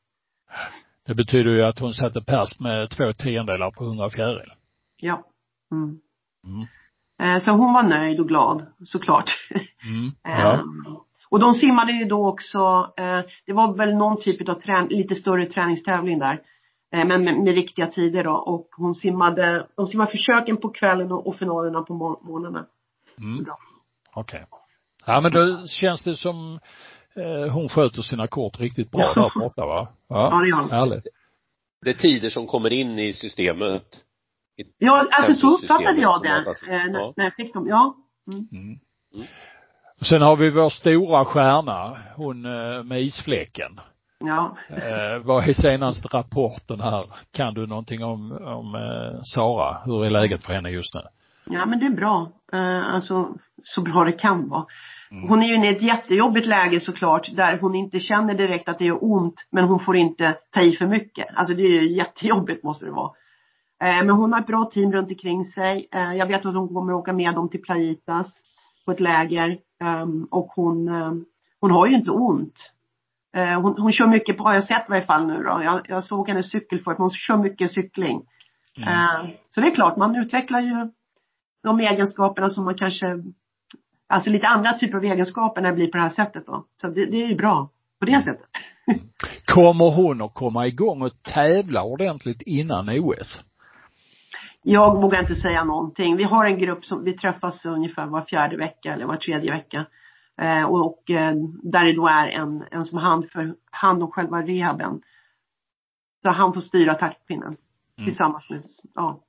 Det 1.08 1.16
betyder 1.16 1.52
ju 1.52 1.64
att 1.64 1.80
hon 1.80 1.94
satte 1.94 2.22
pers 2.22 2.60
med 2.60 2.90
två 2.90 3.14
tiondelar 3.14 3.72
på 3.72 3.84
100 3.84 4.10
fjäril. 4.10 4.52
Ja. 4.98 5.24
Mm. 5.72 6.00
Mm. 6.48 6.68
Eh, 7.36 7.44
Så 7.44 7.52
hon 7.52 7.74
var 7.74 7.84
nöjd 7.84 8.20
och 8.20 8.28
glad, 8.28 8.66
såklart. 8.86 9.30
Mm. 9.86 10.12
Ja. 10.24 10.64
Och 11.30 11.40
de 11.40 11.54
simmade 11.54 11.92
ju 11.92 12.06
då 12.06 12.28
också, 12.28 12.94
eh, 12.98 13.20
det 13.46 13.54
var 13.54 13.74
väl 13.78 13.96
någon 13.96 14.22
typ 14.22 14.50
av 14.50 14.54
trän 14.54 14.88
lite 14.88 15.16
större 15.16 15.46
träningstävling 15.46 16.20
där. 16.20 16.42
Eh, 16.94 17.06
men 17.08 17.24
med, 17.24 17.40
med 17.40 17.56
riktiga 17.56 17.88
tider 17.88 18.24
då. 18.24 18.32
Och 18.34 18.68
hon 18.78 18.96
simmade, 18.96 19.68
de 19.76 19.88
simmade 19.88 20.12
försöken 20.12 20.58
på 20.58 20.70
kvällen 20.70 21.12
och, 21.12 21.28
och 21.28 21.36
finalerna 21.36 21.82
på 21.82 21.94
mor- 21.94 22.20
morgnarna. 22.22 22.66
Mm. 23.18 23.46
Okej. 24.16 24.46
Ja 25.06 25.22
men 25.22 25.32
då 25.32 25.68
känns 25.68 26.04
det 26.04 26.16
som 26.16 26.60
eh, 27.16 27.52
hon 27.54 27.70
sköter 27.70 28.02
sina 28.02 28.28
kort 28.28 28.60
riktigt 28.60 28.92
bra 28.92 29.02
Ja. 29.16 29.22
där 29.34 29.40
borta 29.40 29.66
va? 29.66 29.88
Ja, 30.10 30.40
det 30.44 30.50
gör 30.50 30.58
hon. 30.58 30.72
Härligt. 30.72 31.08
Det 31.86 31.90
är 31.90 31.94
tider 31.94 32.30
som 32.30 32.48
kommer 32.48 32.74
in 32.74 33.00
i 33.00 33.14
systemet. 33.14 33.84
I 34.58 34.64
Ja, 34.78 35.08
alltså 35.12 35.36
så 35.36 35.48
uppfattade 35.58 36.02
jag 36.02 36.22
det. 36.24 36.30
Eh, 36.30 36.86
när, 36.92 37.00
Ja. 37.00 37.14
när 37.18 37.24
jag 37.24 37.36
fick 37.36 37.54
dem. 37.54 37.68
Ja. 37.68 37.96
Mm. 38.32 38.48
Mm. 38.52 38.80
Mm. 39.16 39.28
Sen 40.02 40.22
har 40.22 40.36
vi 40.36 40.50
vår 40.50 40.70
stora 40.70 41.26
stjärna, 41.26 41.98
hon 42.16 42.46
eh, 42.46 42.84
med 42.84 43.02
isfläcken. 43.02 43.80
Ja. 44.20 44.58
Eh, 44.70 45.18
vad 45.24 45.50
är 45.50 45.54
senaste 45.54 46.08
rapporten 46.08 46.82
här? 46.82 47.06
Kan 47.32 47.54
du 47.54 47.68
någonting 47.68 48.04
om, 48.04 48.32
om 48.32 48.76
eh, 48.76 49.22
Sara? 49.24 49.78
Hur 49.86 50.06
är 50.06 50.10
läget 50.10 50.44
för 50.44 50.54
henne 50.54 50.70
just 50.70 50.94
nu? 50.94 51.02
Ja 51.46 51.66
men 51.66 51.80
det 51.80 51.86
är 51.86 51.90
bra. 51.90 52.32
Eh, 52.54 52.94
alltså 52.94 53.38
så 53.64 53.82
bra 53.82 54.04
det 54.04 54.12
kan 54.12 54.50
vara. 54.50 54.66
Mm. 55.12 55.30
Hon 55.30 55.44
är 55.44 55.48
ju 55.48 55.66
i 55.66 55.76
ett 55.76 55.82
jättejobbigt 55.82 56.48
läge 56.48 56.80
såklart 56.80 57.36
där 57.36 57.58
hon 57.62 57.76
inte 57.76 58.00
känner 58.00 58.34
direkt 58.34 58.70
att 58.70 58.80
det 58.80 58.86
gör 58.86 59.04
ont 59.04 59.48
men 59.52 59.64
hon 59.64 59.80
får 59.80 59.96
inte 59.96 60.38
ta 60.52 60.62
i 60.62 60.76
för 60.76 60.88
mycket. 60.88 61.28
Alltså 61.36 61.54
det 61.54 61.62
är 61.62 61.82
ju 61.82 61.96
jättejobbigt 61.96 62.64
måste 62.64 62.86
det 62.86 62.92
vara. 62.92 63.12
Eh, 63.82 64.06
men 64.06 64.10
hon 64.10 64.34
har 64.34 64.40
ett 64.40 64.48
bra 64.48 64.66
team 64.66 64.92
runt 64.92 65.12
omkring 65.12 65.46
sig. 65.46 65.88
Eh, 65.92 66.14
jag 66.16 66.26
vet 66.26 66.46
att 66.46 66.56
hon 66.56 66.68
kommer 66.68 66.94
åka 66.94 67.14
med 67.14 67.36
dem 67.36 67.50
till 67.50 67.62
Playitas 67.62 68.28
på 68.86 68.92
ett 68.92 69.00
läger. 69.00 69.58
Ehm, 69.84 70.28
och 70.32 70.48
hon, 70.56 70.88
eh, 70.88 71.12
hon 71.62 71.72
har 71.72 71.88
ju 71.88 71.96
inte 71.96 72.12
ont. 72.12 72.56
Hon, 73.34 73.82
hon 73.82 73.92
kör 73.92 74.08
mycket 74.08 74.38
på, 74.38 74.44
har 74.44 74.54
jag 74.54 74.64
sett 74.64 74.82
i 74.82 74.90
varje 74.90 75.06
fall 75.06 75.28
nu 75.28 75.44
då. 75.44 75.62
Jag, 75.64 75.82
jag 75.88 76.04
såg 76.04 76.28
hennes 76.28 76.52
cykel 76.52 76.80
för 76.84 76.92
att 76.92 76.98
hon 76.98 77.10
kör 77.10 77.38
mycket 77.38 77.72
cykling. 77.72 78.22
Mm. 78.78 79.28
Så 79.50 79.62
det 79.62 79.68
är 79.68 79.76
klart, 79.76 79.98
man 79.98 80.16
utvecklar 80.16 80.60
ju 80.60 80.92
de 81.64 81.80
egenskaperna 81.80 82.50
som 82.50 82.66
man 82.66 82.76
kanske, 82.76 83.24
alltså 84.08 84.30
lite 84.30 84.48
andra 84.48 84.74
typer 84.74 84.98
av 84.98 85.04
egenskaper 85.04 85.62
när 85.62 85.70
det 85.70 85.76
blir 85.76 85.88
på 85.88 85.98
det 85.98 86.04
här 86.04 86.10
sättet 86.10 86.46
då. 86.46 86.66
Så 86.82 86.88
det, 86.88 87.06
det 87.06 87.24
är 87.24 87.28
ju 87.28 87.36
bra 87.36 87.70
på 88.00 88.06
det 88.06 88.22
sättet. 88.22 88.48
Kommer 89.46 89.92
hon 89.92 90.22
att 90.22 90.34
komma 90.34 90.68
igång 90.68 91.02
och 91.02 91.24
tävla 91.24 91.84
ordentligt 91.84 92.42
innan 92.42 92.90
OS? 92.90 93.46
Jag 94.64 95.02
vågar 95.02 95.20
inte 95.20 95.36
säga 95.36 95.64
någonting. 95.64 96.18
Vi 96.18 96.24
har 96.24 96.46
en 96.46 96.60
grupp 96.60 96.86
som, 96.86 97.04
vi 97.04 97.14
träffas 97.14 97.66
ungefär 97.66 98.06
var 98.06 98.22
fjärde 98.22 98.58
vecka 98.58 98.94
eller 98.94 99.06
var 99.06 99.16
tredje 99.16 99.52
vecka. 99.52 99.86
Eh, 100.42 100.64
och 100.64 100.86
och 100.86 101.10
eh, 101.10 101.36
där 101.64 101.86
det 101.86 101.94
då 101.94 102.08
är 102.08 102.28
en, 102.28 102.64
en 102.72 102.86
som 102.86 102.98
har 102.98 103.06
hand, 103.06 103.32
för, 103.32 103.56
hand 103.72 104.04
om 104.04 104.12
själva 104.12 104.42
rehaben. 104.42 105.02
Så 106.22 106.30
han 106.30 106.54
får 106.54 106.62
styra 106.62 106.94
taktpinnen. 106.94 107.58
Mm. 107.98 108.08
Tillsammans 108.08 108.50
med, 108.50 108.64
ja, 108.94 109.20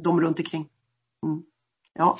de 0.00 0.20
runt 0.20 0.38
omkring. 0.38 0.68
Mm. 1.24 1.42
Ja. 1.94 2.18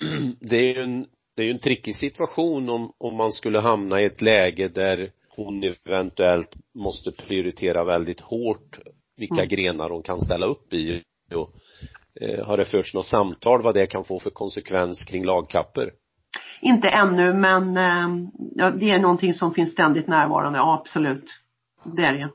det 0.40 0.56
är 0.56 0.74
ju 0.74 0.82
en, 0.82 1.06
det 1.36 1.42
är 1.42 1.46
ju 1.46 1.52
en 1.52 1.58
trickig 1.58 1.96
situation 1.96 2.68
om, 2.68 2.92
om 2.98 3.16
man 3.16 3.32
skulle 3.32 3.58
hamna 3.58 4.00
i 4.00 4.04
ett 4.04 4.22
läge 4.22 4.68
där 4.68 5.10
hon 5.36 5.64
eventuellt 5.64 6.54
måste 6.74 7.12
prioritera 7.12 7.84
väldigt 7.84 8.20
hårt 8.20 8.78
vilka 9.16 9.34
Mm. 9.34 9.48
grenar 9.48 9.90
hon 9.90 10.02
kan 10.02 10.20
ställa 10.20 10.46
upp 10.46 10.72
i 10.72 11.02
och 11.34 11.54
eh, 12.20 12.46
har 12.46 12.56
det 12.56 12.64
förts 12.64 12.94
något 12.94 13.06
samtal 13.06 13.62
vad 13.62 13.74
det 13.74 13.86
kan 13.86 14.04
få 14.04 14.20
för 14.20 14.30
konsekvens 14.30 15.04
kring 15.04 15.24
lagkapper? 15.24 15.92
Inte 16.60 16.88
ännu 16.88 17.34
men 17.34 17.76
eh, 17.76 18.28
ja, 18.54 18.70
det 18.70 18.90
är 18.90 18.98
någonting 18.98 19.34
som 19.34 19.54
finns 19.54 19.72
ständigt 19.72 20.06
närvarande, 20.06 20.58
ja, 20.58 20.80
absolut. 20.80 21.30
Det 21.84 22.02
är 22.02 22.12
det. 22.12 22.30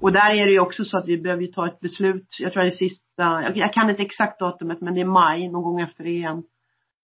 Och 0.00 0.12
där 0.12 0.30
är 0.30 0.46
det 0.46 0.52
ju 0.52 0.60
också 0.60 0.84
så 0.84 0.98
att 0.98 1.08
vi 1.08 1.18
behöver 1.18 1.42
ju 1.42 1.48
ta 1.48 1.66
ett 1.66 1.80
beslut, 1.80 2.26
jag 2.38 2.52
tror 2.52 2.62
det 2.62 2.68
är 2.68 2.70
sista, 2.70 3.52
jag, 3.54 3.72
kan 3.72 3.90
inte 3.90 4.02
exakt 4.02 4.40
datumet 4.40 4.80
men 4.80 4.94
det 4.94 5.00
är 5.00 5.04
maj, 5.04 5.48
någon 5.48 5.62
gång 5.62 5.80
efter 5.80 6.06
EM. 6.06 6.42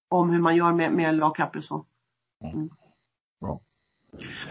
Om 0.09 0.31
hur 0.31 0.41
man 0.41 0.57
gör 0.57 0.72
med, 0.72 0.93
med 0.93 1.14
lagkapper 1.14 1.59
och 1.59 1.64
så. 1.64 1.87
Mm. 2.45 2.68
Bra. 3.41 3.61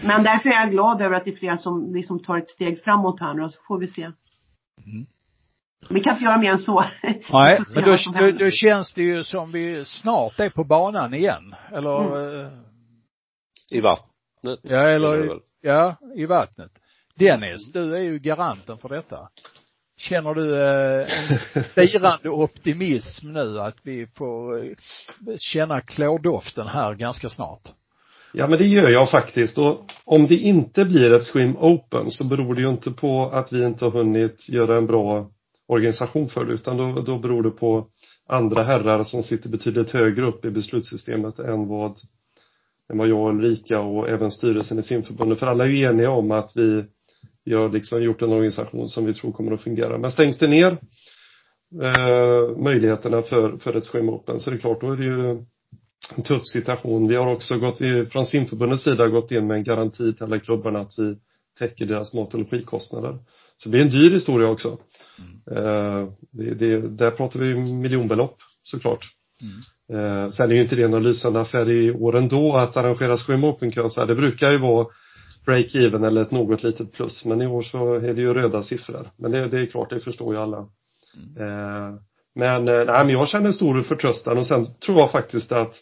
Men 0.04 0.24
därför 0.24 0.50
är 0.50 0.54
jag 0.54 0.72
glad 0.72 1.02
över 1.02 1.16
att 1.16 1.26
det 1.26 1.32
är 1.32 1.36
flera 1.36 1.58
som 1.58 1.94
liksom 1.94 2.20
tar 2.20 2.38
ett 2.38 2.50
steg 2.50 2.84
framåt 2.84 3.20
här 3.20 3.34
nu 3.34 3.44
och 3.44 3.52
så 3.52 3.62
får 3.68 3.80
vi 3.80 3.88
se. 3.88 4.04
Mm. 4.04 5.06
Vi 5.90 6.00
kan 6.00 6.14
inte 6.14 6.26
göra 6.26 6.38
mer 6.38 6.52
än 6.52 6.60
så. 6.60 6.86
Nej, 7.32 7.62
men 7.76 7.84
då, 7.84 7.98
då, 8.20 8.32
då 8.32 8.50
känns 8.50 8.94
det 8.94 9.02
ju 9.04 9.24
som 9.24 9.52
vi 9.52 9.86
snart 9.86 10.40
är 10.40 10.50
på 10.50 10.64
banan 10.64 11.14
igen. 11.14 11.56
Eller, 11.72 12.00
Mm. 12.00 12.46
eh, 12.46 12.52
I 13.70 13.82
vattnet? 13.82 14.60
ja, 14.62 14.80
eller, 14.80 15.40
ja, 15.62 15.96
i 16.16 16.26
vattnet. 16.26 16.72
Dennis, 17.20 17.72
du 17.72 17.96
är 17.96 18.02
ju 18.02 18.20
garanten 18.20 18.78
för 18.78 18.90
detta. 18.90 19.30
Känner 19.98 20.34
du 20.34 20.56
eh, 20.56 21.28
en 21.56 21.64
spirande 21.64 22.30
optimism 22.30 23.34
nu 23.34 23.60
att 23.60 23.78
vi 23.84 24.08
får 24.18 24.58
eh, 24.58 24.72
känna 25.38 25.82
klordoften 25.82 26.68
här 26.68 26.94
ganska 26.94 27.30
snart? 27.30 27.62
Ja 28.34 28.48
men 28.48 28.60
det 28.60 28.68
gör 28.68 28.90
jag 28.90 29.10
faktiskt 29.10 29.58
och 29.58 29.86
om 30.06 30.28
det 30.28 30.36
inte 30.36 30.86
blir 30.86 31.14
ett 31.14 31.26
Swim 31.26 31.58
Open 31.58 32.12
så 32.12 32.24
beror 32.24 32.56
det 32.56 32.62
ju 32.62 32.70
inte 32.70 32.92
på 32.92 33.30
att 33.30 33.54
vi 33.54 33.66
inte 33.66 33.86
har 33.86 33.92
hunnit 33.92 34.50
göra 34.50 34.78
en 34.78 34.88
bra 34.88 35.32
organisation 35.68 36.30
för 36.30 36.46
det 36.46 36.54
utan 36.54 36.78
då, 36.78 37.02
då 37.02 37.18
beror 37.20 37.44
det 37.44 37.52
på 37.52 37.88
andra 38.28 38.64
herrar 38.64 39.04
som 39.04 39.24
sitter 39.24 39.50
betydligt 39.50 39.92
högre 39.92 40.26
upp 40.26 40.46
i 40.46 40.50
beslutssystemet 40.50 41.40
än 41.40 41.68
vad, 41.68 41.98
än 42.92 42.98
vad 42.98 43.08
jag 43.08 43.20
och 43.20 43.30
Ulrika 43.30 43.80
och 43.80 44.10
även 44.10 44.32
styrelsen 44.32 44.80
i 44.80 44.84
simförbundet 44.84 45.40
för 45.40 45.48
alla 45.48 45.64
är 45.64 45.70
ju 45.70 45.84
eniga 45.84 46.12
om 46.12 46.32
att 46.32 46.52
vi, 46.56 46.86
vi 47.46 47.54
har 47.54 47.70
liksom 47.70 48.04
gjort 48.04 48.22
en 48.22 48.32
organisation 48.32 48.88
som 48.88 49.06
vi 49.06 49.14
tror 49.14 49.32
kommer 49.32 49.52
att 49.52 49.62
fungera. 49.62 49.98
Men 49.98 50.12
stängs 50.12 50.38
det 50.38 50.48
ner 50.48 50.78
eh, 51.84 52.58
möjligheterna 52.58 53.22
för, 53.22 53.58
för 53.58 53.78
ett 53.78 53.86
Swim 53.86 54.10
Open 54.10 54.40
så 54.40 54.50
är 54.50 54.54
det 54.54 54.62
klart 54.62 54.82
då 54.82 54.92
är 54.92 54.98
det 54.98 55.06
ju 55.06 55.46
en 56.16 56.24
tuff 56.24 56.46
situation. 56.46 57.08
Vi 57.08 57.16
har 57.16 57.32
också 57.34 57.58
gått, 57.58 57.78
från 58.12 58.26
simförbundets 58.26 58.84
sida 58.84 59.08
gått 59.08 59.32
in 59.32 59.48
med 59.48 59.58
en 59.58 59.64
garanti 59.64 60.14
till 60.14 60.24
alla 60.24 60.40
klubbarna 60.40 60.80
att 60.80 60.94
vi 60.98 61.16
täcker 61.60 61.86
deras 61.86 62.14
mat 62.14 62.34
och 62.34 62.40
logikostnader. 62.40 63.18
Så 63.58 63.70
det 63.70 63.70
blir 63.70 63.82
en 63.82 63.90
dyr 63.90 64.12
historia 64.12 64.48
också. 64.50 64.78
Eh, 65.52 66.08
det, 66.32 66.54
det, 66.54 66.88
där 66.88 67.12
pratar 67.12 67.40
vi 67.40 67.56
miljonbelopp 67.56 68.38
såklart. 68.64 69.06
Eh, 69.94 70.30
sen 70.30 70.52
är 70.52 70.56
ju 70.56 70.62
inte 70.62 70.76
det 70.76 70.88
någon 70.88 71.04
lysande 71.04 71.42
affär 71.42 71.70
i 71.70 71.92
år 71.92 72.18
ändå 72.18 72.58
att 72.58 72.78
arrangera 72.78 73.18
Swim 73.18 73.44
Open 73.44 73.72
jag 73.76 73.92
säga. 73.92 74.06
Det 74.06 74.16
brukar 74.16 74.52
ju 74.52 74.58
vara 74.58 74.88
break-even 75.46 76.08
eller 76.08 76.22
ett 76.22 76.32
något 76.32 76.64
litet 76.64 76.92
plus. 76.92 77.26
Men 77.26 77.42
i 77.42 77.48
år 77.48 77.62
så 77.62 77.94
är 77.94 78.14
det 78.14 78.22
ju 78.22 78.34
röda 78.34 78.64
siffror. 78.64 79.10
Men 79.18 79.32
det, 79.32 79.48
det 79.48 79.60
är 79.60 79.66
klart, 79.66 79.90
det 79.90 80.00
förstår 80.00 80.34
ju 80.34 80.42
alla. 80.42 80.58
Eh, 81.40 81.96
men, 82.36 82.68
eh, 82.68 82.86
nej, 82.86 83.06
men 83.06 83.10
jag 83.10 83.28
känner 83.28 83.52
stor 83.52 83.82
förtröstan 83.82 84.38
och 84.38 84.48
sen 84.48 84.68
tror 84.80 84.98
jag 84.98 85.12
faktiskt 85.12 85.52
att 85.52 85.76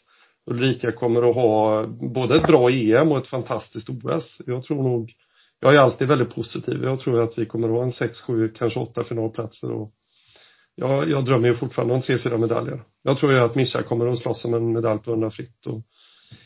Ulrika 0.46 0.92
kommer 0.92 1.30
att 1.30 1.36
ha 1.36 1.86
både 2.14 2.36
ett 2.36 2.48
bra 2.48 2.70
EM 2.70 3.12
och 3.12 3.18
ett 3.18 3.28
fantastiskt 3.28 3.90
OS. 3.90 4.42
Jag 4.46 4.64
tror 4.64 4.84
nog, 4.84 5.12
jag 5.60 5.76
är 5.76 5.80
alltid 5.80 6.08
väldigt 6.08 6.36
positiv. 6.36 6.84
Jag 6.84 7.00
tror 7.00 7.22
att 7.22 7.38
vi 7.38 7.46
kommer 7.46 7.68
att 7.68 7.76
ha 7.76 7.84
en 7.84 7.92
sex, 7.92 8.22
sju, 8.22 8.50
kanske 8.50 8.80
åtta 8.80 9.04
finalplatser 9.04 9.72
och 9.72 9.92
jag, 10.76 11.10
jag 11.10 11.26
drömmer 11.26 11.48
ju 11.48 11.54
fortfarande 11.54 11.94
om 11.94 12.02
tre, 12.02 12.18
fyra 12.18 12.38
medaljer. 12.38 12.84
Jag 13.04 13.18
tror 13.18 13.32
ju 13.34 13.40
att 13.40 13.56
Mischa 13.56 13.84
kommer 13.84 14.08
att 14.08 14.18
slåss 14.18 14.46
om 14.46 14.54
en 14.54 14.74
medalj 14.74 15.00
på 15.00 15.12
100 15.12 15.32
fritt 15.32 15.66
och 15.66 15.82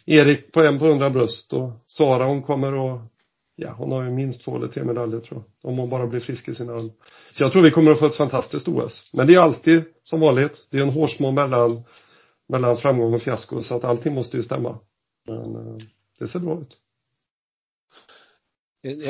Erik 0.06 0.52
på 0.52 0.62
en 0.62 0.80
på 0.80 0.86
100 0.86 1.10
bröst 1.10 1.54
och 1.54 1.72
Sara 1.88 2.26
hon 2.26 2.44
kommer 2.44 2.96
att 2.96 3.12
Ja, 3.56 3.74
hon 3.78 3.92
har 3.92 4.04
ju 4.04 4.10
minst 4.10 4.44
två 4.44 4.56
eller 4.56 4.68
tre 4.68 4.84
medaljer 4.84 5.20
tror 5.20 5.44
jag. 5.62 5.72
Om 5.72 5.78
hon 5.78 5.90
bara 5.90 6.08
blir 6.08 6.20
frisk 6.20 6.48
i 6.48 6.56
sin 6.56 6.70
arm. 6.70 6.92
Så 7.34 7.44
jag 7.44 7.52
tror 7.52 7.64
vi 7.64 7.72
kommer 7.72 7.92
att 7.92 8.00
få 8.00 8.06
ett 8.06 8.16
fantastiskt 8.16 8.68
OS. 8.68 9.10
Men 9.14 9.28
det 9.28 9.34
är 9.34 9.40
alltid 9.40 9.84
som 10.04 10.20
vanligt. 10.20 10.68
Det 10.70 10.78
är 10.78 10.82
en 10.82 10.90
hårsmån 10.90 11.36
mellan, 11.36 11.84
mellan 12.50 12.78
framgång 12.78 13.14
och 13.14 13.22
fiasko 13.22 13.64
så 13.64 13.76
att 13.76 13.84
allting 13.84 14.14
måste 14.14 14.38
ju 14.38 14.44
stämma. 14.44 14.80
Men 15.28 15.56
eh, 15.56 15.78
det 16.20 16.28
ser 16.28 16.40
bra 16.40 16.62
ut. 16.62 16.78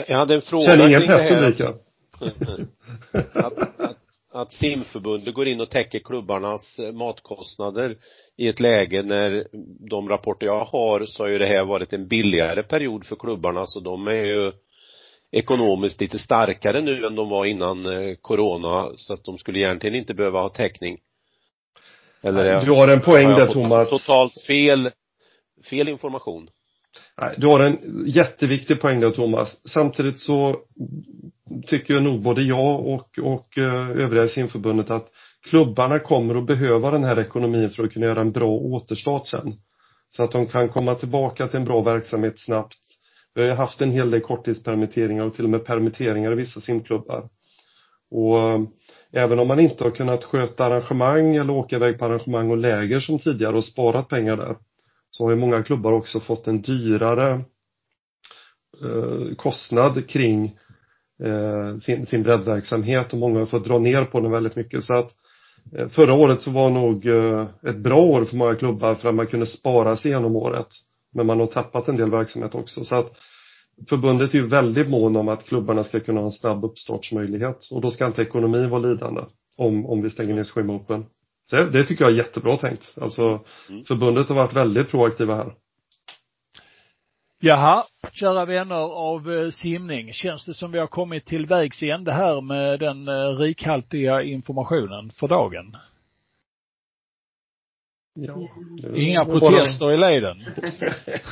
Jag 0.08 0.18
hade 0.18 0.36
en 0.36 0.42
fråga 0.42 0.66
Känner 0.66 0.88
ingen 0.88 1.02
press. 1.02 1.32
Ulrika. 1.32 1.74
att, 3.34 3.80
att, 3.80 4.01
att 4.34 4.54
simförbundet 4.54 5.34
går 5.34 5.48
in 5.48 5.62
och 5.62 5.70
täcker 5.70 6.00
klubbarnas 6.00 6.80
eh, 6.80 6.92
matkostnader 6.92 7.98
i 8.38 8.48
ett 8.48 8.60
läge 8.60 9.04
när 9.04 9.48
de 9.90 10.10
rapporter 10.10 10.46
jag 10.46 10.66
har 10.66 11.06
så 11.06 11.24
har 11.24 11.28
ju 11.28 11.38
det 11.38 11.46
här 11.46 11.64
varit 11.64 11.94
en 11.94 12.08
billigare 12.08 12.64
period 12.64 13.06
för 13.06 13.16
klubbarna 13.16 13.66
så 13.66 13.80
de 13.80 14.08
är 14.08 14.26
ju 14.26 14.52
ekonomiskt 15.32 16.02
lite 16.02 16.20
starkare 16.20 16.82
nu 16.82 17.06
än 17.06 17.16
de 17.16 17.30
var 17.30 17.46
innan 17.46 17.86
eh, 17.86 18.16
corona 18.22 18.92
så 18.96 19.14
att 19.14 19.24
de 19.24 19.38
skulle 19.38 19.60
egentligen 19.60 19.96
inte 19.96 20.14
behöva 20.14 20.42
ha 20.42 20.50
täckning. 20.50 20.98
Eller 22.22 22.66
du 22.66 22.72
har 22.72 22.88
en 22.88 23.02
poäng 23.02 23.28
har 23.28 23.40
där 23.40 23.54
Thomas. 23.54 23.90
Totalt 23.90 24.34
fel, 24.48 24.92
fel 25.70 25.88
information. 25.88 26.50
Du 27.38 27.48
har 27.48 27.60
en 27.60 28.04
jätteviktig 28.06 28.82
poäng 28.82 29.00
där 29.00 29.12
Thomas. 29.12 29.58
Samtidigt 29.66 30.20
så 30.20 30.56
tycker 31.68 31.94
jag 31.94 32.04
nog 32.04 32.22
både 32.22 32.42
jag 32.42 32.88
och, 32.88 33.20
och 33.24 33.58
eh, 33.58 33.90
övriga 33.90 34.24
i 34.24 34.30
simförbundet 34.30 34.90
att 34.90 35.08
klubbarna 35.50 36.00
kommer 36.00 36.36
att 36.36 36.46
behöva 36.46 36.92
den 36.92 37.04
här 37.04 37.20
ekonomin 37.20 37.70
för 37.70 37.84
att 37.84 37.94
kunna 37.94 38.06
göra 38.06 38.22
en 38.22 38.32
bra 38.32 38.50
återstart 38.50 39.28
sen. 39.28 39.54
Så 40.10 40.24
att 40.24 40.32
de 40.32 40.48
kan 40.48 40.70
komma 40.70 40.96
tillbaka 40.96 41.48
till 41.48 41.60
en 41.60 41.66
bra 41.66 41.82
verksamhet 41.82 42.40
snabbt. 42.40 42.78
Vi 43.36 43.50
har 43.50 43.56
haft 43.56 43.82
en 43.82 43.92
hel 43.92 44.12
del 44.12 44.22
korttidspermitteringar 44.22 45.26
och 45.26 45.34
till 45.34 45.44
och 45.44 45.50
med 45.50 45.66
permitteringar 45.66 46.32
i 46.32 46.36
vissa 46.36 46.62
simklubbar. 46.62 47.30
Och 48.12 48.40
eh, 48.40 48.62
även 49.12 49.40
om 49.40 49.48
man 49.48 49.60
inte 49.60 49.84
har 49.84 49.92
kunnat 49.92 50.24
sköta 50.24 50.66
arrangemang 50.66 51.36
eller 51.36 51.54
åka 51.54 51.76
iväg 51.76 52.00
på 52.00 52.06
arrangemang 52.06 52.52
och 52.52 52.58
läger 52.58 53.00
som 53.00 53.20
tidigare 53.20 53.58
och 53.58 53.66
sparat 53.66 54.10
pengar 54.10 54.38
där 54.38 54.56
så 55.12 55.24
har 55.24 55.32
ju 55.32 55.38
många 55.38 55.64
klubbar 55.64 55.92
också 55.92 56.20
fått 56.20 56.48
en 56.48 56.62
dyrare 56.62 57.32
eh, 58.84 59.36
kostnad 59.36 60.10
kring 60.10 60.46
eh, 61.24 61.78
sin, 61.78 62.06
sin 62.06 62.24
breddverksamhet 62.24 63.14
och 63.14 63.20
många 63.20 63.40
har 63.40 63.46
fått 63.46 63.66
dra 63.66 63.80
ner 63.80 64.06
på 64.06 64.20
den 64.20 64.32
väldigt 64.32 64.56
mycket. 64.56 64.84
Så 64.84 64.94
att 64.94 65.12
eh, 65.78 65.88
förra 65.88 66.14
året 66.14 66.42
så 66.42 66.52
var 66.52 66.70
nog 66.70 67.06
eh, 67.06 67.48
ett 67.64 67.78
bra 67.78 68.02
år 68.02 68.26
för 68.26 68.36
många 68.36 68.56
klubbar 68.56 68.96
för 68.96 69.10
att 69.10 69.16
man 69.16 69.28
kunde 69.28 69.46
spara 69.46 69.96
sig 69.96 70.12
genom 70.12 70.36
året. 70.36 70.68
Men 71.14 71.26
man 71.26 71.40
har 71.40 71.48
tappat 71.48 71.88
en 71.88 71.98
del 71.98 72.12
verksamhet 72.12 72.56
också. 72.56 72.84
Så 72.84 72.96
att 72.96 73.12
förbundet 73.90 74.34
är 74.34 74.38
ju 74.38 74.48
väldigt 74.48 74.90
mån 74.90 75.16
om 75.16 75.28
att 75.28 75.46
klubbarna 75.46 75.84
ska 75.84 76.00
kunna 76.00 76.20
ha 76.20 76.26
en 76.26 76.32
snabb 76.32 76.66
uppstartsmöjlighet. 76.66 77.68
Och 77.72 77.82
då 77.82 77.92
ska 77.92 78.08
inte 78.08 78.22
ekonomin 78.22 78.70
vara 78.70 78.82
lidande 78.82 79.22
om, 79.58 79.86
om 79.86 80.02
vi 80.02 80.10
stänger 80.10 80.36
ner 80.36 80.44
Swim 80.44 80.70
Open. 80.70 81.06
Så 81.52 81.58
det 81.58 81.84
tycker 81.84 82.04
jag 82.04 82.14
är 82.14 82.18
jättebra 82.18 82.58
tänkt. 82.58 82.94
Alltså 83.02 83.22
mm. 83.70 83.84
förbundet 83.84 84.30
har 84.30 84.36
varit 84.36 84.54
väldigt 84.54 84.92
proaktiva 84.92 85.36
här. 85.36 85.54
Jaha, 87.40 87.84
kära 88.14 88.46
vänner 88.46 89.10
av 89.12 89.34
eh, 89.34 89.50
simning. 89.50 90.14
Känns 90.14 90.46
det 90.46 90.54
som 90.54 90.72
vi 90.72 90.80
har 90.80 90.88
kommit 90.88 91.26
till 91.26 91.46
vägs 91.46 91.84
ände 91.84 92.14
här 92.14 92.42
med 92.42 92.80
den 92.80 93.08
eh, 93.08 93.38
rikhaltiga 93.38 94.22
informationen 94.22 95.10
för 95.20 95.28
dagen? 95.28 95.78
Ja. 98.14 98.50
Inga 98.96 99.26
protester 99.26 99.92
i 99.92 99.98
leden. 99.98 100.38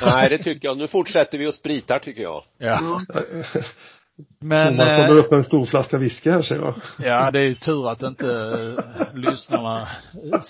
Nej, 0.04 0.30
det 0.30 0.38
tycker 0.38 0.68
jag. 0.68 0.78
Nu 0.78 0.88
fortsätter 0.88 1.38
vi 1.38 1.48
och 1.48 1.54
spritar 1.54 2.00
tycker 2.00 2.24
jag. 2.24 2.44
Ja. 2.58 3.02
Men 4.40 4.78
Thomas 4.78 5.08
håller 5.08 5.20
eh, 5.20 5.26
upp 5.26 5.32
en 5.32 5.44
stor 5.44 5.66
flaska 5.66 5.98
whisky 5.98 6.30
här 6.30 6.42
ser 6.42 6.56
jag. 6.56 6.74
Ja, 7.04 7.32
det 7.32 7.40
är 7.40 7.44
ju 7.44 7.56
tur 7.56 7.90
att 7.90 8.04
inte 8.04 8.28
äh, 8.28 9.16
lyssnarna 9.16 9.88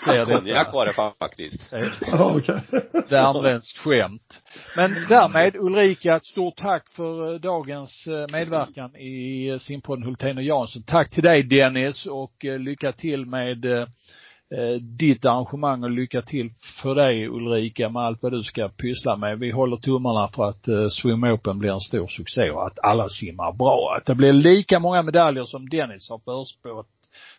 ser 0.06 0.26
det. 0.26 0.38
Konjak 0.38 0.74
var 0.74 0.86
det 0.86 0.94
faktiskt. 1.20 1.68
Ja, 2.12 2.36
okej. 2.36 2.60
Värmländskt 3.10 3.80
skämt. 3.80 4.44
Men 4.76 4.94
därmed 5.10 5.56
Ulrika, 5.56 6.16
ett 6.16 6.26
stort 6.26 6.58
tack 6.58 6.90
för 6.90 7.34
eh, 7.34 7.40
dagens 7.40 8.08
medverkan 8.32 8.96
i 8.96 9.58
simpodden 9.60 10.06
Hultén 10.06 10.38
och 10.38 10.44
Jansson. 10.44 10.84
Tack 10.84 11.10
till 11.10 11.24
dig 11.24 11.44
Dennis 11.44 12.06
och 12.06 12.34
lycka 12.44 12.92
till 12.92 13.26
med 13.26 13.66
Eh, 13.66 13.88
ditt 14.82 15.26
arrangemang 15.26 15.84
och 15.84 15.90
lycka 15.90 16.22
till 16.22 16.52
för 16.82 16.96
dig 16.96 17.28
Ulrika 17.28 17.90
med 17.90 18.02
allt 18.02 18.24
vad 18.24 18.32
du 18.32 18.44
ska 18.44 18.70
pyssla 18.70 19.16
med. 19.16 19.40
Vi 19.40 19.52
håller 19.52 19.78
tummarna 19.78 20.28
för 20.28 20.50
att 20.50 20.68
eh, 20.68 20.88
Swim 20.88 21.24
Open 21.24 21.60
blir 21.60 21.72
en 21.72 21.80
stor 21.80 22.08
succé 22.08 22.52
och 22.52 22.68
att 22.68 22.80
alla 22.84 23.10
simmar 23.10 23.54
bra. 23.54 23.96
Att 23.98 24.06
det 24.06 24.16
blir 24.16 24.34
lika 24.34 24.80
många 24.80 25.02
medaljer 25.02 25.46
som 25.46 25.70
Dennis 25.70 26.10
har 26.10 26.18
förspått 26.18 26.88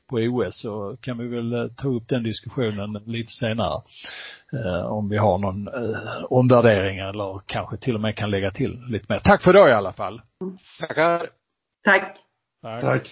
på 0.08 0.16
OS 0.16 0.60
så 0.60 0.96
kan 1.00 1.18
vi 1.18 1.28
väl 1.28 1.52
eh, 1.52 1.66
ta 1.76 1.88
upp 1.88 2.08
den 2.08 2.22
diskussionen 2.22 3.02
lite 3.06 3.32
senare. 3.32 3.82
Eh, 4.52 4.86
om 4.86 5.08
vi 5.08 5.16
har 5.16 5.38
någon 5.38 5.68
eh, 5.68 6.24
omvärdering 6.30 6.98
eller 6.98 7.40
kanske 7.46 7.76
till 7.76 7.94
och 7.94 8.00
med 8.00 8.16
kan 8.16 8.30
lägga 8.30 8.50
till 8.50 8.84
lite 8.88 9.12
mer. 9.12 9.20
Tack 9.20 9.42
för 9.42 9.50
idag 9.50 9.70
i 9.70 9.72
alla 9.72 9.92
fall. 9.92 10.22
Tackar. 10.78 11.30
Tack. 11.84 12.16
Tack. 12.62 12.82
Tack. 12.82 13.10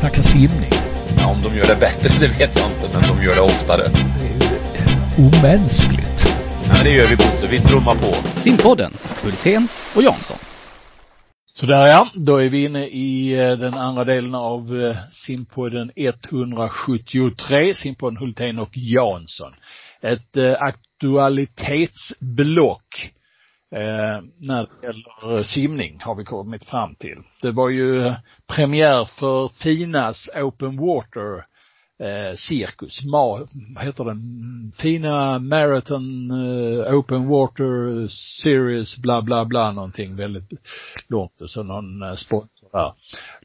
Snacka 0.00 0.22
simning. 0.22 0.70
Ja, 1.18 1.26
om 1.26 1.42
de 1.42 1.56
gör 1.56 1.66
det 1.66 1.76
bättre, 1.80 2.08
det 2.20 2.28
vet 2.28 2.56
jag 2.56 2.70
inte, 2.70 2.88
men 2.92 3.02
de 3.08 3.22
gör 3.24 3.34
det 3.34 3.40
oftare. 3.40 3.82
Det 3.82 3.98
är 4.78 4.86
omänskligt. 5.26 6.26
Ja, 6.68 6.74
det 6.82 6.90
gör 6.90 7.06
vi 7.06 7.16
Bosse. 7.16 7.46
Vi 7.50 7.60
trummar 7.60 7.94
på. 7.94 8.14
Simpodden, 8.40 8.92
Hultén 9.22 9.68
och 9.96 10.02
Jansson. 10.02 10.36
Sådär 11.54 11.86
ja, 11.86 12.10
då 12.14 12.36
är 12.36 12.48
vi 12.48 12.64
inne 12.64 12.86
i 12.86 13.32
eh, 13.32 13.58
den 13.58 13.74
andra 13.74 14.04
delen 14.04 14.34
av 14.34 14.80
eh, 14.80 14.96
simpodden 15.10 15.90
173, 15.96 17.74
simpodden 17.74 18.16
Hultén 18.16 18.58
och 18.58 18.70
Jansson. 18.72 19.54
Ett 20.00 20.36
eh, 20.36 20.56
aktualitetsblock 20.60 23.12
eh, 23.74 24.22
när 24.38 24.66
det 24.80 24.86
gäller 24.86 25.42
simning 25.42 26.00
har 26.00 26.14
vi 26.14 26.24
kommit 26.24 26.64
fram 26.64 26.94
till. 26.94 27.18
Det 27.42 27.50
var 27.50 27.68
ju 27.68 28.14
premiär 28.46 29.04
för 29.04 29.48
Finas 29.48 30.28
Open 30.34 30.76
Water 30.76 31.44
eh, 31.98 32.36
cirkus, 32.36 33.04
Ma, 33.04 33.46
vad 33.74 33.84
heter 33.84 34.04
den, 34.04 34.72
Fina 34.78 35.38
Marathon 35.38 36.30
eh, 36.30 36.94
Open 36.94 37.28
Water 37.28 38.06
Series 38.42 38.98
bla 38.98 39.22
bla 39.22 39.44
bla 39.44 39.72
någonting 39.72 40.16
väldigt 40.16 40.50
långt 41.08 41.40
och 41.40 41.50
så 41.50 41.62
någon 41.62 42.02
eh, 42.02 42.14
sponsor 42.14 42.68
där. 42.72 42.92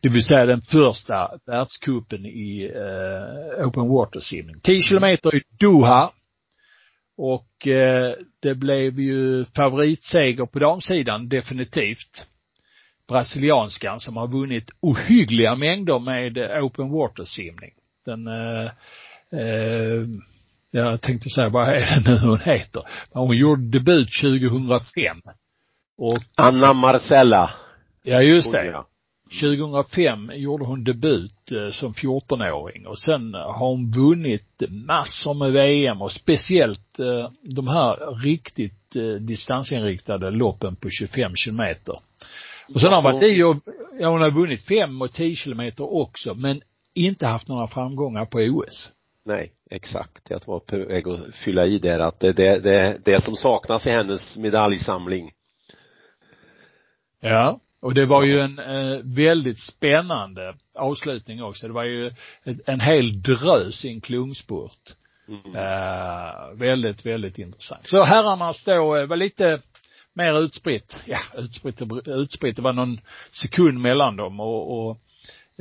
Det 0.01 0.09
vill 0.09 0.23
säga 0.23 0.45
den 0.45 0.61
första 0.61 1.31
världscupen 1.45 2.25
i 2.25 2.71
eh, 2.75 3.67
Open 3.67 3.87
Water 3.87 4.19
simning. 4.19 4.55
10 4.63 4.81
kilometer 4.81 5.35
i 5.35 5.41
Doha 5.59 6.11
och 7.19 7.67
eh, 7.67 8.13
det 8.39 8.55
blev 8.55 8.99
ju 8.99 9.45
favoritseger 9.45 10.45
på 10.45 10.59
damsidan 10.59 11.29
definitivt. 11.29 12.25
Brasilianskan 13.07 13.99
som 13.99 14.17
har 14.17 14.27
vunnit 14.27 14.71
ohyggliga 14.81 15.55
mängder 15.55 15.99
med 15.99 16.37
open 16.63 16.89
water 16.91 17.23
simning. 17.23 17.71
Den 18.05 18.27
eh, 18.27 18.71
eh, 19.39 20.07
jag 20.71 21.01
tänkte 21.01 21.29
säga, 21.29 21.49
vad 21.49 21.69
är 21.69 21.79
det 21.79 22.09
nu 22.09 22.17
hon 22.17 22.39
heter? 22.39 22.83
Hon 23.11 23.37
gjorde 23.37 23.69
debut 23.79 24.09
2005. 24.21 25.21
Och 25.97 26.17
Anna 26.35 26.73
Marcella. 26.73 27.51
Ja, 28.03 28.21
just 28.21 28.51
det. 28.51 28.83
2005 29.29 30.31
gjorde 30.33 30.65
hon 30.65 30.83
debut 30.83 31.51
eh, 31.51 31.71
som 31.71 31.93
14-åring 31.93 32.87
och 32.87 32.99
sen 32.99 33.33
har 33.33 33.69
hon 33.69 33.91
vunnit 33.91 34.63
massor 34.69 35.33
med 35.33 35.51
VM 35.51 36.01
och 36.01 36.11
speciellt 36.11 36.99
eh, 36.99 37.29
de 37.41 37.67
här 37.67 38.21
riktigt 38.23 38.95
eh, 38.95 39.03
distansinriktade 39.03 40.31
loppen 40.31 40.75
på 40.75 40.89
25 40.89 41.35
kilometer. 41.35 41.95
Och 42.73 42.81
sen 42.81 42.89
har 42.89 43.01
hon 43.01 43.11
varit 43.13 43.23
i 43.23 43.43
och, 43.43 43.55
ja 43.99 44.09
hon 44.09 44.21
har 44.21 44.31
vunnit 44.31 44.67
5 44.67 45.01
och 45.01 45.11
10 45.11 45.35
kilometer 45.35 45.93
också 45.93 46.33
men 46.35 46.61
inte 46.93 47.27
haft 47.27 47.47
några 47.47 47.67
framgångar 47.67 48.25
på 48.25 48.39
OS. 48.39 48.91
Nej, 49.25 49.51
exakt. 49.71 50.29
Jag 50.29 50.41
var 50.45 50.59
på 50.59 50.77
väg 50.77 51.07
att 51.07 51.35
fylla 51.35 51.65
i 51.65 51.79
där 51.79 51.99
att 51.99 52.19
det, 52.19 52.33
det, 52.33 52.59
det, 52.59 53.01
det 53.05 53.21
som 53.21 53.35
saknas 53.35 53.87
i 53.87 53.91
hennes 53.91 54.37
medaljsamling. 54.37 55.31
Ja. 57.21 57.59
Och 57.81 57.93
det 57.93 58.05
var 58.05 58.23
ju 58.23 58.39
en 58.39 58.59
eh, 58.59 58.99
väldigt 59.03 59.59
spännande 59.59 60.53
avslutning 60.75 61.43
också. 61.43 61.67
Det 61.67 61.73
var 61.73 61.83
ju 61.83 62.07
ett, 62.43 62.57
en 62.65 62.79
hel 62.79 63.21
drös 63.21 63.85
i 63.85 63.89
en 63.89 64.01
klungspurt. 64.01 64.95
Mm. 65.27 65.55
Eh, 65.55 66.53
väldigt, 66.53 67.05
väldigt 67.05 67.39
intressant. 67.39 67.85
Så 67.85 68.03
herrarnas 68.03 68.63
då 68.63 68.97
eh, 68.97 69.05
var 69.05 69.15
lite 69.15 69.61
mer 70.13 70.39
utspritt. 70.39 70.95
Ja, 71.05 71.19
utspritt, 71.37 71.81
utspritt. 72.05 72.55
Det 72.55 72.61
var 72.61 72.73
någon 72.73 72.99
sekund 73.31 73.79
mellan 73.79 74.15
dem 74.15 74.39
och, 74.39 74.79
och 74.79 74.99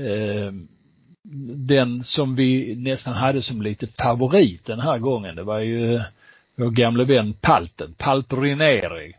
eh, 0.02 0.52
den 1.68 2.04
som 2.04 2.34
vi 2.34 2.76
nästan 2.76 3.14
hade 3.14 3.42
som 3.42 3.62
lite 3.62 3.86
favorit 3.86 4.64
den 4.64 4.80
här 4.80 4.98
gången, 4.98 5.36
det 5.36 5.42
var 5.42 5.60
ju 5.60 6.00
vår 6.56 6.70
gamle 6.70 7.04
vän 7.04 7.32
Palten, 7.40 7.94
Palperineri 7.98 9.14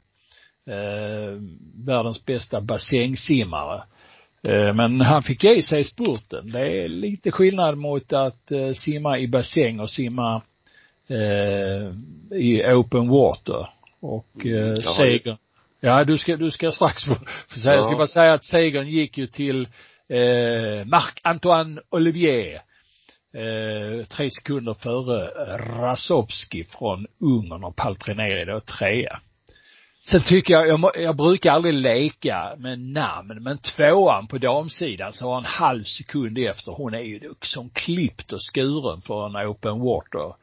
eh, 0.69 1.41
världens 1.85 2.25
bästa 2.25 2.61
bassängsimmare. 2.61 3.83
Eh, 4.43 4.73
men 4.73 5.01
han 5.01 5.23
fick 5.23 5.43
ge 5.43 5.63
sig 5.63 5.83
spurten. 5.83 6.51
Det 6.51 6.83
är 6.83 6.87
lite 6.87 7.31
skillnad 7.31 7.77
mot 7.77 8.13
att 8.13 8.51
eh, 8.51 8.71
simma 8.73 9.19
i 9.19 9.27
bassäng 9.27 9.79
och 9.79 9.89
simma 9.89 10.41
eh, 11.09 11.93
i 12.39 12.63
open 12.65 13.07
water. 13.07 13.69
Och 14.01 14.45
eh, 14.45 14.75
segern, 14.75 15.37
ja 15.79 16.03
du 16.03 16.17
ska, 16.17 16.35
du 16.35 16.51
ska 16.51 16.71
strax 16.71 17.05
få, 17.05 17.15
få 17.47 17.59
säga, 17.59 17.73
ja. 17.73 17.75
jag 17.75 17.85
ska 17.85 17.97
bara 17.97 18.07
säga 18.07 18.33
att 18.33 18.43
segern 18.43 18.87
gick 18.87 19.17
ju 19.17 19.27
till 19.27 19.67
eh, 20.09 20.85
Marc-Antoine 20.85 21.79
Olivier. 21.89 22.61
Eh, 23.33 24.05
tre 24.05 24.29
sekunder 24.31 24.73
före 24.73 25.27
Rasovski 25.57 26.63
från 26.63 27.07
Ungern 27.19 27.63
och 27.63 27.75
Paltrineri 27.75 28.45
då 28.45 28.59
trea. 28.59 29.19
Sen 30.07 30.21
tycker 30.21 30.53
jag, 30.53 30.67
jag, 30.67 30.91
jag, 30.95 31.15
brukar 31.15 31.51
aldrig 31.51 31.73
leka 31.73 32.55
med 32.57 32.79
namn, 32.79 33.43
men 33.43 33.57
tvåan 33.57 34.27
på 34.27 34.37
damsidan 34.37 35.13
så 35.13 35.29
har 35.29 35.37
en 35.37 35.45
halv 35.45 35.83
sekund 35.83 36.37
efter, 36.37 36.71
hon 36.71 36.93
är 36.93 36.99
ju 36.99 37.33
som 37.41 37.69
klippt 37.69 38.33
och 38.33 38.39
skuren 38.53 39.01
för 39.01 39.25
en 39.25 39.47
open 39.47 39.79
water 39.79 40.35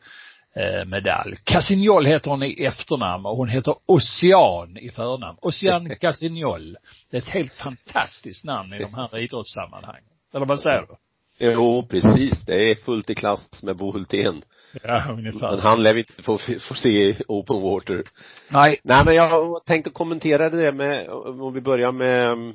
eh, 0.56 0.84
medalj. 0.86 1.36
Cassignol 1.44 2.06
heter 2.06 2.30
hon 2.30 2.42
i 2.42 2.64
efternamn 2.64 3.26
och 3.26 3.36
hon 3.36 3.48
heter 3.48 3.74
Ocean 3.86 4.76
i 4.76 4.90
förnamn. 4.90 5.38
Ocean 5.42 5.96
Cassignol. 6.00 6.76
Det 7.10 7.16
är 7.16 7.20
ett 7.20 7.28
helt 7.28 7.54
fantastiskt 7.54 8.44
namn 8.44 8.72
i 8.72 8.78
de 8.78 8.94
här 8.94 9.18
idrottssammanhangen. 9.18 10.10
Eller 10.34 10.46
vad 10.46 10.60
säger 10.60 10.80
du? 10.80 10.96
Jo, 11.38 11.86
precis. 11.90 12.44
Det 12.46 12.70
är 12.70 12.74
fullt 12.74 13.10
i 13.10 13.14
klass 13.14 13.62
med 13.62 13.76
Bo 13.76 13.92
Hultén. 13.92 14.42
Ja, 14.82 15.02
ungefär. 15.10 15.50
Men 15.50 15.60
han 15.60 15.82
lär 15.82 15.96
inte 15.96 16.22
få, 16.22 16.38
få 16.38 16.74
se 16.74 17.16
open 17.28 17.62
water. 17.62 18.04
Nej. 18.50 18.80
Nej, 18.84 19.02
men 19.04 19.14
jag 19.14 19.64
tänkte 19.66 19.90
kommentera 19.90 20.50
det 20.50 20.72
med, 20.72 21.08
om 21.08 21.54
vi 21.54 21.60
börjar 21.60 21.92
med 21.92 22.32
mm, 22.32 22.54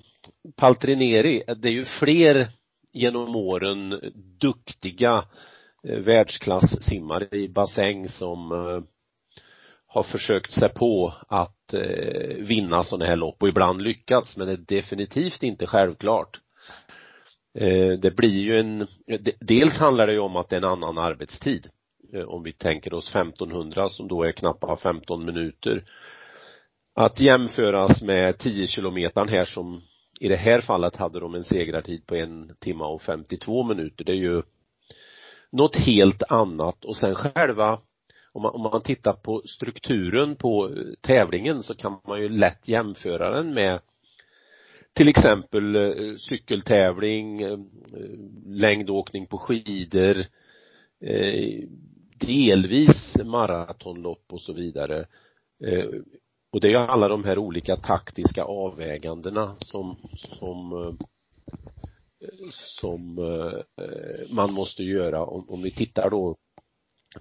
Paltrineri. 0.55 1.43
Det 1.57 1.67
är 1.67 1.74
ju 1.74 1.86
fler 1.86 2.47
genom 2.93 3.36
åren 3.36 3.99
duktiga 4.41 5.26
eh, 5.88 5.99
världsklass-simmare 5.99 7.38
i 7.38 7.49
bassäng 7.49 8.09
som 8.09 8.51
eh, 8.51 8.84
har 9.88 10.03
försökt 10.03 10.51
sig 10.51 10.69
på 10.69 11.13
att 11.28 11.74
eh, 11.74 12.36
vinna 12.38 12.84
sådana 12.84 13.05
här 13.05 13.15
lopp 13.15 13.43
och 13.43 13.49
ibland 13.49 13.82
lyckats 13.82 14.38
men 14.38 14.47
det 14.47 14.53
är 14.53 14.78
definitivt 14.78 15.43
inte 15.43 15.67
självklart. 15.67 16.39
Det 18.01 18.15
blir 18.15 18.39
ju 18.39 18.59
en, 18.59 18.88
dels 19.39 19.78
handlar 19.78 20.07
det 20.07 20.13
ju 20.13 20.19
om 20.19 20.36
att 20.36 20.49
det 20.49 20.55
är 20.55 20.57
en 20.57 20.65
annan 20.65 20.97
arbetstid. 20.97 21.69
Eh, 22.14 22.24
om 22.24 22.43
vi 22.43 22.51
tänker 22.53 22.93
oss 22.93 23.16
1500 23.16 23.89
som 23.89 24.07
då 24.07 24.24
är 24.24 24.32
knappt 24.32 24.82
15 24.82 25.26
minuter. 25.26 25.84
Att 26.95 27.20
jämföras 27.20 28.01
med 28.01 28.38
10 28.38 28.68
kilometern 28.68 29.30
här 29.30 29.45
som 29.45 29.82
i 30.20 30.28
det 30.28 30.36
här 30.36 30.62
fallet 30.62 30.95
hade 30.95 31.20
de 31.20 31.36
en 31.36 31.43
segrartid 31.43 32.05
på 32.05 32.16
en 32.16 32.55
timme 32.59 32.84
och 32.84 33.01
52 33.01 33.64
minuter. 33.64 34.05
Det 34.05 34.12
är 34.12 34.16
ju 34.16 34.41
något 35.51 35.76
helt 35.76 36.24
annat. 36.24 36.86
Och 36.86 36.97
sen 36.97 37.16
själva 37.16 37.80
om 38.32 38.41
man, 38.41 38.55
om 38.55 38.62
man 38.62 38.82
tittar 38.82 39.14
på 39.14 39.41
strukturen 39.45 40.36
på 40.36 40.70
eh, 40.70 40.76
tävlingen 41.01 41.64
så 41.64 41.76
kan 41.76 41.99
man 42.07 42.22
ju 42.22 42.30
lätt 42.30 42.68
jämföra 42.68 43.30
den 43.36 43.53
med 43.53 43.80
till 44.93 45.07
exempel 45.07 45.76
eh, 45.76 46.16
cykeltävling, 46.18 47.41
längdåkning 48.45 49.28
på 49.28 49.38
skidor, 49.38 50.26
delvis 52.22 53.17
maratonlopp 53.26 54.26
och 54.34 54.41
så 54.41 54.53
vidare. 54.53 55.05
Eh, 55.63 55.89
och 56.51 56.61
det 56.61 56.67
är 56.67 56.72
ju 56.72 56.78
alla 56.78 57.07
de 57.07 57.24
här 57.24 57.38
olika 57.38 57.76
taktiska 57.76 58.43
avvägandena 58.43 59.55
som, 59.59 59.97
som 60.15 60.74
eh, 60.74 60.93
som 62.51 63.17
eh, 63.17 63.86
man 64.36 64.53
måste 64.53 64.84
göra 64.84 65.26
om, 65.26 65.49
om 65.49 65.61
vi 65.61 65.72
tittar 65.72 66.09
då 66.09 66.36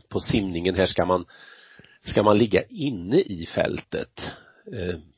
på 0.09 0.21
simningen 0.21 0.75
här 0.75 0.87
ska 0.87 1.05
man 1.05 1.25
ska 2.03 2.23
man 2.23 2.39
ligga 2.39 2.63
inne 2.63 3.21
i 3.21 3.47
fältet 3.55 4.23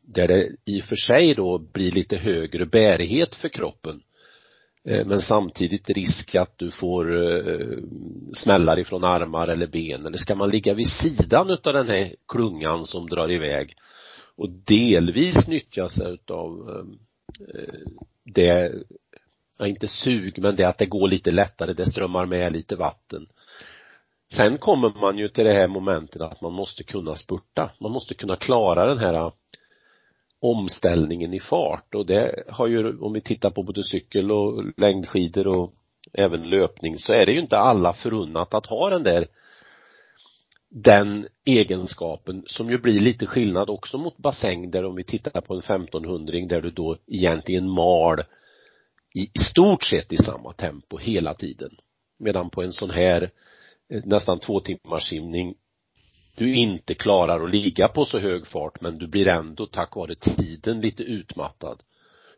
där 0.02 0.28
det 0.28 0.56
i 0.64 0.80
och 0.80 0.84
för 0.84 0.96
sig 0.96 1.34
då 1.34 1.58
blir 1.58 1.92
lite 1.92 2.16
högre 2.16 2.66
bärighet 2.66 3.34
för 3.34 3.48
kroppen 3.48 4.02
Eh, 4.84 5.06
men 5.06 5.20
samtidigt 5.20 5.90
risk 5.90 6.34
att 6.34 6.58
du 6.58 6.70
får 6.70 7.22
eh, 7.22 7.78
smällar 8.34 8.78
ifrån 8.78 9.04
armar 9.04 9.48
eller 9.48 9.66
ben. 9.66 10.06
Eller 10.06 10.18
ska 10.18 10.34
man 10.34 10.50
ligga 10.50 10.74
vid 10.74 10.88
sidan 10.88 11.50
utav 11.50 11.72
den 11.72 11.88
här 11.88 12.14
klungan 12.28 12.84
som 12.84 13.08
drar 13.08 13.30
iväg? 13.30 13.76
Och 14.36 14.50
delvis 14.50 15.48
nyttja 15.48 15.88
sig 15.88 16.12
utav 16.12 16.70
eh, 17.54 17.90
det, 18.24 18.72
ja 19.58 19.66
inte 19.66 19.88
sug 19.88 20.38
men 20.38 20.56
det 20.56 20.64
att 20.64 20.78
det 20.78 20.86
går 20.86 21.08
lite 21.08 21.30
lättare, 21.30 21.72
det 21.72 21.90
strömmar 21.90 22.26
med 22.26 22.52
lite 22.52 22.76
vatten. 22.76 23.26
Sen 24.32 24.58
kommer 24.58 25.00
man 25.00 25.18
ju 25.18 25.28
till 25.28 25.44
det 25.44 25.52
här 25.52 25.68
momentet 25.68 26.22
att 26.22 26.40
man 26.40 26.52
måste 26.52 26.84
kunna 26.84 27.14
spurta, 27.14 27.70
man 27.80 27.92
måste 27.92 28.14
kunna 28.14 28.36
klara 28.36 28.86
den 28.86 28.98
här 28.98 29.32
omställningen 30.42 31.34
i 31.34 31.40
fart. 31.40 31.94
Och 31.94 32.06
det 32.06 32.44
har 32.48 32.66
ju, 32.66 32.98
om 32.98 33.12
vi 33.12 33.20
tittar 33.20 33.50
på 33.50 33.62
både 33.62 33.84
cykel 33.84 34.30
och 34.30 34.64
längdskidor 34.76 35.46
och 35.46 35.74
även 36.12 36.50
löpning 36.50 36.98
så 36.98 37.12
är 37.12 37.26
det 37.26 37.32
ju 37.32 37.40
inte 37.40 37.58
alla 37.58 37.92
förunnat 37.92 38.54
att 38.54 38.66
ha 38.66 38.90
den 38.90 39.02
där 39.02 39.26
den 40.68 41.28
egenskapen 41.44 42.42
som 42.46 42.70
ju 42.70 42.78
blir 42.78 43.00
lite 43.00 43.26
skillnad 43.26 43.70
också 43.70 43.98
mot 43.98 44.16
bassäng 44.16 44.70
där 44.70 44.84
om 44.84 44.94
vi 44.94 45.04
tittar 45.04 45.40
på 45.40 45.54
en 45.54 45.60
1500 45.60 46.46
där 46.48 46.62
du 46.62 46.70
då 46.70 46.96
egentligen 47.06 47.70
mal 47.70 48.20
i, 49.14 49.30
i 49.34 49.38
stort 49.38 49.82
sett 49.82 50.12
i 50.12 50.16
samma 50.16 50.52
tempo 50.52 50.98
hela 50.98 51.34
tiden. 51.34 51.70
Medan 52.18 52.50
på 52.50 52.62
en 52.62 52.72
sån 52.72 52.90
här 52.90 53.30
eh, 53.88 54.02
nästan 54.04 54.40
två 54.40 54.60
timmars 54.60 55.08
simning 55.08 55.54
du 56.36 56.54
inte 56.54 56.94
klarar 56.94 57.44
att 57.44 57.50
ligga 57.50 57.88
på 57.88 58.04
så 58.04 58.18
hög 58.18 58.46
fart 58.46 58.80
men 58.80 58.98
du 58.98 59.06
blir 59.06 59.28
ändå 59.28 59.66
tack 59.66 59.96
vare 59.96 60.14
tiden 60.14 60.80
lite 60.80 61.02
utmattad. 61.02 61.82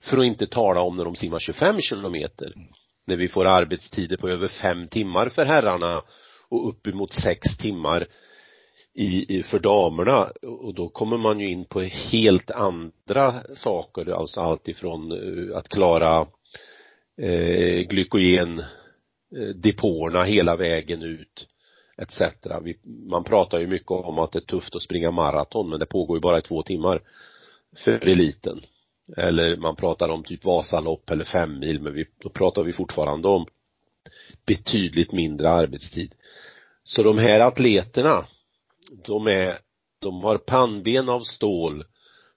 För 0.00 0.18
att 0.18 0.26
inte 0.26 0.46
tala 0.46 0.80
om 0.80 0.96
när 0.96 1.04
de 1.04 1.16
simmar 1.16 1.38
25 1.38 1.80
kilometer. 1.80 2.52
När 3.06 3.16
vi 3.16 3.28
får 3.28 3.44
arbetstider 3.44 4.16
på 4.16 4.28
över 4.28 4.48
fem 4.48 4.88
timmar 4.88 5.28
för 5.28 5.44
herrarna 5.44 6.02
och 6.48 6.68
uppemot 6.68 7.12
sex 7.12 7.56
timmar 7.58 8.06
i, 8.94 9.38
i, 9.38 9.42
för 9.42 9.58
damerna 9.58 10.30
och 10.42 10.74
då 10.74 10.88
kommer 10.88 11.16
man 11.18 11.40
ju 11.40 11.48
in 11.48 11.64
på 11.64 11.80
helt 11.80 12.50
andra 12.50 13.42
saker, 13.54 14.10
alltså 14.10 14.40
allt 14.40 14.68
ifrån 14.68 15.12
eh, 15.12 15.56
att 15.56 15.68
klara 15.68 16.26
eh, 17.22 17.80
glykogen 17.88 18.58
eh, 19.36 19.48
depåerna 19.54 20.24
hela 20.24 20.56
vägen 20.56 21.02
ut 21.02 21.48
etc. 21.96 22.20
Vi, 22.62 22.78
man 22.84 23.24
pratar 23.24 23.58
ju 23.58 23.66
mycket 23.66 23.90
om 23.90 24.18
att 24.18 24.32
det 24.32 24.38
är 24.38 24.40
tufft 24.40 24.76
att 24.76 24.82
springa 24.82 25.10
maraton 25.10 25.70
men 25.70 25.78
det 25.78 25.86
pågår 25.86 26.16
ju 26.16 26.20
bara 26.20 26.38
i 26.38 26.42
två 26.42 26.62
timmar 26.62 27.02
för 27.84 28.08
eliten. 28.08 28.60
Eller 29.16 29.56
man 29.56 29.76
pratar 29.76 30.08
om 30.08 30.24
typ 30.24 30.44
Vasalopp 30.44 31.10
eller 31.10 31.24
fem 31.24 31.58
mil 31.58 31.80
men 31.80 31.94
vi, 31.94 32.06
då 32.18 32.28
pratar 32.28 32.62
vi 32.62 32.72
fortfarande 32.72 33.28
om 33.28 33.46
betydligt 34.46 35.12
mindre 35.12 35.50
arbetstid. 35.50 36.14
Så 36.82 37.02
de 37.02 37.18
här 37.18 37.40
atleterna, 37.40 38.26
de 39.06 39.26
är, 39.26 39.58
de 39.98 40.22
har 40.24 40.38
pannben 40.38 41.08
av 41.08 41.20
stål, 41.20 41.84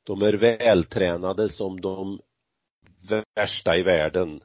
de 0.03 0.21
är 0.21 0.33
vältränade 0.33 1.49
som 1.49 1.81
de 1.81 2.19
värsta 3.35 3.77
i 3.77 3.83
världen. 3.83 4.41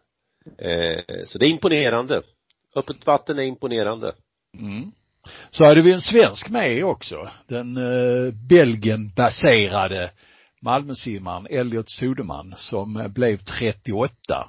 Eh, 0.59 1.25
så 1.25 1.39
det 1.39 1.47
är 1.47 1.51
imponerande. 1.51 2.23
Öppet 2.75 3.07
vatten 3.07 3.39
är 3.39 3.43
imponerande. 3.43 4.15
Mm. 4.59 4.93
Så 5.51 5.65
hade 5.65 5.83
vi 5.83 5.93
en 5.93 6.01
svensk 6.01 6.49
med 6.49 6.85
också. 6.85 7.29
Den 7.49 7.77
eh, 7.77 8.35
Belgien-baserade 8.49 10.11
Malmösimmaren 10.63 11.47
Elliot 11.51 11.91
Sodeman 11.91 12.55
som 12.57 12.97
eh, 12.97 13.09
blev 13.09 13.37
38. 13.37 14.49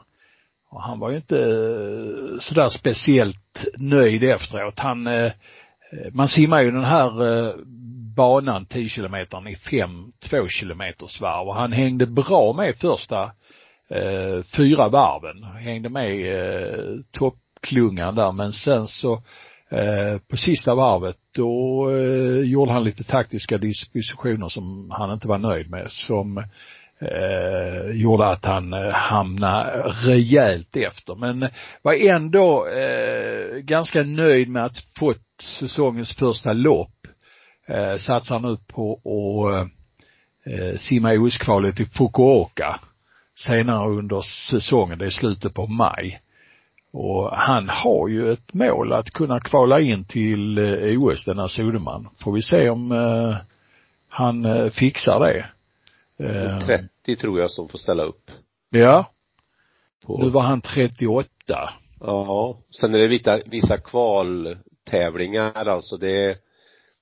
Och 0.69 0.81
han 0.81 0.99
var 0.99 1.09
ju 1.09 1.15
inte 1.15 1.39
eh, 1.39 2.39
sådär 2.39 2.69
speciellt 2.69 3.65
nöjd 3.77 4.23
efteråt. 4.23 4.79
Han, 4.79 5.07
eh, 5.07 5.23
eh 5.23 5.31
man 6.11 6.27
simmar 6.27 6.61
ju 6.61 6.71
den 6.71 6.83
här 6.83 7.27
eh, 7.27 7.55
banan 8.15 8.65
10 8.65 8.89
kilometern 8.89 9.47
i 9.47 9.55
fem 9.55 10.11
två 10.29 10.47
kilometers 10.47 11.21
varv 11.21 11.47
och 11.47 11.55
han 11.55 11.71
hängde 11.71 12.05
bra 12.05 12.53
med 12.53 12.75
första 12.75 13.31
eh, 13.89 14.43
fyra 14.55 14.89
varven. 14.89 15.43
Hängde 15.43 15.89
med 15.89 16.35
eh, 16.35 16.95
toppklungan 17.11 18.15
där 18.15 18.31
men 18.31 18.53
sen 18.53 18.87
så 18.87 19.23
Eh, 19.73 20.17
på 20.29 20.37
sista 20.37 20.75
varvet 20.75 21.17
då 21.35 21.89
eh, 21.91 22.49
gjorde 22.49 22.71
han 22.71 22.83
lite 22.83 23.03
taktiska 23.03 23.57
dispositioner 23.57 24.49
som 24.49 24.91
han 24.91 25.13
inte 25.13 25.27
var 25.27 25.37
nöjd 25.37 25.69
med 25.69 25.91
som 25.91 26.37
eh, 26.99 27.91
gjorde 27.93 28.25
att 28.25 28.45
han 28.45 28.73
eh, 28.73 28.91
hamnade 28.91 29.93
rejält 30.05 30.75
efter 30.75 31.15
men 31.15 31.47
var 31.81 31.93
ändå 31.93 32.67
eh, 32.67 33.57
ganska 33.57 34.03
nöjd 34.03 34.49
med 34.49 34.65
att 34.65 34.77
fått 34.99 35.41
säsongens 35.41 36.15
första 36.15 36.53
lopp. 36.53 37.07
Eh, 37.67 37.95
satsar 37.95 38.39
nu 38.39 38.57
på 38.67 38.93
att 38.93 39.67
eh, 40.53 40.77
simma 40.77 41.13
OS-kvalet 41.13 41.79
i 41.79 41.85
Fukuoka 41.85 42.79
senare 43.35 43.89
under 43.89 44.21
säsongen, 44.21 44.99
det 44.99 45.05
är 45.05 45.09
slutet 45.09 45.53
på 45.53 45.67
maj. 45.67 46.19
Och 46.93 47.31
han 47.31 47.69
har 47.69 48.07
ju 48.07 48.31
ett 48.31 48.53
mål 48.53 48.93
att 48.93 49.11
kunna 49.11 49.39
kvala 49.39 49.79
in 49.79 50.05
till 50.05 50.57
eh, 50.57 51.03
OS, 51.03 51.25
den 51.25 51.39
här 51.39 51.47
Sodeman. 51.47 52.09
Får 52.23 52.31
vi 52.31 52.41
se 52.41 52.69
om 52.69 52.91
eh, 52.91 53.35
han 54.07 54.45
eh, 54.45 54.69
fixar 54.69 55.19
det. 55.19 55.45
30 56.65 57.15
tror 57.15 57.39
jag 57.39 57.51
som 57.51 57.67
får 57.67 57.77
ställa 57.77 58.03
upp. 58.03 58.31
Ja. 58.69 59.05
På. 60.05 60.17
Nu 60.23 60.29
var 60.29 60.41
han 60.41 60.61
38. 60.61 61.29
Ja. 61.99 62.57
Sen 62.69 62.95
är 62.95 62.99
det 62.99 63.07
vissa, 63.07 63.39
vissa 63.45 63.77
kvaltävlingar 63.77 65.65
alltså 65.65 65.97
det 65.97 66.37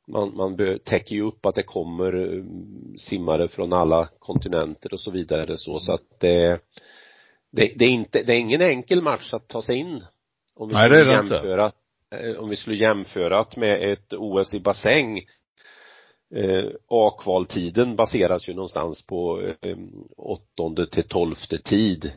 man, 0.07 0.35
man 0.35 0.57
täcker 0.85 1.15
ju 1.15 1.21
upp 1.21 1.45
att 1.45 1.55
det 1.55 1.63
kommer 1.63 2.35
eh, 2.37 2.43
simmare 2.97 3.47
från 3.47 3.73
alla 3.73 4.09
kontinenter 4.19 4.93
och 4.93 4.99
så 4.99 5.11
vidare 5.11 5.57
så, 5.57 5.79
så 5.79 5.93
att 5.93 6.19
det, 6.19 6.59
det, 7.51 7.73
det 7.75 7.85
är 7.85 7.89
inte, 7.89 8.23
det 8.23 8.33
är 8.33 8.39
ingen 8.39 8.61
enkel 8.61 9.01
match 9.01 9.33
att 9.33 9.47
ta 9.47 9.61
sig 9.61 9.77
in. 9.77 10.03
Om 10.55 10.67
vi 10.67 10.73
Nej, 10.73 10.89
det 10.89 10.99
är 10.99 11.05
det 11.05 11.13
jämföra, 11.13 11.65
inte. 11.65 12.29
Eh, 12.29 12.35
om 12.35 12.49
vi 12.49 12.55
skulle 12.55 12.75
jämföra 12.75 13.45
med 13.57 13.91
ett 13.91 14.13
OS 14.13 14.53
i 14.53 14.59
bassäng 14.59 15.17
eh, 16.35 16.65
A-kvaltiden 16.87 17.95
baseras 17.95 18.49
ju 18.49 18.53
någonstans 18.53 19.07
på 19.07 19.41
eh, 19.61 19.77
åttonde 20.17 20.87
till 20.87 21.07
tolfte 21.07 21.57
tid 21.57 22.11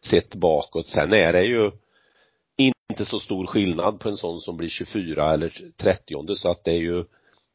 sett 0.00 0.34
bakåt. 0.34 0.88
Sen 0.88 1.12
är 1.12 1.32
det 1.32 1.44
ju 1.44 1.70
inte 2.90 3.04
så 3.04 3.18
stor 3.18 3.46
skillnad 3.46 4.00
på 4.00 4.08
en 4.08 4.16
sån 4.16 4.38
som 4.38 4.56
blir 4.56 4.68
24 4.68 5.34
eller 5.34 5.72
30 5.76 6.34
så 6.34 6.50
att 6.50 6.64
det 6.64 6.70
är 6.70 6.80
ju 6.80 7.04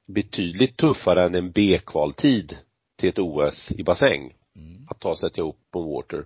betydligt 0.07 0.77
tuffare 0.77 1.25
än 1.25 1.36
en 1.36 1.51
B-kvaltid 1.51 2.57
till 2.97 3.09
ett 3.09 3.19
OS 3.19 3.71
i 3.71 3.84
bassäng. 3.84 4.34
Mm. 4.55 4.88
Att 4.89 4.99
ta 4.99 5.15
sig 5.15 5.32
till 5.32 5.43
open 5.43 5.84
water. 5.84 6.25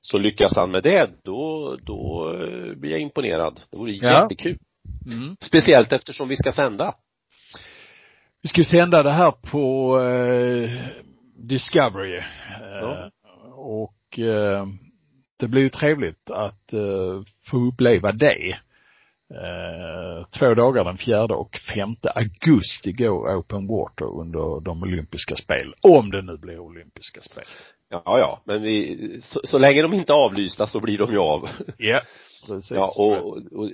Så 0.00 0.18
lyckas 0.18 0.56
han 0.56 0.70
med 0.70 0.82
det, 0.82 1.10
då, 1.24 1.76
då 1.82 2.32
eh, 2.34 2.74
blir 2.74 2.90
jag 2.90 3.00
imponerad. 3.00 3.60
Det 3.70 3.76
vore 3.76 3.92
ja. 3.92 4.22
jättekul. 4.22 4.58
Mm. 5.06 5.36
Speciellt 5.40 5.92
eftersom 5.92 6.28
vi 6.28 6.36
ska 6.36 6.52
sända. 6.52 6.94
Vi 8.42 8.48
ska 8.48 8.64
sända 8.64 9.02
det 9.02 9.10
här 9.10 9.30
på 9.30 9.98
eh, 10.00 10.70
Discovery. 11.36 12.16
Eh, 12.16 12.24
ja. 12.80 13.10
Och 13.54 14.18
eh, 14.18 14.66
det 15.38 15.48
blir 15.48 15.62
ju 15.62 15.68
trevligt 15.68 16.30
att 16.30 16.72
eh, 16.72 17.22
få 17.50 17.56
uppleva 17.56 18.12
det. 18.12 18.58
Eh, 19.34 20.26
två 20.38 20.54
dagar 20.54 20.84
den 20.84 20.96
fjärde 20.96 21.34
och 21.34 21.56
femte 21.74 22.10
augusti 22.10 22.92
går 22.92 23.36
Open 23.36 23.66
Water 23.66 24.20
under 24.20 24.60
de 24.60 24.82
olympiska 24.82 25.36
spel. 25.36 25.74
Om 25.82 26.10
det 26.10 26.22
nu 26.22 26.36
blir 26.36 26.58
olympiska 26.58 27.20
spel. 27.20 27.44
Ja, 27.90 28.02
ja, 28.04 28.42
men 28.44 28.62
vi, 28.62 29.20
så, 29.22 29.40
så 29.44 29.58
länge 29.58 29.82
de 29.82 29.94
inte 29.94 30.12
är 30.12 30.24
avlysta 30.24 30.66
så 30.66 30.80
blir 30.80 30.98
de 30.98 31.12
ju 31.12 31.18
av. 31.18 31.48
Ja, 31.78 32.00
precis. 32.46 32.70
Ja, 32.70 32.92
och, 32.98 33.36
och, 33.52 33.70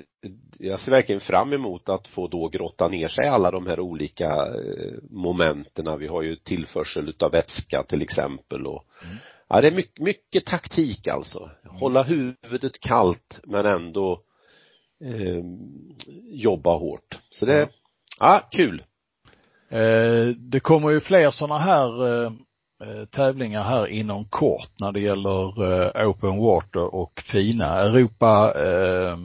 jag 0.59 0.81
ser 0.81 0.91
verkligen 0.91 1.21
fram 1.21 1.53
emot 1.53 1.89
att 1.89 2.09
få 2.09 2.29
då 2.29 2.49
grotta 2.49 2.89
ner 2.89 3.09
sig 3.09 3.29
alla 3.29 3.51
de 3.51 3.67
här 3.67 3.81
olika 3.81 4.27
eh, 4.27 4.93
momenten. 5.11 5.99
Vi 5.99 6.07
har 6.07 6.23
ju 6.23 6.37
tillförsel 6.37 7.09
utav 7.09 7.33
vätska 7.33 7.83
till 7.83 8.03
exempel 8.03 8.67
och 8.67 8.85
mm. 9.05 9.17
ja, 9.49 9.61
det 9.61 9.69
är 9.69 9.75
mycket, 9.75 10.01
mycket 10.05 10.47
taktik 10.47 11.07
alltså. 11.07 11.51
Hålla 11.65 12.03
huvudet 12.03 12.81
kallt 12.81 13.41
men 13.45 13.67
ändå 13.67 14.21
eh, 15.05 15.45
jobba 16.31 16.77
hårt. 16.77 17.19
Så 17.31 17.47
det, 17.47 17.61
ja, 17.61 17.69
ja 18.19 18.49
kul. 18.51 18.83
Eh, 19.69 20.27
det 20.27 20.61
kommer 20.61 20.91
ju 20.91 21.01
fler 21.01 21.31
sådana 21.31 21.59
här 21.59 22.25
eh, 22.25 22.33
Eh, 22.85 23.05
tävlingar 23.05 23.63
här 23.63 23.87
inom 23.87 24.25
kort 24.25 24.71
när 24.81 24.93
det 24.93 25.01
gäller 25.01 25.63
eh, 25.73 26.09
open 26.09 26.39
water 26.39 26.95
och 26.95 27.23
fina. 27.25 27.65
Europa 27.65 28.53
eh, 28.57 29.19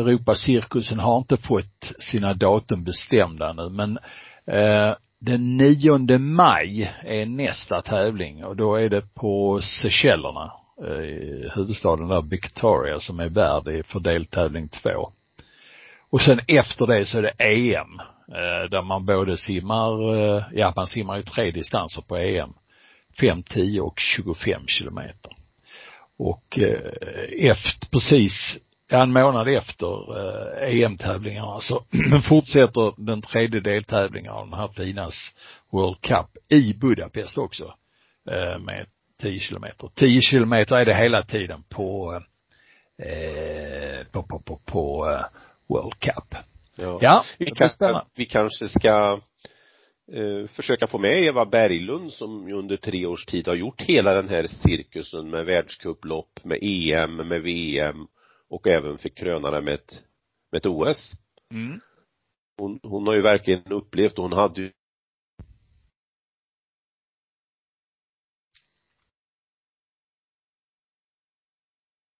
Europacirkusen 0.00 0.98
har 0.98 1.18
inte 1.18 1.36
fått 1.36 1.92
sina 1.98 2.34
datum 2.34 2.84
bestämda 2.84 3.52
nu 3.52 3.68
men 3.68 3.98
eh, 4.46 4.94
den 5.20 5.56
9 5.56 6.18
maj 6.18 6.92
är 7.04 7.26
nästa 7.26 7.82
tävling 7.82 8.44
och 8.44 8.56
då 8.56 8.76
är 8.76 8.88
det 8.88 9.14
på 9.14 9.60
Seychellerna 9.62 10.52
eh, 10.82 11.50
huvudstaden 11.54 12.08
där, 12.08 12.22
Victoria, 12.22 13.00
som 13.00 13.20
är 13.20 13.28
värd 13.28 13.86
för 13.86 14.00
deltävling 14.00 14.68
två. 14.68 15.12
Och 16.10 16.20
sen 16.20 16.40
efter 16.48 16.86
det 16.86 17.06
så 17.06 17.18
är 17.18 17.22
det 17.22 17.44
EM, 17.44 18.00
eh, 18.28 18.70
där 18.70 18.82
man 18.82 19.06
både 19.06 19.36
simmar, 19.36 20.14
eh, 20.14 20.42
ja 20.52 20.72
man 20.76 20.86
simmar 20.86 21.16
ju 21.16 21.22
tre 21.22 21.50
distanser 21.50 22.02
på 22.02 22.16
EM. 22.16 22.54
5, 23.20 23.42
10 23.42 23.80
och 23.80 24.00
25 24.00 24.66
kilometer. 24.66 25.36
Och 26.18 26.58
eh, 26.58 27.50
efter, 27.50 27.88
precis 27.90 28.58
en 28.88 29.12
månad 29.12 29.48
efter 29.48 30.16
EM-tävlingarna 30.62 31.60
så 31.60 31.84
fortsätter 32.28 33.04
den 33.06 33.22
tredje 33.22 33.60
deltävlingen 33.60 34.32
av 34.32 34.50
den 34.50 34.58
här 34.58 34.68
Finas 34.68 35.36
World 35.70 36.00
Cup 36.00 36.26
i 36.48 36.74
Budapest 36.74 37.38
också 37.38 37.74
med 38.60 38.86
10 39.20 39.40
kilometer. 39.40 39.90
10 39.94 40.20
kilometer 40.20 40.76
är 40.76 40.84
det 40.84 40.94
hela 40.94 41.22
tiden 41.22 41.62
på, 41.68 42.14
eh, 42.98 44.06
på, 44.12 44.22
på, 44.22 44.38
på, 44.38 44.60
på 44.64 45.18
World 45.68 45.98
Cup. 45.98 46.34
Ja, 46.76 46.98
ja 47.02 47.24
vi, 47.38 47.50
kanske, 47.50 48.00
vi 48.14 48.24
kanske 48.26 48.68
ska 48.68 49.20
eh, 50.12 50.46
försöka 50.46 50.86
få 50.86 50.98
med 50.98 51.22
Eva 51.22 51.46
Berglund 51.46 52.12
som 52.12 52.52
under 52.52 52.76
tre 52.76 53.06
års 53.06 53.26
tid 53.26 53.48
har 53.48 53.54
gjort 53.54 53.82
hela 53.82 54.14
den 54.14 54.28
här 54.28 54.46
cirkusen 54.46 55.30
med 55.30 55.46
världscuplopp, 55.46 56.44
med 56.44 56.58
EM, 56.62 57.16
med 57.16 57.42
VM 57.42 58.06
och 58.48 58.66
även 58.66 58.98
fick 58.98 59.18
kröna 59.18 59.50
det 59.50 59.60
med 59.60 59.74
ett, 59.74 60.02
med 60.52 60.58
ett 60.58 60.66
OS. 60.66 61.12
Mm. 61.50 61.80
Hon, 62.56 62.80
hon 62.82 63.06
har 63.06 63.14
ju 63.14 63.20
verkligen 63.20 63.72
upplevt, 63.72 64.16
hon 64.16 64.32
hade 64.32 64.60
ju 64.60 64.72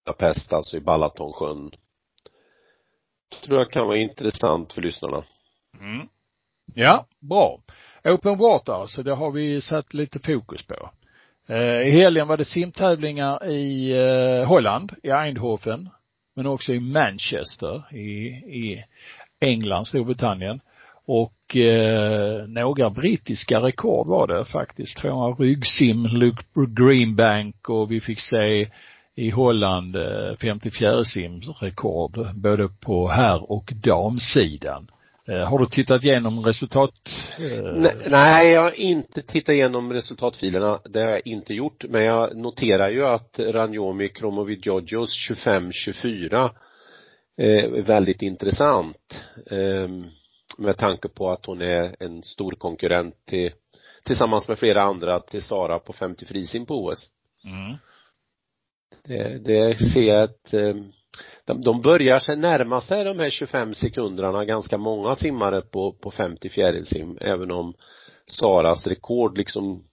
Budapest, 0.05 0.53
alltså 0.53 0.77
i 0.77 0.81
Balatonsjön. 0.81 1.71
Tror 3.43 3.57
jag 3.59 3.71
kan 3.71 3.87
vara 3.87 3.97
intressant 3.97 4.73
för 4.73 4.81
lyssnarna. 4.81 5.23
Mm. 5.79 6.07
Ja, 6.73 7.05
bra. 7.19 7.59
Open 8.03 8.37
water 8.37 8.73
alltså, 8.73 9.03
det 9.03 9.15
har 9.15 9.31
vi 9.31 9.61
satt 9.61 9.93
lite 9.93 10.19
fokus 10.19 10.67
på. 10.67 10.89
Eh, 11.47 11.81
I 11.87 11.91
helgen 11.91 12.27
var 12.27 12.37
det 12.37 12.45
simtävlingar 12.45 13.47
i 13.49 13.91
eh, 13.91 14.47
Holland, 14.47 14.91
i 15.03 15.09
Eindhoven, 15.09 15.89
men 16.35 16.45
också 16.45 16.73
i 16.73 16.79
Manchester 16.79 17.95
i, 17.95 18.27
i 18.61 18.83
England, 19.39 19.85
Storbritannien. 19.85 20.59
Och 21.07 21.55
eh, 21.55 22.47
några 22.47 22.89
brittiska 22.89 23.61
rekord 23.61 24.07
var 24.07 24.27
det 24.27 24.45
faktiskt. 24.45 24.97
200 24.97 25.45
ryggsim, 25.45 26.05
Luke 26.05 26.43
Greenbank 26.67 27.69
och 27.69 27.91
vi 27.91 28.01
fick 28.01 28.19
se 28.19 28.69
i 29.15 29.29
Holland 29.29 29.95
eh, 29.95 30.35
54 30.41 31.03
sims 31.03 31.61
rekord 31.61 32.35
både 32.35 32.69
på 32.81 33.07
herr 33.07 33.51
och 33.51 33.73
damsidan. 33.75 34.87
Eh, 35.27 35.49
har 35.49 35.59
du 35.59 35.65
tittat 35.65 36.03
igenom 36.03 36.45
resultat? 36.45 36.93
Eh? 37.39 37.91
Nej, 38.09 38.51
jag 38.51 38.61
har 38.61 38.79
inte 38.79 39.21
tittat 39.21 39.53
igenom 39.53 39.93
resultatfilerna. 39.93 40.79
Det 40.85 41.01
har 41.01 41.09
jag 41.09 41.27
inte 41.27 41.53
gjort. 41.53 41.85
Men 41.89 42.03
jag 42.03 42.37
noterar 42.37 42.89
ju 42.89 43.05
att 43.05 43.39
Ranjomi 43.39 44.09
Kromowidjodjos 44.09 45.29
25-24 45.29 46.49
är 47.37 47.81
väldigt 47.81 48.21
intressant. 48.21 49.25
Ehm, 49.51 50.05
med 50.57 50.77
tanke 50.77 51.07
på 51.07 51.31
att 51.31 51.45
hon 51.45 51.61
är 51.61 51.95
en 51.99 52.23
stor 52.23 52.51
konkurrent 52.51 53.15
till, 53.25 53.51
tillsammans 54.05 54.47
med 54.47 54.59
flera 54.59 54.83
andra 54.83 55.19
till 55.19 55.41
Sara 55.41 55.79
på 55.79 55.93
50 55.93 56.25
frisim 56.25 56.65
på 56.65 56.85
OS. 56.85 57.09
Mm. 57.45 57.77
Det, 59.03 59.37
det 59.37 59.77
ser 59.77 60.01
jag 60.01 60.23
att 60.23 60.53
eh, 60.53 60.75
de, 61.45 61.61
de 61.61 61.81
börjar 61.81 62.19
sig 62.19 62.37
närma 62.37 62.81
sig 62.81 63.03
de 63.03 63.19
här 63.19 63.29
25 63.29 63.73
sekunderna 63.73 64.45
ganska 64.45 64.77
många 64.77 65.15
simmare 65.15 65.61
på, 65.61 65.93
på 65.93 66.11
50 66.11 66.49
fjärilsim 66.49 67.17
även 67.21 67.51
om 67.51 67.73
Saras 68.27 68.87
rekord 68.87 69.37
liksom 69.37 69.83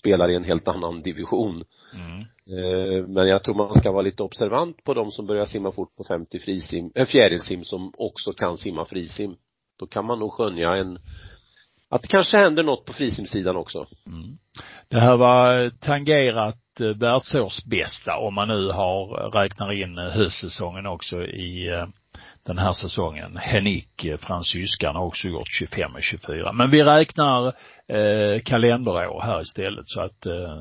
spelar 0.00 0.30
i 0.30 0.34
en 0.34 0.44
helt 0.44 0.68
annan 0.68 1.02
division. 1.02 1.64
Mm. 1.94 2.20
Eh, 2.46 3.06
men 3.06 3.28
jag 3.28 3.44
tror 3.44 3.54
man 3.54 3.74
ska 3.74 3.92
vara 3.92 4.02
lite 4.02 4.22
observant 4.22 4.84
på 4.84 4.94
de 4.94 5.10
som 5.10 5.26
börjar 5.26 5.44
simma 5.44 5.72
fort 5.72 5.96
på 5.96 6.04
50 6.04 6.38
frisim, 6.38 6.92
äh, 6.94 7.06
fjärilsim 7.06 7.64
som 7.64 7.92
också 7.96 8.32
kan 8.32 8.56
simma 8.56 8.84
frisim. 8.84 9.36
Då 9.78 9.86
kan 9.86 10.04
man 10.04 10.18
nog 10.18 10.32
skönja 10.32 10.76
en 10.76 10.98
att 11.92 12.02
det 12.02 12.08
kanske 12.08 12.38
händer 12.38 12.62
något 12.62 12.84
på 12.84 12.92
frisimsidan 12.92 13.56
också. 13.56 13.86
Mm. 14.06 14.38
Det 14.88 15.00
här 15.00 15.16
var 15.16 15.70
tangerat 15.70 16.58
Eh, 16.80 16.86
världsårsbästa 16.86 18.16
om 18.16 18.34
man 18.34 18.48
nu 18.48 18.68
har, 18.68 19.30
räknar 19.30 19.72
in 19.72 19.98
eh, 19.98 20.04
höstsäsongen 20.04 20.86
också 20.86 21.24
i 21.24 21.68
eh, 21.68 21.86
den 22.46 22.58
här 22.58 22.72
säsongen. 22.72 23.36
Henrik, 23.36 24.06
fransyskan, 24.18 24.96
har 24.96 25.04
också 25.04 25.28
gjort 25.28 25.48
25 25.48 25.94
och 25.94 26.02
24. 26.02 26.52
Men 26.52 26.70
vi 26.70 26.82
räknar 26.82 27.46
eh, 27.88 28.40
kalenderår 28.44 29.20
här 29.20 29.42
istället 29.42 29.88
så 29.88 30.00
att 30.00 30.26
eh, 30.26 30.56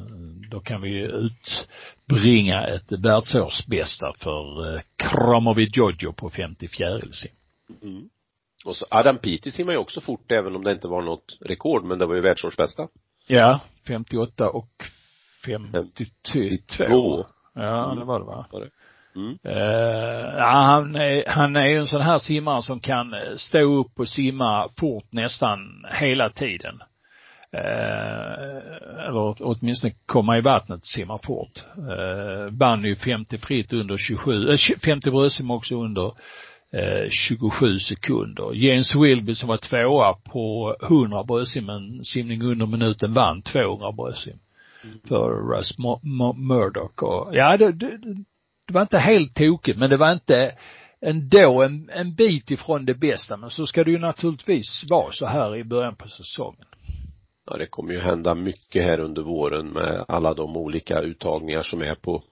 då 0.49 0.59
kan 0.59 0.81
vi 0.81 1.11
utbringa 2.09 2.67
ett 2.67 2.91
världsårsbästa 2.91 4.13
för 4.17 4.75
eh, 4.75 4.81
Kramovi 4.97 5.69
Jojo 5.73 6.13
på 6.13 6.29
54 6.29 6.99
sim. 7.11 7.31
Mm. 7.83 8.09
Och 8.65 8.75
så 8.75 8.85
Adam 8.89 9.17
Peaty 9.17 9.51
simmar 9.51 9.71
ju 9.71 9.77
också 9.77 10.01
fort 10.01 10.31
även 10.31 10.55
om 10.55 10.63
det 10.63 10.71
inte 10.71 10.87
var 10.87 11.01
något 11.01 11.37
rekord 11.41 11.83
men 11.83 11.99
det 11.99 12.05
var 12.05 12.15
ju 12.15 12.21
världsårsbästa. 12.21 12.87
Ja, 13.27 13.59
58 13.87 14.49
och 14.49 14.69
52. 15.45 17.25
Ja, 17.55 17.95
det 17.99 18.05
var 18.05 18.19
det 18.19 18.25
va? 18.25 18.45
Var 18.51 18.59
det? 18.59 18.69
Mm. 19.15 19.37
Uh, 19.45 20.39
han, 20.39 20.95
är, 20.95 21.23
han 21.27 21.55
är 21.55 21.65
ju 21.65 21.77
en 21.77 21.87
sån 21.87 22.01
här 22.01 22.19
simmare 22.19 22.61
som 22.61 22.79
kan 22.79 23.15
stå 23.37 23.79
upp 23.79 23.99
och 23.99 24.09
simma 24.09 24.69
fort 24.79 25.07
nästan 25.09 25.85
hela 25.91 26.29
tiden. 26.29 26.81
Uh, 27.55 29.07
eller 29.07 29.35
åtminstone 29.41 29.93
komma 30.05 30.37
i 30.37 30.41
vattnet 30.41 30.79
och 30.79 30.85
simma 30.85 31.19
fort. 31.23 31.63
Uh, 31.77 32.57
vann 32.57 32.83
ju 32.83 32.95
50 32.95 33.37
fritt 33.37 33.73
under 33.73 33.97
27, 33.97 34.49
äh, 34.49 34.57
50 34.85 35.11
bröstsim 35.11 35.51
också 35.51 35.75
under 35.75 36.13
27 37.09 37.79
sekunder. 37.79 38.53
James 38.53 38.95
Wilby 38.95 39.35
som 39.35 39.49
var 39.49 39.57
tvåa 39.57 40.13
på 40.13 40.75
100 40.81 41.23
bröstsim, 41.23 41.67
simning 42.03 42.41
under 42.41 42.65
minuten 42.65 43.13
vann 43.13 43.41
200 43.41 43.91
bröstsim. 43.91 44.39
Mm. 44.83 44.99
För 45.07 45.55
Russ 45.55 45.77
Murdoch 46.35 47.03
och, 47.03 47.35
ja 47.35 47.57
det, 47.57 47.71
det, 47.71 47.97
det 48.67 48.73
var 48.73 48.81
inte 48.81 48.97
helt 48.97 49.35
tokigt 49.35 49.79
men 49.79 49.89
det 49.89 49.97
var 49.97 50.11
inte 50.11 50.55
ändå 51.01 51.63
en, 51.63 51.89
en 51.89 52.15
bit 52.15 52.51
ifrån 52.51 52.85
det 52.85 52.93
bästa. 52.93 53.37
Men 53.37 53.49
så 53.49 53.67
ska 53.67 53.83
det 53.83 53.91
ju 53.91 53.99
naturligtvis 53.99 54.85
vara 54.89 55.11
så 55.11 55.25
här 55.25 55.55
i 55.55 55.63
början 55.63 55.95
på 55.95 56.07
säsongen. 56.07 56.65
Ja, 57.45 57.57
det 57.57 57.67
kommer 57.67 57.93
ju 57.93 57.99
hända 57.99 58.35
mycket 58.35 58.83
här 58.83 58.99
under 58.99 59.21
våren 59.21 59.67
med 59.67 60.05
alla 60.07 60.33
de 60.33 60.57
olika 60.57 61.01
uttagningar 61.01 61.63
som 61.63 61.81
är 61.81 61.95
på 61.95 62.23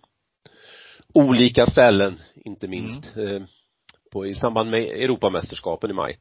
olika 1.13 1.65
ställen, 1.65 2.19
inte 2.35 2.67
minst 2.67 3.15
mm 3.15 3.43
på, 4.09 4.25
i 4.25 4.35
samband 4.35 4.69
med 4.69 4.81
Europamästerskapen 4.81 5.89
i 5.89 5.93
maj. 5.93 6.17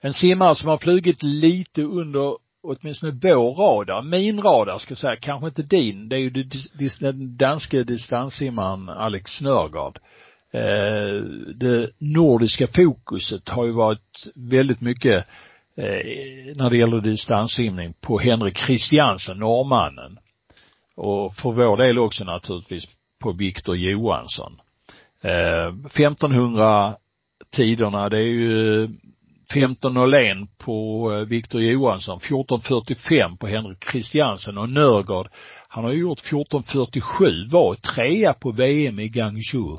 En 0.00 0.14
simmare 0.14 0.54
som 0.54 0.68
har 0.68 0.78
flugit 0.78 1.22
lite 1.22 1.82
under 1.82 2.36
åtminstone 2.62 3.12
vår 3.22 3.54
radar, 3.54 4.02
min 4.02 4.42
radar 4.42 4.78
ska 4.78 4.90
jag 4.90 4.98
säga, 4.98 5.16
kanske 5.16 5.46
inte 5.46 5.62
din, 5.62 6.08
det 6.08 6.16
är 6.16 6.20
ju 6.20 6.30
den 7.00 7.36
danske 7.36 7.84
distanssimmaren 7.84 8.88
Alex 8.88 9.30
Snörgard. 9.30 9.98
Eh, 10.52 11.22
det 11.54 11.90
nordiska 11.98 12.66
fokuset 12.66 13.48
har 13.48 13.64
ju 13.64 13.72
varit 13.72 14.32
väldigt 14.34 14.80
mycket 14.80 15.26
eh, 15.76 16.56
när 16.56 16.70
det 16.70 16.76
gäller 16.76 17.00
distanssimning 17.00 17.94
på 18.00 18.18
Henrik 18.18 18.58
Christiansen, 18.58 19.38
norrmannen. 19.38 20.18
Och 20.96 21.34
för 21.34 21.52
vår 21.52 21.76
del 21.76 21.98
också 21.98 22.24
naturligtvis 22.24 22.84
på 23.18 23.32
Viktor 23.32 23.76
Johansson. 23.76 24.60
Eh, 25.22 25.68
1500 25.86 26.94
tiderna, 27.50 28.08
det 28.08 28.18
är 28.18 28.22
ju 28.22 28.86
15.01 29.54 30.48
på 30.58 31.12
eh, 31.12 31.28
Viktor 31.28 31.60
Johansson, 31.60 32.18
14.45 32.18 33.36
på 33.36 33.46
Henrik 33.46 33.90
Christiansen 33.90 34.58
och 34.58 34.68
Nörgård, 34.68 35.28
han 35.68 35.84
har 35.84 35.92
ju 35.92 36.00
gjort 36.00 36.20
14.47, 36.20 37.50
var 37.50 37.74
trea 37.74 38.32
på 38.32 38.50
VM 38.52 38.98
i 38.98 39.08
Guangzhou. 39.08 39.78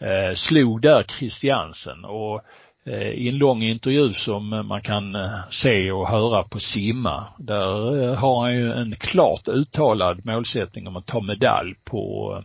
Eh, 0.00 0.34
slog 0.34 0.82
där 0.82 1.02
Christiansen 1.02 2.04
och 2.04 2.40
eh, 2.86 3.08
i 3.08 3.28
en 3.28 3.38
lång 3.38 3.62
intervju 3.62 4.12
som 4.12 4.52
eh, 4.52 4.62
man 4.62 4.80
kan 4.80 5.16
se 5.50 5.92
och 5.92 6.08
höra 6.08 6.42
på 6.42 6.58
Simma, 6.58 7.24
där 7.38 8.14
har 8.14 8.42
han 8.42 8.54
ju 8.54 8.72
en 8.72 8.96
klart 8.96 9.48
uttalad 9.48 10.26
målsättning 10.26 10.88
om 10.88 10.96
att 10.96 11.06
ta 11.06 11.20
medalj 11.20 11.74
på 11.84 12.36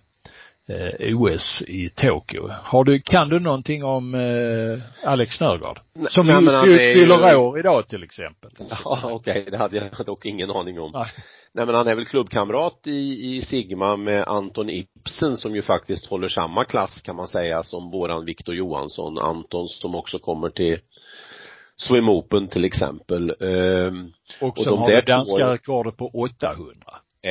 eh, 0.70 1.18
OS 1.18 1.64
i 1.68 1.90
Tokyo. 1.90 2.50
Har 2.64 2.84
du, 2.84 3.00
kan 3.00 3.30
du 3.30 3.40
någonting 3.40 3.84
om 3.84 4.14
eh, 4.16 5.10
Alex 5.10 5.40
Nörgaard? 5.40 5.80
Som 6.10 6.28
Nej, 6.28 6.42
men 6.42 6.64
fyller 6.64 7.32
ju... 7.32 7.36
år 7.36 7.60
idag 7.60 7.88
till 7.88 8.04
exempel. 8.04 8.52
Ja, 8.84 9.00
okej, 9.04 9.14
okay. 9.14 9.52
det 9.52 9.58
hade 9.58 9.78
jag 9.78 10.06
dock 10.06 10.26
ingen 10.26 10.52
aning 10.52 10.80
om. 10.80 10.92
Nej. 10.94 11.08
Nej 11.54 11.66
men 11.66 11.76
han 11.76 11.88
är 11.88 11.96
väl 11.96 12.06
klubbkamrat 12.06 12.88
i, 12.88 13.36
i 13.36 13.42
Sigma 13.42 13.98
med 13.98 14.28
Anton 14.28 14.70
Ibsen 14.70 15.38
som 15.38 15.56
ju 15.56 15.62
faktiskt 15.62 16.06
håller 16.06 16.28
samma 16.28 16.64
klass 16.64 17.02
kan 17.02 17.16
man 17.16 17.28
säga 17.28 17.64
som 17.64 17.92
våran 17.92 18.26
Viktor 18.26 18.56
Johansson, 18.56 19.18
Anton 19.18 19.68
som 19.68 19.96
också 19.96 20.20
kommer 20.20 20.50
till 20.50 20.80
Swim 21.76 22.10
Open 22.10 22.48
till 22.48 22.66
exempel. 22.66 23.30
Ehm, 23.30 24.12
och 24.42 24.58
som 24.58 24.74
och 24.74 24.80
de 24.80 24.80
har 24.80 24.92
det 24.92 25.02
danska 25.02 25.54
rekordet 25.54 25.98
på 25.98 26.08
800. 26.08 26.76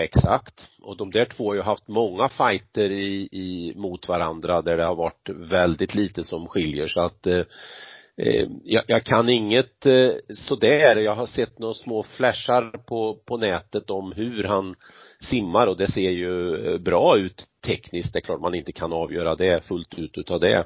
Exakt. 0.02 0.68
Och 0.82 0.96
de 0.96 1.10
där 1.10 1.24
två 1.24 1.48
har 1.48 1.54
ju 1.54 1.62
haft 1.62 1.88
många 1.88 2.28
fighter 2.28 2.90
i, 2.90 3.28
i, 3.32 3.72
mot 3.76 4.08
varandra 4.08 4.62
där 4.62 4.76
det 4.76 4.84
har 4.84 4.94
varit 4.94 5.28
väldigt 5.28 5.94
lite 5.94 6.24
som 6.24 6.48
skiljer 6.48 6.86
så 6.88 7.00
att 7.00 7.26
eh, 7.26 7.42
eh 8.16 8.48
jag, 8.64 8.84
jag, 8.86 9.04
kan 9.04 9.28
inget 9.28 9.86
eh, 9.86 10.10
sådär. 10.34 10.96
Jag 10.96 11.14
har 11.14 11.26
sett 11.26 11.58
några 11.58 11.74
små 11.74 12.02
flashar 12.02 12.78
på, 12.86 13.18
på 13.26 13.36
nätet 13.36 13.90
om 13.90 14.12
hur 14.12 14.44
han 14.44 14.74
simmar 15.20 15.66
och 15.66 15.76
det 15.76 15.92
ser 15.92 16.10
ju 16.10 16.66
eh, 16.66 16.78
bra 16.78 17.18
ut 17.18 17.46
tekniskt. 17.66 18.12
Det 18.12 18.18
är 18.18 18.20
klart 18.20 18.40
man 18.40 18.54
inte 18.54 18.72
kan 18.72 18.92
avgöra 18.92 19.34
det 19.34 19.64
fullt 19.64 19.94
ut 19.94 20.18
utav 20.18 20.40
det. 20.40 20.64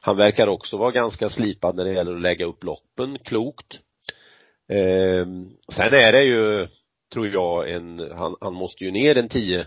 Han 0.00 0.16
verkar 0.16 0.46
också 0.46 0.76
vara 0.76 0.90
ganska 0.90 1.28
slipad 1.28 1.76
när 1.76 1.84
det 1.84 1.92
gäller 1.92 2.14
att 2.14 2.22
lägga 2.22 2.46
upp 2.46 2.64
loppen 2.64 3.18
klokt. 3.18 3.80
Eh, 4.68 5.26
sen 5.72 5.94
är 5.94 6.12
det 6.12 6.22
ju 6.22 6.68
tror 7.12 7.28
jag 7.28 7.70
en, 7.70 8.10
han, 8.12 8.36
han 8.40 8.54
måste 8.54 8.84
ju 8.84 8.90
ner 8.90 9.18
en 9.18 9.28
tio 9.28 9.66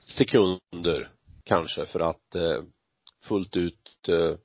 sekunder 0.00 1.10
kanske 1.44 1.86
för 1.86 2.00
att 2.00 2.34
eh, 2.34 2.62
fullt 3.24 3.56
ut 3.56 4.08
eh, 4.08 4.36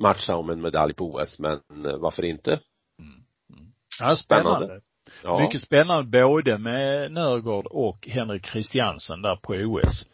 matcha 0.00 0.36
om 0.36 0.50
en 0.50 0.60
medalj 0.60 0.94
på 0.94 1.14
OS 1.14 1.38
men 1.38 1.60
eh, 1.86 1.96
varför 1.96 2.24
inte? 2.24 2.50
Mm. 2.50 3.24
Mm. 3.52 3.72
Ja, 4.00 4.16
spännande. 4.16 4.66
spännande. 4.66 4.80
Ja. 5.24 5.40
Mycket 5.40 5.62
spännande 5.62 6.20
både 6.22 6.58
med 6.58 7.12
Nörgård 7.12 7.66
och 7.66 8.08
Henrik 8.08 8.46
Christiansen 8.46 9.22
där 9.22 9.36
på 9.36 9.52
OS. 9.52 10.06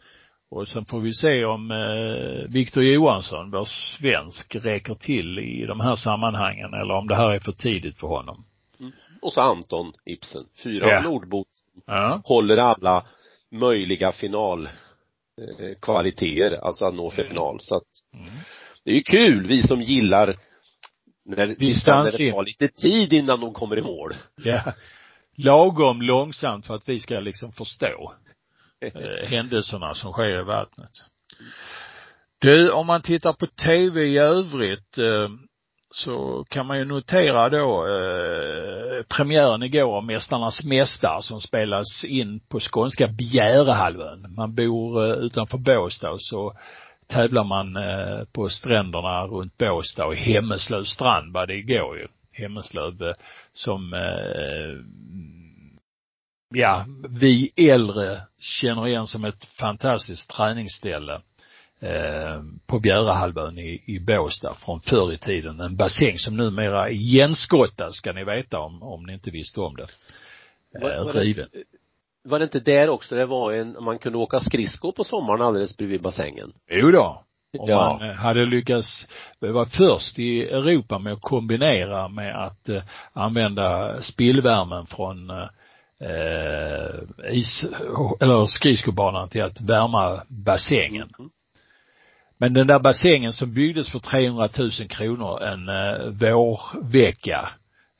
Och 0.51 0.67
sen 0.67 0.85
får 0.85 0.99
vi 0.99 1.13
se 1.13 1.45
om 1.45 1.71
eh, 1.71 2.51
Viktor 2.53 2.83
Johansson, 2.83 3.51
vår 3.51 3.65
svensk, 3.65 4.55
räcker 4.55 4.95
till 4.95 5.39
i 5.39 5.65
de 5.65 5.79
här 5.79 5.95
sammanhangen 5.95 6.73
eller 6.73 6.93
om 6.93 7.07
det 7.07 7.15
här 7.15 7.31
är 7.31 7.39
för 7.39 7.51
tidigt 7.51 7.99
för 7.99 8.07
honom. 8.07 8.45
Mm. 9.21 9.27
Och 9.27 9.33
så 9.33 9.41
Anton 9.41 9.93
Ibsen, 10.05 10.45
fyra 10.63 10.89
ja. 10.89 11.01
nordbor 11.01 11.45
ja. 11.85 12.21
håller 12.25 12.57
alla 12.57 13.05
möjliga 13.51 14.11
finalkvaliteter, 14.11 16.53
eh, 16.53 16.63
alltså 16.63 16.85
att 16.85 16.93
nå 16.93 17.11
final. 17.11 17.59
Så 17.61 17.75
att 17.75 17.83
mm. 18.13 18.29
det 18.83 18.91
är 18.91 18.95
ju 18.95 19.03
kul, 19.03 19.47
vi 19.47 19.63
som 19.63 19.81
gillar 19.81 20.37
när, 21.25 21.47
när 21.47 22.17
det 22.17 22.31
tar 22.31 22.45
lite 22.45 22.67
tid 22.67 23.13
innan 23.13 23.39
de 23.39 23.53
kommer 23.53 23.79
i 23.79 23.81
mål. 23.81 24.15
Ja. 24.35 24.73
Lagom 25.37 26.01
långsamt 26.01 26.67
för 26.67 26.75
att 26.75 26.89
vi 26.89 26.99
ska 26.99 27.19
liksom 27.19 27.51
förstå 27.51 28.13
eh, 28.81 29.27
händelserna 29.27 29.93
som 29.93 30.11
sker 30.11 30.39
i 30.39 30.43
vattnet. 30.43 30.91
Du, 32.39 32.71
om 32.71 32.87
man 32.87 33.01
tittar 33.01 33.33
på 33.33 33.47
tv 33.47 34.01
i 34.01 34.17
övrigt 34.17 34.97
eh, 34.97 35.29
så 35.91 36.45
kan 36.49 36.65
man 36.65 36.77
ju 36.77 36.85
notera 36.85 37.49
då 37.49 37.87
eh, 37.87 39.03
premiären 39.03 39.63
igår 39.63 39.97
av 39.97 40.03
Mästarnas 40.03 40.63
mästare 40.63 41.21
som 41.21 41.41
spelas 41.41 42.03
in 42.03 42.39
på 42.39 42.59
skånska 42.59 43.07
Bjärehalvön. 43.07 44.33
Man 44.37 44.55
bor 44.55 45.05
eh, 45.05 45.11
utanför 45.11 45.57
Båstad 45.57 46.11
och 46.11 46.21
så 46.21 46.53
tävlar 47.07 47.43
man 47.43 47.75
eh, 47.75 48.25
på 48.33 48.49
stränderna 48.49 49.25
runt 49.25 49.57
Båstad 49.57 50.05
och 50.05 50.15
Hemmeslöv 50.15 50.83
strand 50.83 51.33
var 51.33 51.47
det 51.47 51.55
igår 51.55 51.97
ju. 51.97 52.07
Hemmeslöv 52.31 53.01
eh, 53.01 53.13
som 53.53 53.93
eh, 53.93 54.85
ja, 56.53 56.85
vi 57.09 57.51
äldre 57.55 58.21
känner 58.39 58.87
igen 58.87 59.07
som 59.07 59.25
ett 59.25 59.45
fantastiskt 59.45 60.29
träningsställe 60.29 61.21
Eh, 61.83 62.41
på 62.67 62.79
Bjärehalvön 62.79 63.57
i, 63.57 63.83
i 63.85 63.99
Båstad 63.99 64.53
från 64.53 64.79
förr 64.79 65.13
i 65.13 65.17
tiden. 65.17 65.59
En 65.59 65.75
bassäng 65.75 66.17
som 66.17 66.37
numera 66.37 66.85
är 66.85 66.91
igenskottad 66.91 67.95
ska 67.95 68.11
ni 68.11 68.23
veta 68.23 68.59
om, 68.59 68.83
om 68.83 69.03
ni 69.03 69.13
inte 69.13 69.31
visste 69.31 69.59
om 69.59 69.75
det. 69.75 69.87
Var, 70.81 70.91
eh, 70.91 71.05
var, 71.05 71.13
det, 71.13 71.47
var 72.23 72.39
det 72.39 72.43
inte 72.43 72.59
där 72.59 72.89
också 72.89 73.15
det 73.15 73.25
var 73.25 73.53
en, 73.53 73.83
man 73.83 73.99
kunde 73.99 74.17
åka 74.17 74.39
skridskor 74.39 74.91
på 74.91 75.03
sommaren 75.03 75.41
alldeles 75.41 75.77
bredvid 75.77 76.01
bassängen? 76.01 76.53
Jo 76.69 76.91
då. 76.91 77.23
Om 77.59 77.69
ja. 77.69 77.97
man 77.99 78.09
eh, 78.09 78.15
hade 78.15 78.45
lyckats 78.45 79.07
vara 79.39 79.65
först 79.65 80.19
i 80.19 80.41
Europa 80.41 80.99
med 80.99 81.13
att 81.13 81.21
kombinera 81.21 82.07
med 82.07 82.45
att 82.45 82.69
eh, 82.69 82.83
använda 83.13 83.97
spillvärmen 84.01 84.85
från 84.85 85.29
eh, 85.29 85.47
is, 87.31 87.65
eller 88.19 88.47
skridskobanan 88.47 89.29
till 89.29 89.41
att 89.41 89.61
värma 89.61 90.21
bassängen. 90.27 91.09
Mm. 91.19 91.31
Men 92.41 92.53
den 92.53 92.67
där 92.67 92.79
bassängen 92.79 93.33
som 93.33 93.53
byggdes 93.53 93.91
för 93.91 93.99
300 93.99 94.49
000 94.59 94.71
kronor 94.71 95.43
en 95.43 95.69
eh, 95.69 96.07
vårvecka 96.09 97.49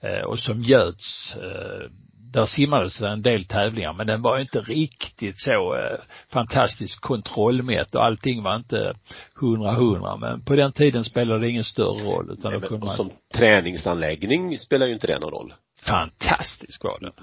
eh, 0.04 0.24
och 0.24 0.40
som 0.40 0.64
göts 0.64 1.34
eh, 1.36 1.92
där 2.34 2.46
simmades 2.46 3.02
en 3.02 3.22
del 3.22 3.46
tävlingar 3.46 3.94
men 3.94 4.08
den 4.08 4.22
var 4.22 4.40
inte 4.40 4.60
riktigt 4.60 5.40
så 5.40 5.76
eh, 5.76 6.00
fantastiskt 6.30 7.00
kontrollmätt 7.00 7.96
och 7.96 8.06
allting 8.06 8.44
var 8.44 8.56
inte 8.56 8.94
hundra 9.36 9.72
hundra 9.72 10.18
men 10.18 10.46
på 10.46 10.56
den 10.56 10.72
tiden 10.72 11.04
spelade 11.04 11.40
det 11.40 11.50
ingen 11.50 11.64
större 11.64 12.04
roll 12.04 12.32
utan 12.32 12.52
Nej, 12.52 12.62
då 12.62 12.68
kunde 12.68 12.86
man 12.86 12.96
som 12.96 13.10
träningsanläggning 13.34 14.60
spelar 14.60 14.88
ju 14.88 14.94
inte 14.94 15.08
det 15.08 15.20
någon 15.20 15.32
roll. 15.32 15.54
Fantastisk 15.86 16.84
var 16.84 17.00
den. 17.00 17.14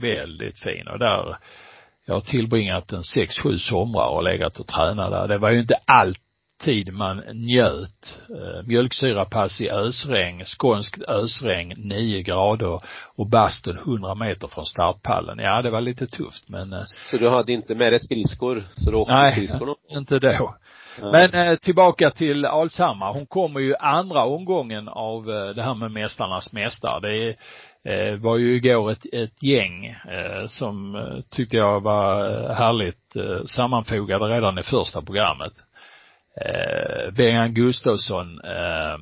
Väldigt 0.00 0.58
fin 0.58 0.88
och 0.88 0.98
där 0.98 1.36
jag 2.06 2.14
har 2.14 2.20
tillbringat 2.20 2.92
en 2.92 3.04
sex, 3.04 3.38
sju 3.38 3.58
somrar 3.58 4.08
och 4.08 4.24
legat 4.24 4.60
och 4.60 4.66
tränat 4.66 5.10
där. 5.10 5.28
Det 5.28 5.38
var 5.38 5.50
ju 5.50 5.60
inte 5.60 5.78
alltid 6.60 6.92
man 6.92 7.22
njöt. 7.32 8.22
Eh, 8.30 8.66
mjölksyrapass 8.66 9.60
i 9.60 9.70
ösregn, 9.70 10.44
skånskt 10.44 11.02
ösregn, 11.08 11.74
nio 11.76 12.22
grader 12.22 12.80
och 13.16 13.28
bastun 13.28 13.78
hundra 13.78 14.14
meter 14.14 14.48
från 14.48 14.64
startpallen. 14.64 15.38
Ja, 15.38 15.62
det 15.62 15.70
var 15.70 15.80
lite 15.80 16.06
tufft 16.06 16.48
men 16.48 16.72
eh, 16.72 16.82
Så 17.10 17.16
du 17.16 17.30
hade 17.30 17.52
inte 17.52 17.74
med 17.74 17.92
dig 17.92 18.00
skridskor? 18.00 18.64
Så 18.76 18.90
du 18.90 18.96
åkte 18.96 19.12
Nej, 19.12 19.32
skridskor 19.32 19.66
någon? 19.66 19.76
inte 19.98 20.18
då. 20.18 20.54
Men 21.00 21.34
eh, 21.34 21.56
tillbaka 21.56 22.10
till 22.10 22.46
Alshammar. 22.46 23.12
Hon 23.12 23.26
kommer 23.26 23.60
ju 23.60 23.74
andra 23.76 24.24
omgången 24.24 24.88
av 24.88 25.30
eh, 25.30 25.48
det 25.48 25.62
här 25.62 25.74
med 25.74 25.90
Mästarnas 25.90 26.52
mästare. 26.52 27.00
Det 27.00 27.36
eh, 27.84 28.16
var 28.16 28.36
ju 28.36 28.56
igår 28.56 28.90
ett, 28.90 29.06
ett 29.12 29.42
gäng 29.42 29.96
som 30.48 30.96
tyckte 31.30 31.56
jag 31.56 31.80
var 31.80 32.28
härligt 32.54 33.16
sammanfogade 33.46 34.24
redan 34.24 34.58
i 34.58 34.62
första 34.62 35.02
programmet. 35.02 35.52
Eh, 36.40 37.10
Bengan 37.12 37.54
Gustafsson 37.54 38.40
eh, 38.44 38.96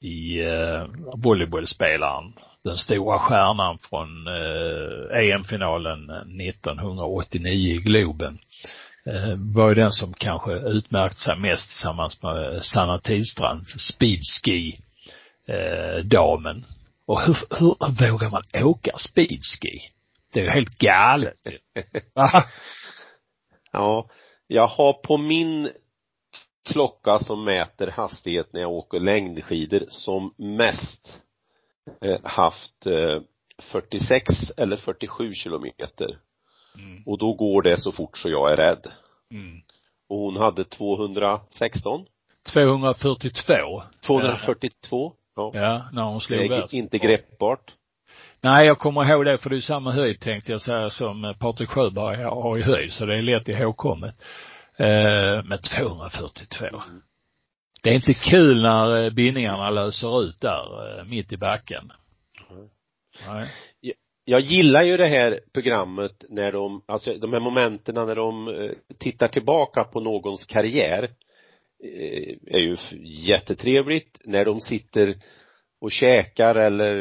i 0.00 0.40
eh, 0.40 0.86
volleybollspelaren, 1.16 2.32
den 2.64 2.76
stora 2.76 3.18
stjärnan 3.18 3.78
från 3.78 4.26
eh, 4.26 5.18
EM-finalen 5.18 6.10
1989 6.40 7.74
i 7.74 7.78
Globen 7.78 8.38
eh, 9.06 9.36
var 9.54 9.68
ju 9.68 9.74
den 9.74 9.92
som 9.92 10.14
kanske 10.14 10.52
utmärkt 10.52 11.18
sig 11.18 11.36
mest 11.38 11.68
tillsammans 11.68 12.22
med 12.22 12.62
Sanna 12.62 12.98
Tidstrand, 12.98 13.66
speedski 13.68 14.80
eh, 15.48 16.04
damen. 16.04 16.64
Och 17.06 17.20
hur, 17.20 17.36
hur 17.50 18.08
vågar 18.10 18.30
man 18.30 18.42
åka 18.54 18.98
speedski? 18.98 19.80
Det 20.32 20.40
är 20.40 20.44
ju 20.44 20.50
helt 20.50 20.78
galet? 20.78 21.34
Ja, 23.72 24.10
jag 24.46 24.66
har 24.66 24.92
på 24.92 25.16
min 25.16 25.70
klocka 26.64 27.18
som 27.18 27.44
mäter 27.44 27.86
hastighet 27.86 28.52
när 28.52 28.60
jag 28.60 28.70
åker 28.70 29.00
längdskidor 29.00 29.82
som 29.88 30.34
mest 30.36 31.22
eh, 32.00 32.18
haft 32.24 32.86
eh, 32.86 33.20
46 33.62 34.34
eller 34.56 34.76
47 34.76 35.32
kilometer. 35.34 36.18
Mm. 36.74 37.02
Och 37.06 37.18
då 37.18 37.32
går 37.32 37.62
det 37.62 37.80
så 37.80 37.92
fort 37.92 38.18
så 38.18 38.30
jag 38.30 38.52
är 38.52 38.56
rädd. 38.56 38.86
Mm. 39.30 39.60
Och 40.08 40.18
hon 40.18 40.36
hade 40.36 40.64
216, 40.64 42.06
242. 42.52 43.82
242. 44.06 45.12
Ja. 45.36 45.50
Ja, 45.54 45.82
när 45.92 46.02
hon 46.02 46.14
Det 46.14 46.20
slog 46.20 46.40
är 46.40 46.48
värst. 46.48 46.72
inte 46.74 46.98
greppbart. 46.98 47.74
Nej, 48.40 48.66
jag 48.66 48.78
kommer 48.78 49.10
ihåg 49.10 49.24
det 49.24 49.38
för 49.38 49.50
det 49.50 49.56
är 49.56 49.60
samma 49.60 49.92
höjd 49.92 50.20
tänkte 50.20 50.52
jag 50.52 50.60
säga 50.60 50.90
som 50.90 51.24
eh, 51.24 51.32
Patrik 51.32 51.68
Sjöberg 51.70 52.22
har 52.22 52.58
i 52.58 52.62
höjd 52.62 52.92
så 52.92 53.06
det 53.06 53.14
är 53.14 53.22
lätt 53.22 53.48
ihågkommet. 53.48 54.24
Eh, 54.78 55.44
med 55.44 55.62
242. 55.62 56.66
Det 57.82 57.90
är 57.90 57.94
inte 57.94 58.14
kul 58.14 58.62
när 58.62 59.04
eh, 59.04 59.10
bindningarna 59.10 59.70
löser 59.70 60.22
ut 60.22 60.40
där 60.40 60.98
eh, 60.98 61.04
mitt 61.04 61.32
i 61.32 61.36
backen. 61.36 61.92
Nej. 63.26 63.48
Jag 64.24 64.40
gillar 64.40 64.82
ju 64.82 64.96
det 64.96 65.06
här 65.06 65.40
programmet 65.52 66.24
när 66.28 66.52
de, 66.52 66.82
alltså 66.86 67.14
de 67.14 67.32
här 67.32 67.40
momenten 67.40 67.94
när 67.94 68.14
de 68.14 68.48
eh, 68.48 68.70
tittar 68.98 69.28
tillbaka 69.28 69.84
på 69.84 70.00
någons 70.00 70.46
karriär 70.46 71.10
är 72.46 72.58
ju 72.58 72.76
jättetrevligt 73.02 74.20
när 74.24 74.44
de 74.44 74.60
sitter 74.60 75.16
och 75.80 75.92
käkar 75.92 76.54
eller 76.54 76.94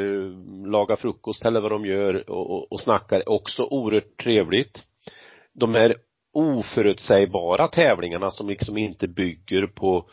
lagar 0.67 0.95
frukost 0.95 1.45
eller 1.45 1.59
vad 1.59 1.71
de 1.71 1.85
gör 1.85 2.29
och, 2.29 2.51
och, 2.51 2.71
och 2.71 2.81
snackar 2.81 3.29
också 3.29 3.63
oerhört 3.63 4.17
trevligt. 4.17 4.83
De 5.53 5.75
här 5.75 5.95
oförutsägbara 6.37 7.67
tävlingarna 7.67 8.31
som 8.31 8.49
liksom 8.49 8.77
inte 8.77 9.07
bygger 9.07 9.67
på 9.67 10.09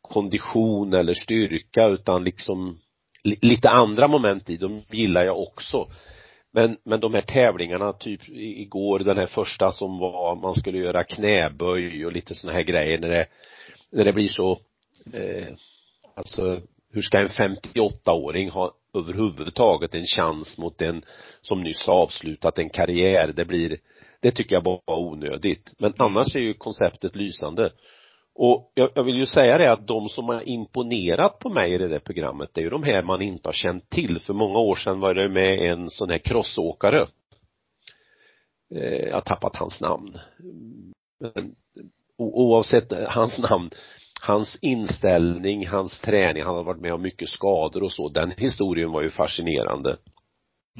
kondition 0.00 0.92
eller 0.92 1.14
styrka 1.14 1.86
utan 1.86 2.24
liksom 2.24 2.78
lite 3.22 3.68
andra 3.70 4.08
moment 4.08 4.50
i, 4.50 4.56
de 4.56 4.82
gillar 4.92 5.24
jag 5.24 5.40
också. 5.40 5.86
Men, 6.52 6.76
men 6.84 7.00
de 7.00 7.14
här 7.14 7.22
tävlingarna, 7.22 7.92
typ 7.92 8.20
igår 8.34 8.98
den 8.98 9.18
här 9.18 9.26
första 9.26 9.72
som 9.72 9.98
var, 9.98 10.36
man 10.36 10.54
skulle 10.54 10.78
göra 10.78 11.04
knäböj 11.04 12.06
och 12.06 12.12
lite 12.12 12.34
såna 12.34 12.52
här 12.52 12.62
grejer 12.62 12.98
när 12.98 13.08
det, 13.08 13.26
när 13.90 14.04
det 14.04 14.12
blir 14.12 14.28
så, 14.28 14.58
eh, 15.12 15.46
alltså 16.14 16.60
hur 16.92 17.02
ska 17.02 17.18
en 17.18 17.28
58-åring 17.28 18.50
ha 18.50 18.74
överhuvudtaget 18.94 19.94
en 19.94 20.06
chans 20.06 20.58
mot 20.58 20.82
en 20.82 21.02
som 21.40 21.62
nyss 21.62 21.86
har 21.86 21.94
avslutat 21.94 22.58
en 22.58 22.70
karriär? 22.70 23.32
Det 23.36 23.44
blir, 23.44 23.78
det 24.22 24.30
tycker 24.30 24.56
jag 24.56 24.64
bara 24.64 24.80
var 24.84 24.98
onödigt. 24.98 25.72
Men 25.78 25.94
annars 25.98 26.36
är 26.36 26.40
ju 26.40 26.54
konceptet 26.54 27.16
lysande. 27.16 27.72
Och 28.34 28.72
jag, 28.74 28.90
jag 28.94 29.04
vill 29.04 29.16
ju 29.16 29.26
säga 29.26 29.58
det 29.58 29.72
att 29.72 29.86
de 29.86 30.08
som 30.08 30.28
har 30.28 30.48
imponerat 30.48 31.38
på 31.38 31.48
mig 31.48 31.72
i 31.72 31.78
det 31.78 31.88
där 31.88 31.98
programmet, 31.98 32.50
det 32.52 32.60
är 32.60 32.62
ju 32.62 32.70
de 32.70 32.82
här 32.82 33.02
man 33.02 33.22
inte 33.22 33.48
har 33.48 33.52
känt 33.52 33.90
till. 33.90 34.20
För 34.20 34.34
många 34.34 34.58
år 34.58 34.74
sedan 34.74 35.00
var 35.00 35.14
det 35.14 35.28
med 35.28 35.58
en 35.58 35.90
sån 35.90 36.10
här 36.10 36.18
crossåkare. 36.18 37.06
Eh, 38.74 39.08
jag 39.08 39.14
har 39.14 39.20
tappat 39.20 39.56
hans 39.56 39.80
namn. 39.80 40.18
Men 41.20 41.54
oavsett 42.18 42.92
hans 43.08 43.38
namn, 43.38 43.70
hans 44.20 44.58
inställning, 44.62 45.66
hans 45.66 46.00
träning, 46.00 46.42
han 46.42 46.54
har 46.54 46.64
varit 46.64 46.80
med 46.80 46.94
om 46.94 47.02
mycket 47.02 47.28
skador 47.28 47.82
och 47.82 47.92
så, 47.92 48.08
den 48.08 48.32
historien 48.36 48.90
var 48.92 49.02
ju 49.02 49.10
fascinerande. 49.10 49.96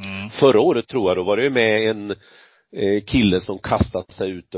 Mm. 0.05 0.31
Förra 0.31 0.61
året 0.61 0.89
tror 0.89 1.11
jag, 1.11 1.17
då 1.17 1.23
var 1.23 1.37
det 1.37 1.45
ju 1.45 1.51
med 1.51 1.91
en 1.91 2.15
kille 3.07 3.41
som 3.41 3.59
kastat 3.59 4.11
sig 4.13 4.31
ut 4.31 4.55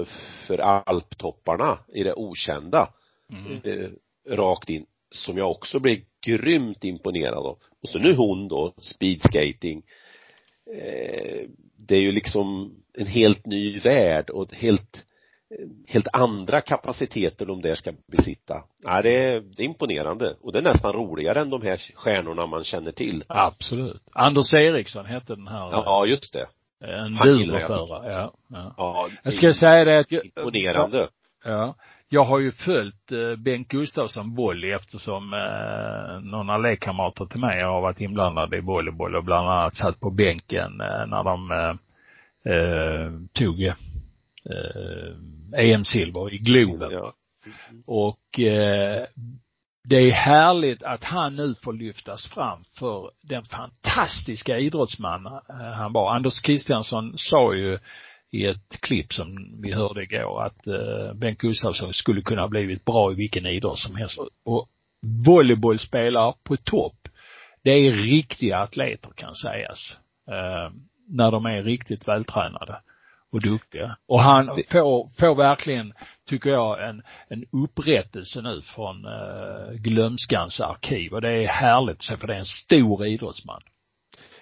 för 0.46 0.58
alptopparna 0.58 1.78
i 1.94 2.02
det 2.02 2.14
okända 2.14 2.88
Mm. 3.32 3.60
eh, 3.64 3.90
rakt 4.36 4.70
in 4.70 4.86
som 5.10 5.38
jag 5.38 5.50
också 5.50 5.78
blev 5.78 5.98
grymt 6.26 6.84
imponerad 6.84 7.34
av. 7.46 7.58
Och 7.82 7.88
så 7.88 7.98
nu 7.98 8.14
hon 8.14 8.48
då, 8.48 8.74
speedskating. 8.80 9.82
Eh, 10.76 11.48
det 11.78 11.96
är 11.96 12.00
ju 12.00 12.12
liksom 12.12 12.74
en 12.98 13.06
helt 13.06 13.46
ny 13.46 13.78
värld 13.78 14.30
och 14.30 14.54
helt 14.54 15.04
eh, 15.58 15.66
helt 15.92 16.08
andra 16.12 16.60
kapaciteter 16.60 17.46
de 17.46 17.62
där 17.62 17.74
ska 17.74 17.92
besitta. 18.06 18.64
Ja, 18.82 19.02
det, 19.02 19.12
är, 19.24 19.40
det 19.40 19.62
är 19.62 19.66
imponerande 19.66 20.36
och 20.40 20.52
det 20.52 20.58
är 20.58 20.62
nästan 20.62 20.92
roligare 20.92 21.40
än 21.40 21.50
de 21.50 21.62
här 21.62 21.76
stjärnorna 21.94 22.46
man 22.46 22.64
känner 22.64 22.92
till. 22.92 23.24
Absolut. 23.28 24.02
Anders 24.12 24.52
Eriksson 24.52 25.06
hette 25.06 25.34
den 25.34 25.48
här. 25.48 25.70
Ja, 25.70 26.06
just 26.06 26.32
det. 26.32 26.48
Eh, 26.84 27.04
En 27.04 27.14
duoförare. 27.14 28.12
Ja, 28.12 28.32
ja. 28.48 28.74
Ja, 28.76 29.08
Jag 29.22 29.34
ska 29.34 29.54
säga 29.54 29.84
det 29.84 29.98
att 29.98 30.12
jag, 30.12 30.24
imponerande. 30.24 31.08
Ja. 31.44 31.74
Jag 32.12 32.24
har 32.24 32.38
ju 32.38 32.52
följt 32.52 33.12
eh, 33.12 33.36
Bengt 33.36 33.68
Gustafsson 33.68 34.34
volley 34.34 34.70
eftersom 34.70 35.34
eh, 35.34 36.20
några 36.30 36.56
lekkamrater 36.56 37.24
till 37.24 37.40
mig 37.40 37.62
har 37.62 37.80
varit 37.80 38.00
inblandade 38.00 38.56
i 38.56 38.60
volleyboll 38.60 39.16
och 39.16 39.24
bland 39.24 39.48
annat 39.48 39.74
satt 39.74 40.00
på 40.00 40.10
bänken 40.10 40.80
eh, 40.80 41.06
när 41.06 41.24
de 41.24 41.50
eh, 41.50 41.74
eh, 42.54 43.10
tog 43.32 43.62
eh, 43.62 43.74
EM-silver 45.56 46.34
i 46.34 46.38
Globen. 46.38 46.90
Ja. 46.90 47.12
Och 47.86 48.40
eh, 48.40 49.06
det 49.82 49.96
är 49.96 50.10
härligt 50.10 50.82
att 50.82 51.04
han 51.04 51.36
nu 51.36 51.54
får 51.54 51.72
lyftas 51.72 52.26
fram 52.26 52.64
för 52.78 53.10
den 53.22 53.44
fantastiska 53.44 54.58
idrottsman 54.58 55.26
eh, 55.26 55.72
han 55.74 55.92
var. 55.92 56.14
Anders 56.14 56.40
Kristiansson 56.40 57.14
sa 57.16 57.54
ju 57.54 57.78
i 58.30 58.46
ett 58.46 58.80
klipp 58.80 59.12
som 59.12 59.56
vi 59.62 59.72
hörde 59.72 60.02
igår 60.02 60.42
att 60.42 60.66
eh, 60.66 61.14
Bengt 61.14 61.38
Gustafsson 61.38 61.94
skulle 61.94 62.22
kunna 62.22 62.40
ha 62.40 62.48
blivit 62.48 62.84
bra 62.84 63.12
i 63.12 63.14
vilken 63.14 63.46
idrott 63.46 63.78
som 63.78 63.96
helst. 63.96 64.18
Och 64.44 64.68
volleybollspelare 65.26 66.34
på 66.42 66.56
topp, 66.56 67.08
det 67.62 67.70
är 67.70 67.92
riktiga 67.92 68.58
atleter 68.58 69.10
kan 69.16 69.34
sägas. 69.34 69.92
Eh, 70.28 70.72
när 71.08 71.30
de 71.30 71.46
är 71.46 71.62
riktigt 71.62 72.08
vältränade 72.08 72.80
och 73.32 73.40
duktiga. 73.40 73.96
Och 74.08 74.20
han 74.20 74.46
får, 74.46 75.18
får 75.18 75.34
verkligen, 75.34 75.92
tycker 76.28 76.50
jag, 76.50 76.88
en, 76.88 77.02
en 77.28 77.44
upprättelse 77.52 78.42
nu 78.42 78.62
från 78.62 79.04
eh, 79.04 79.72
glömskans 79.74 80.60
arkiv 80.60 81.12
och 81.12 81.20
det 81.20 81.30
är 81.30 81.46
härligt 81.46 82.04
för 82.04 82.26
det 82.26 82.34
är 82.34 82.38
en 82.38 82.44
stor 82.44 83.06
idrottsman. 83.06 83.60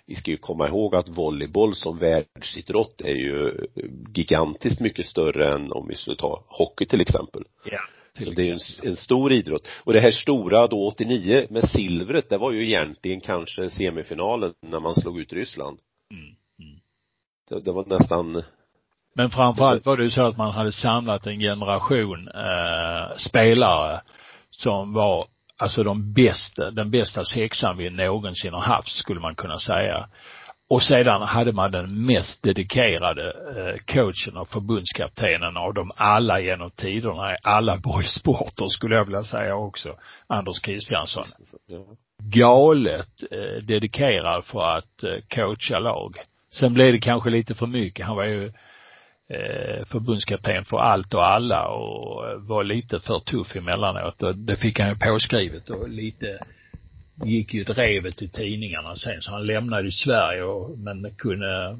vi 0.06 0.15
ska 0.15 0.31
ju 0.31 0.36
komma 0.36 0.69
ihåg 0.69 0.94
att 0.94 1.09
volleyboll 1.09 1.74
som 1.74 1.98
världsidrott 1.98 3.01
är 3.01 3.15
ju 3.15 3.66
gigantiskt 4.15 4.81
mycket 4.81 5.06
större 5.06 5.55
än 5.55 5.73
om 5.73 5.89
vi 5.89 5.94
skulle 5.94 6.16
ta 6.16 6.44
hockey 6.48 6.86
till 6.86 7.01
exempel. 7.01 7.44
Ja. 7.70 7.81
Så 8.24 8.31
det 8.31 8.48
är 8.48 8.52
en, 8.52 8.89
en 8.89 8.97
stor 8.97 9.32
idrott. 9.32 9.69
Och 9.85 9.93
det 9.93 10.01
här 10.01 10.10
stora 10.10 10.66
då 10.66 10.86
89 10.86 11.47
med 11.51 11.69
silvret, 11.69 12.28
det 12.28 12.39
var 12.39 12.52
ju 12.52 12.66
egentligen 12.66 13.20
kanske 13.20 13.70
semifinalen 13.70 14.55
när 14.66 14.81
man 14.81 14.94
slog 14.94 15.20
ut 15.20 15.32
Ryssland. 15.32 15.78
Mm. 16.10 16.24
Mm. 16.24 16.81
Det, 17.48 17.60
det 17.60 17.73
var 17.73 17.86
nästan, 17.86 18.43
Men 19.18 19.30
framförallt 19.30 19.86
var 19.86 19.96
det 19.96 20.04
ju 20.04 20.10
så 20.10 20.26
att 20.26 20.36
man 20.36 20.50
hade 20.50 20.72
samlat 20.72 21.26
en 21.26 21.40
generation 21.40 22.28
eh, 22.28 23.16
spelare 23.16 24.00
som 24.50 24.92
var 24.92 25.26
alltså 25.56 25.82
de 25.82 26.12
bästa, 26.12 26.70
den 26.70 26.90
bästa 26.90 27.24
sexan 27.24 27.76
vi 27.76 27.90
någonsin 27.90 28.52
har 28.52 28.60
haft 28.60 28.88
skulle 28.88 29.20
man 29.20 29.34
kunna 29.34 29.58
säga. 29.58 30.08
och 30.70 30.82
sedan 30.82 31.22
hade 31.22 31.52
man 31.52 31.70
den 31.70 32.06
mest 32.06 32.42
dedikerade 32.42 33.26
eh, 33.28 33.94
coachen 33.94 34.36
och 34.36 34.48
förbundskaptenen 34.48 35.56
av 35.56 35.74
dem 35.74 35.90
alla 35.96 36.40
genom 36.40 36.70
tiderna 36.70 37.32
i 37.32 37.36
alla 37.42 37.76
bollsporter 37.76 38.68
skulle 38.68 38.94
jag 38.94 39.04
vilja 39.04 39.22
säga 39.22 39.54
också. 39.54 39.96
Anders 40.26 40.60
Kristiansson. 40.60 41.24
Galet 42.22 43.22
eh, 43.30 43.62
dedikerad 43.62 44.44
för 44.44 44.76
att 44.76 45.02
eh, 45.02 45.10
coacha 45.34 45.78
lag. 45.78 46.16
Sen 46.52 46.74
blev 46.74 46.92
det 46.92 46.98
kanske 46.98 47.30
lite 47.30 47.54
för 47.54 47.66
mycket. 47.66 48.06
Han 48.06 48.16
var 48.16 48.24
ju 48.24 48.52
Eh, 49.30 49.84
förbundskapten 49.84 50.64
för 50.64 50.78
allt 50.78 51.14
och 51.14 51.26
alla 51.26 51.68
och 51.68 52.30
eh, 52.30 52.36
var 52.38 52.64
lite 52.64 53.00
för 53.00 53.20
tuff 53.20 53.56
emellanåt. 53.56 54.22
Och 54.22 54.36
det 54.36 54.56
fick 54.56 54.80
han 54.80 54.88
ju 54.88 54.96
påskrivet 54.96 55.70
och 55.70 55.88
lite 55.88 56.38
gick 57.24 57.55
ju 57.55 57.64
drevet 57.64 58.22
i 58.22 58.28
tidningarna 58.28 58.96
sen. 58.96 59.20
Så 59.20 59.32
han 59.32 59.46
lämnade 59.46 59.90
Sverige 59.90 60.42
och, 60.42 60.78
men 60.78 61.14
kunde 61.16 61.78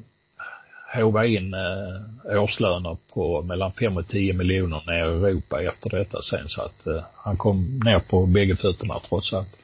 håva 0.93 1.25
in 1.25 1.53
eh, 1.53 2.41
årslöner 2.41 2.97
på 3.13 3.41
mellan 3.41 3.71
5 3.71 3.97
och 3.97 4.07
10 4.07 4.33
miljoner 4.33 4.83
ner 4.87 5.05
i 5.05 5.29
Europa 5.29 5.63
efter 5.63 5.89
detta 5.89 6.21
sen. 6.21 6.47
Så 6.47 6.61
att 6.61 6.87
eh, 6.87 7.03
han 7.15 7.37
kom 7.37 7.79
ner 7.85 7.99
på 7.99 8.25
bägge 8.25 8.55
fötterna 8.55 8.99
trots 9.09 9.33
allt. 9.33 9.57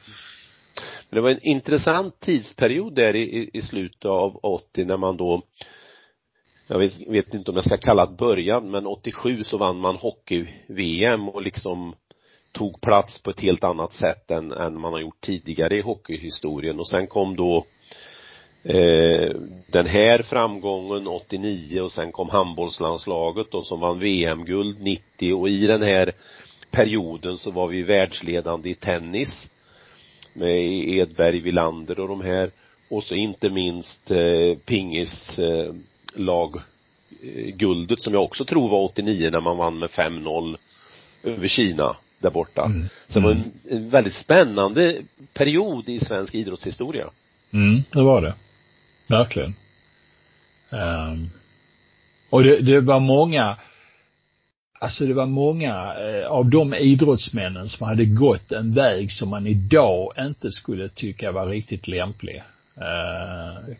Det 1.10 1.20
var 1.20 1.30
en 1.30 1.46
intressant 1.46 2.20
tidsperiod 2.20 2.94
där 2.94 3.16
i, 3.16 3.50
i 3.52 3.62
slutet 3.62 4.04
av 4.04 4.36
80 4.42 4.84
när 4.84 4.96
man 4.96 5.16
då 5.16 5.42
jag 6.66 6.78
vet, 6.78 7.08
vet 7.08 7.34
inte 7.34 7.50
om 7.50 7.56
jag 7.56 7.64
ska 7.64 7.76
kalla 7.76 8.06
det 8.06 8.16
början, 8.16 8.70
men 8.70 8.86
87 8.86 9.44
så 9.44 9.58
vann 9.58 9.78
man 9.78 9.96
hockey-VM 9.96 11.28
och 11.28 11.42
liksom 11.42 11.94
tog 12.52 12.80
plats 12.80 13.22
på 13.22 13.30
ett 13.30 13.40
helt 13.40 13.64
annat 13.64 13.92
sätt 13.92 14.30
än, 14.30 14.52
än 14.52 14.80
man 14.80 14.92
har 14.92 15.00
gjort 15.00 15.20
tidigare 15.20 15.76
i 15.76 15.80
hockeyhistorien. 15.80 16.78
Och 16.78 16.88
sen 16.88 17.06
kom 17.06 17.36
då 17.36 17.66
eh, 18.62 19.30
den 19.66 19.86
här 19.86 20.22
framgången 20.22 21.06
89 21.06 21.80
och 21.80 21.92
sen 21.92 22.12
kom 22.12 22.28
handbollslandslaget 22.28 23.50
då 23.50 23.62
som 23.62 23.80
vann 23.80 23.98
VM-guld 23.98 24.82
90 24.82 25.34
och 25.34 25.48
i 25.48 25.66
den 25.66 25.82
här 25.82 26.12
perioden 26.70 27.36
så 27.36 27.50
var 27.50 27.68
vi 27.68 27.82
världsledande 27.82 28.70
i 28.70 28.74
tennis 28.74 29.50
med 30.32 30.88
Edberg, 30.88 31.40
Villander 31.40 32.00
och 32.00 32.08
de 32.08 32.20
här. 32.20 32.50
Och 32.90 33.02
så 33.02 33.14
inte 33.14 33.50
minst 33.50 34.10
eh, 34.10 34.58
pingis 34.64 35.38
eh, 35.38 35.74
lag 36.16 36.60
guldet 37.54 38.02
som 38.02 38.12
jag 38.12 38.22
också 38.22 38.44
tror 38.44 38.68
var 38.68 38.84
89 38.84 39.30
när 39.30 39.40
man 39.40 39.56
vann 39.56 39.78
med 39.78 39.90
5-0 39.90 40.56
över 41.22 41.48
Kina 41.48 41.96
där 42.18 42.30
borta. 42.30 42.64
Mm. 42.64 42.88
Så 43.06 43.18
det 43.18 43.24
var 43.24 43.32
en, 43.32 43.36
mm. 43.36 43.52
en, 43.70 43.90
väldigt 43.90 44.14
spännande 44.14 45.02
period 45.34 45.88
i 45.88 46.00
svensk 46.00 46.34
idrottshistoria. 46.34 47.10
Mm, 47.52 47.82
det 47.92 48.02
var 48.02 48.22
det. 48.22 48.34
Verkligen. 49.06 49.54
Um, 50.70 51.30
och 52.30 52.42
det, 52.42 52.60
det 52.60 52.80
var 52.80 53.00
många, 53.00 53.56
alltså 54.80 55.06
det 55.06 55.14
var 55.14 55.26
många 55.26 55.94
eh, 55.94 56.26
av 56.26 56.50
de 56.50 56.74
idrottsmännen 56.74 57.68
som 57.68 57.86
hade 57.86 58.04
gått 58.04 58.52
en 58.52 58.74
väg 58.74 59.12
som 59.12 59.28
man 59.28 59.46
idag 59.46 60.12
inte 60.18 60.50
skulle 60.50 60.88
tycka 60.88 61.32
var 61.32 61.46
riktigt 61.46 61.88
lämplig. 61.88 62.42
Uh, 62.78 63.74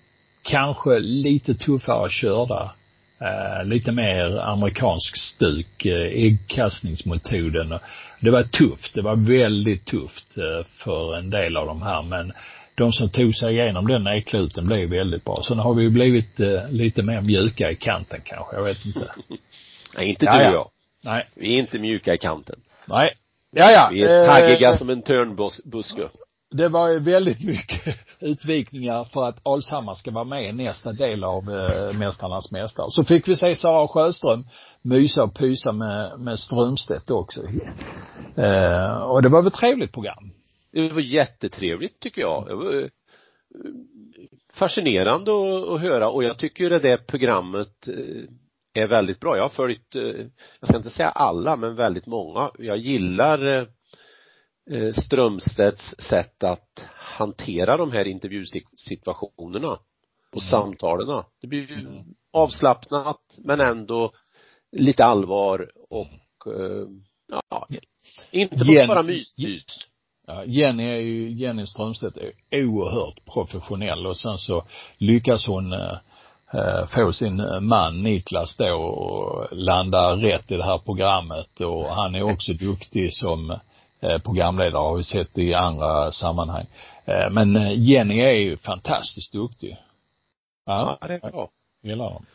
kanske 0.47 0.99
lite 0.99 1.55
tuffare 1.55 2.11
körda 2.11 2.73
Eh, 3.21 3.65
lite 3.65 3.93
mer 3.93 4.41
amerikansk 4.41 5.17
stuk, 5.17 5.87
eh, 5.87 6.25
äggkastningsmetoden. 6.25 7.79
Det 8.21 8.31
var 8.31 8.43
tufft, 8.43 8.95
det 8.95 9.03
var 9.03 9.17
väldigt 9.17 9.85
tufft 9.85 10.39
eh, 10.39 10.67
för 10.85 11.17
en 11.17 11.31
del 11.31 11.57
av 11.57 11.67
de 11.67 11.83
här 11.83 12.03
men 12.03 12.33
de 12.75 12.93
som 12.93 13.11
tog 13.11 13.35
sig 13.35 13.55
igenom 13.55 13.87
den 13.87 14.07
ekluten 14.07 14.67
blev 14.67 14.91
väldigt 14.91 15.25
bra. 15.25 15.39
Sen 15.49 15.59
har 15.59 15.75
vi 15.75 15.83
ju 15.83 15.91
blivit 15.91 16.41
eh, 16.41 16.69
lite 16.71 17.03
mer 17.03 17.21
mjuka 17.21 17.71
i 17.71 17.77
kanten 17.77 18.21
kanske, 18.25 18.57
jag 18.57 18.65
vet 18.65 18.87
inte. 18.87 19.13
Nej, 19.97 20.09
inte 20.09 20.27
du 20.27 20.47
och 20.47 20.55
jag. 20.55 20.71
Nej. 21.05 21.29
Vi 21.35 21.55
är 21.55 21.59
inte 21.59 21.79
mjuka 21.79 22.15
i 22.15 22.19
kanten. 22.19 22.61
Nej. 22.87 23.15
Ja, 23.51 23.71
ja. 23.71 23.89
Vi 23.93 24.03
är 24.03 24.27
taggiga 24.27 24.71
eh, 24.71 24.77
som 24.77 24.91
en 24.91 25.03
törnbuske 25.03 26.09
det 26.51 26.69
var 26.69 26.89
ju 26.89 26.99
väldigt 26.99 27.45
mycket 27.45 27.97
utvikningar 28.21 29.05
för 29.05 29.29
att 29.29 29.47
Alshammar 29.47 29.95
ska 29.95 30.11
vara 30.11 30.25
med 30.25 30.49
i 30.49 30.53
nästa 30.53 30.93
del 30.93 31.25
av 31.25 31.51
eh, 31.51 31.93
Mästarnas 31.99 32.51
mästare. 32.51 32.87
Så 32.91 33.05
fick 33.05 33.29
vi 33.29 33.37
se 33.37 33.57
Sara 33.57 33.89
Sjöström 33.89 34.45
mysa 34.83 35.25
och 35.25 35.35
pysa 35.35 35.73
med, 35.73 36.21
med 36.21 36.39
Strömstedt 36.39 37.11
också. 37.11 37.43
Eh, 38.37 38.97
och 38.97 39.23
det 39.23 39.29
var 39.29 39.43
väl 39.43 39.47
ett 39.47 39.55
trevligt 39.55 39.93
program. 39.93 40.31
Det 40.73 40.93
var 40.93 41.01
jättetrevligt 41.01 42.01
tycker 42.01 42.21
jag. 42.21 42.47
Det 42.47 42.55
var 42.55 42.83
eh, 42.83 42.89
fascinerande 44.53 45.31
att, 45.31 45.69
att 45.69 45.81
höra 45.81 46.09
och 46.09 46.25
jag 46.25 46.39
tycker 46.39 46.71
det 46.71 46.79
där 46.79 46.97
programmet 46.97 47.89
eh, 47.89 48.83
är 48.83 48.87
väldigt 48.87 49.21
bra. 49.21 49.37
Jag 49.37 49.45
har 49.45 49.49
följt, 49.49 49.97
eh, 49.97 50.03
jag 50.61 50.69
ska 50.69 50.77
inte 50.77 50.91
säga 50.91 51.09
alla, 51.09 51.57
men 51.57 51.77
väldigt 51.77 52.07
många. 52.07 52.51
Jag 52.59 52.77
gillar 52.77 53.45
Eh, 53.45 53.67
Strömstedts 54.93 55.95
sätt 55.99 56.45
att 56.45 56.89
hantera 56.95 57.77
de 57.77 57.93
här 57.93 58.05
intervjusituationerna 58.05 59.79
och 60.33 60.43
mm. 60.43 60.51
samtalen. 60.51 61.25
Det 61.41 61.47
blir 61.47 61.69
ju 61.69 61.81
mm. 61.81 62.05
avslappnat 62.33 63.39
men 63.39 63.61
ändå 63.61 64.11
lite 64.73 65.05
allvar 65.05 65.71
och 65.91 66.07
eh, 66.47 66.89
ja, 67.51 67.69
inte 68.31 68.57
Jen, 68.57 68.89
bara 68.89 69.03
mys, 69.03 69.39
mys. 69.39 69.65
Ja, 70.27 70.45
Jenny 70.45 70.85
är 70.85 70.97
ju, 70.97 71.31
Jenny 71.31 71.67
Strömstedt 71.67 72.17
är 72.17 72.65
oerhört 72.65 73.25
professionell 73.25 74.07
och 74.07 74.17
sen 74.17 74.39
så 74.39 74.67
lyckas 74.99 75.47
hon 75.47 75.73
eh, 75.73 75.99
eh 76.55 76.87
få 76.87 77.13
sin 77.13 77.43
man 77.61 78.03
Niklas 78.03 78.57
då 78.57 78.75
och 78.75 79.57
landa 79.57 80.17
rätt 80.17 80.51
i 80.51 80.57
det 80.57 80.65
här 80.65 80.79
programmet 80.79 81.61
och 81.61 81.95
han 81.95 82.15
är 82.15 82.23
också 82.23 82.53
duktig 82.53 83.13
som 83.13 83.51
Eh, 83.51 83.59
programledare 84.01 84.81
har 84.81 84.97
vi 84.97 85.05
sett 85.05 85.39
i 85.39 85.55
andra 85.55 86.13
sammanhang. 86.13 86.67
Eh, 87.05 87.31
men 87.31 87.57
eh, 87.57 87.73
Jenny 87.83 88.21
är 88.21 88.33
ju 88.33 88.57
fantastiskt 88.57 89.33
duktig. 89.33 89.77
Ja, 90.67 90.99
ja 91.01 91.07
det 91.07 91.15
är 91.15 91.31
bra. 91.31 91.51
Gillar 91.83 92.11
dem. 92.11 92.27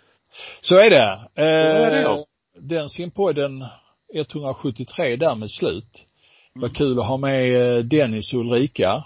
Så 0.61 0.75
är 0.75 0.89
det. 0.89 1.19
Så 1.35 1.41
är 1.41 1.91
det 1.91 2.01
ja. 2.01 2.25
Den 2.59 2.89
simpodden 2.89 3.65
173 4.13 5.15
därmed 5.15 5.51
slut. 5.51 6.05
Mm. 6.55 6.61
Vad 6.61 6.75
kul 6.75 6.99
att 6.99 7.07
ha 7.07 7.17
med 7.17 7.85
Dennis 7.85 8.33
och 8.33 8.39
Ulrika. 8.39 9.05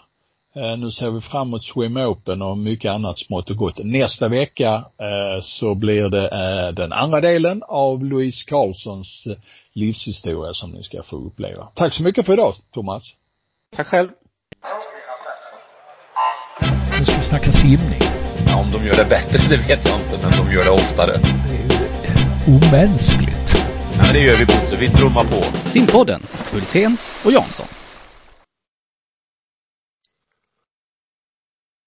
Eh, 0.56 0.78
nu 0.78 0.92
ser 0.92 1.12
vi 1.12 1.22
fram 1.22 1.48
emot 1.48 1.64
Swim 1.64 1.98
Open 1.98 2.42
och 2.42 2.58
mycket 2.58 2.92
annat 2.92 3.20
smått 3.20 3.50
och 3.50 3.58
gott. 3.58 3.80
Nästa 3.84 4.28
vecka 4.28 4.74
eh, 4.76 5.42
så 5.42 5.76
blir 5.76 6.10
det 6.10 6.28
eh, 6.28 6.74
den 6.74 6.94
andra 6.94 7.22
delen 7.22 7.64
av 7.68 8.04
Louise 8.04 8.46
Carlssons 8.50 9.28
livshistoria 9.74 10.54
som 10.54 10.72
ni 10.72 10.84
ska 10.84 11.04
få 11.04 11.16
uppleva. 11.16 11.68
Tack 11.74 11.94
så 11.94 12.04
mycket 12.04 12.26
för 12.26 12.34
idag, 12.34 12.54
Thomas. 12.74 13.04
Tack 13.76 13.88
själv. 13.88 14.10
Nu 17.00 17.06
ska 17.06 17.18
vi 17.18 17.24
snacka 17.24 17.52
simning. 17.52 18.02
Ja, 18.48 18.62
om 18.62 18.72
de 18.72 18.88
gör 18.88 18.96
det 18.96 19.10
bättre, 19.10 19.40
det 19.50 19.58
vet 19.58 19.86
jag 19.86 20.00
inte, 20.00 20.20
men 20.24 20.32
de 20.46 20.54
gör 20.54 20.64
det 20.64 20.72
oftare. 20.72 21.12
Det 21.12 21.56
är 21.56 21.70
ju 22.48 22.56
omänskligt. 22.56 23.50
Ja, 23.98 24.04
men 24.04 24.14
det 24.14 24.20
gör 24.20 24.36
vi, 24.36 24.46
Bosse. 24.46 24.76
Vi 24.80 24.90
trummar 24.90 25.24
på. 25.24 25.70
Simpodden, 25.70 26.22
Hultén 26.54 26.98
och 27.26 27.32
Jansson. 27.32 27.85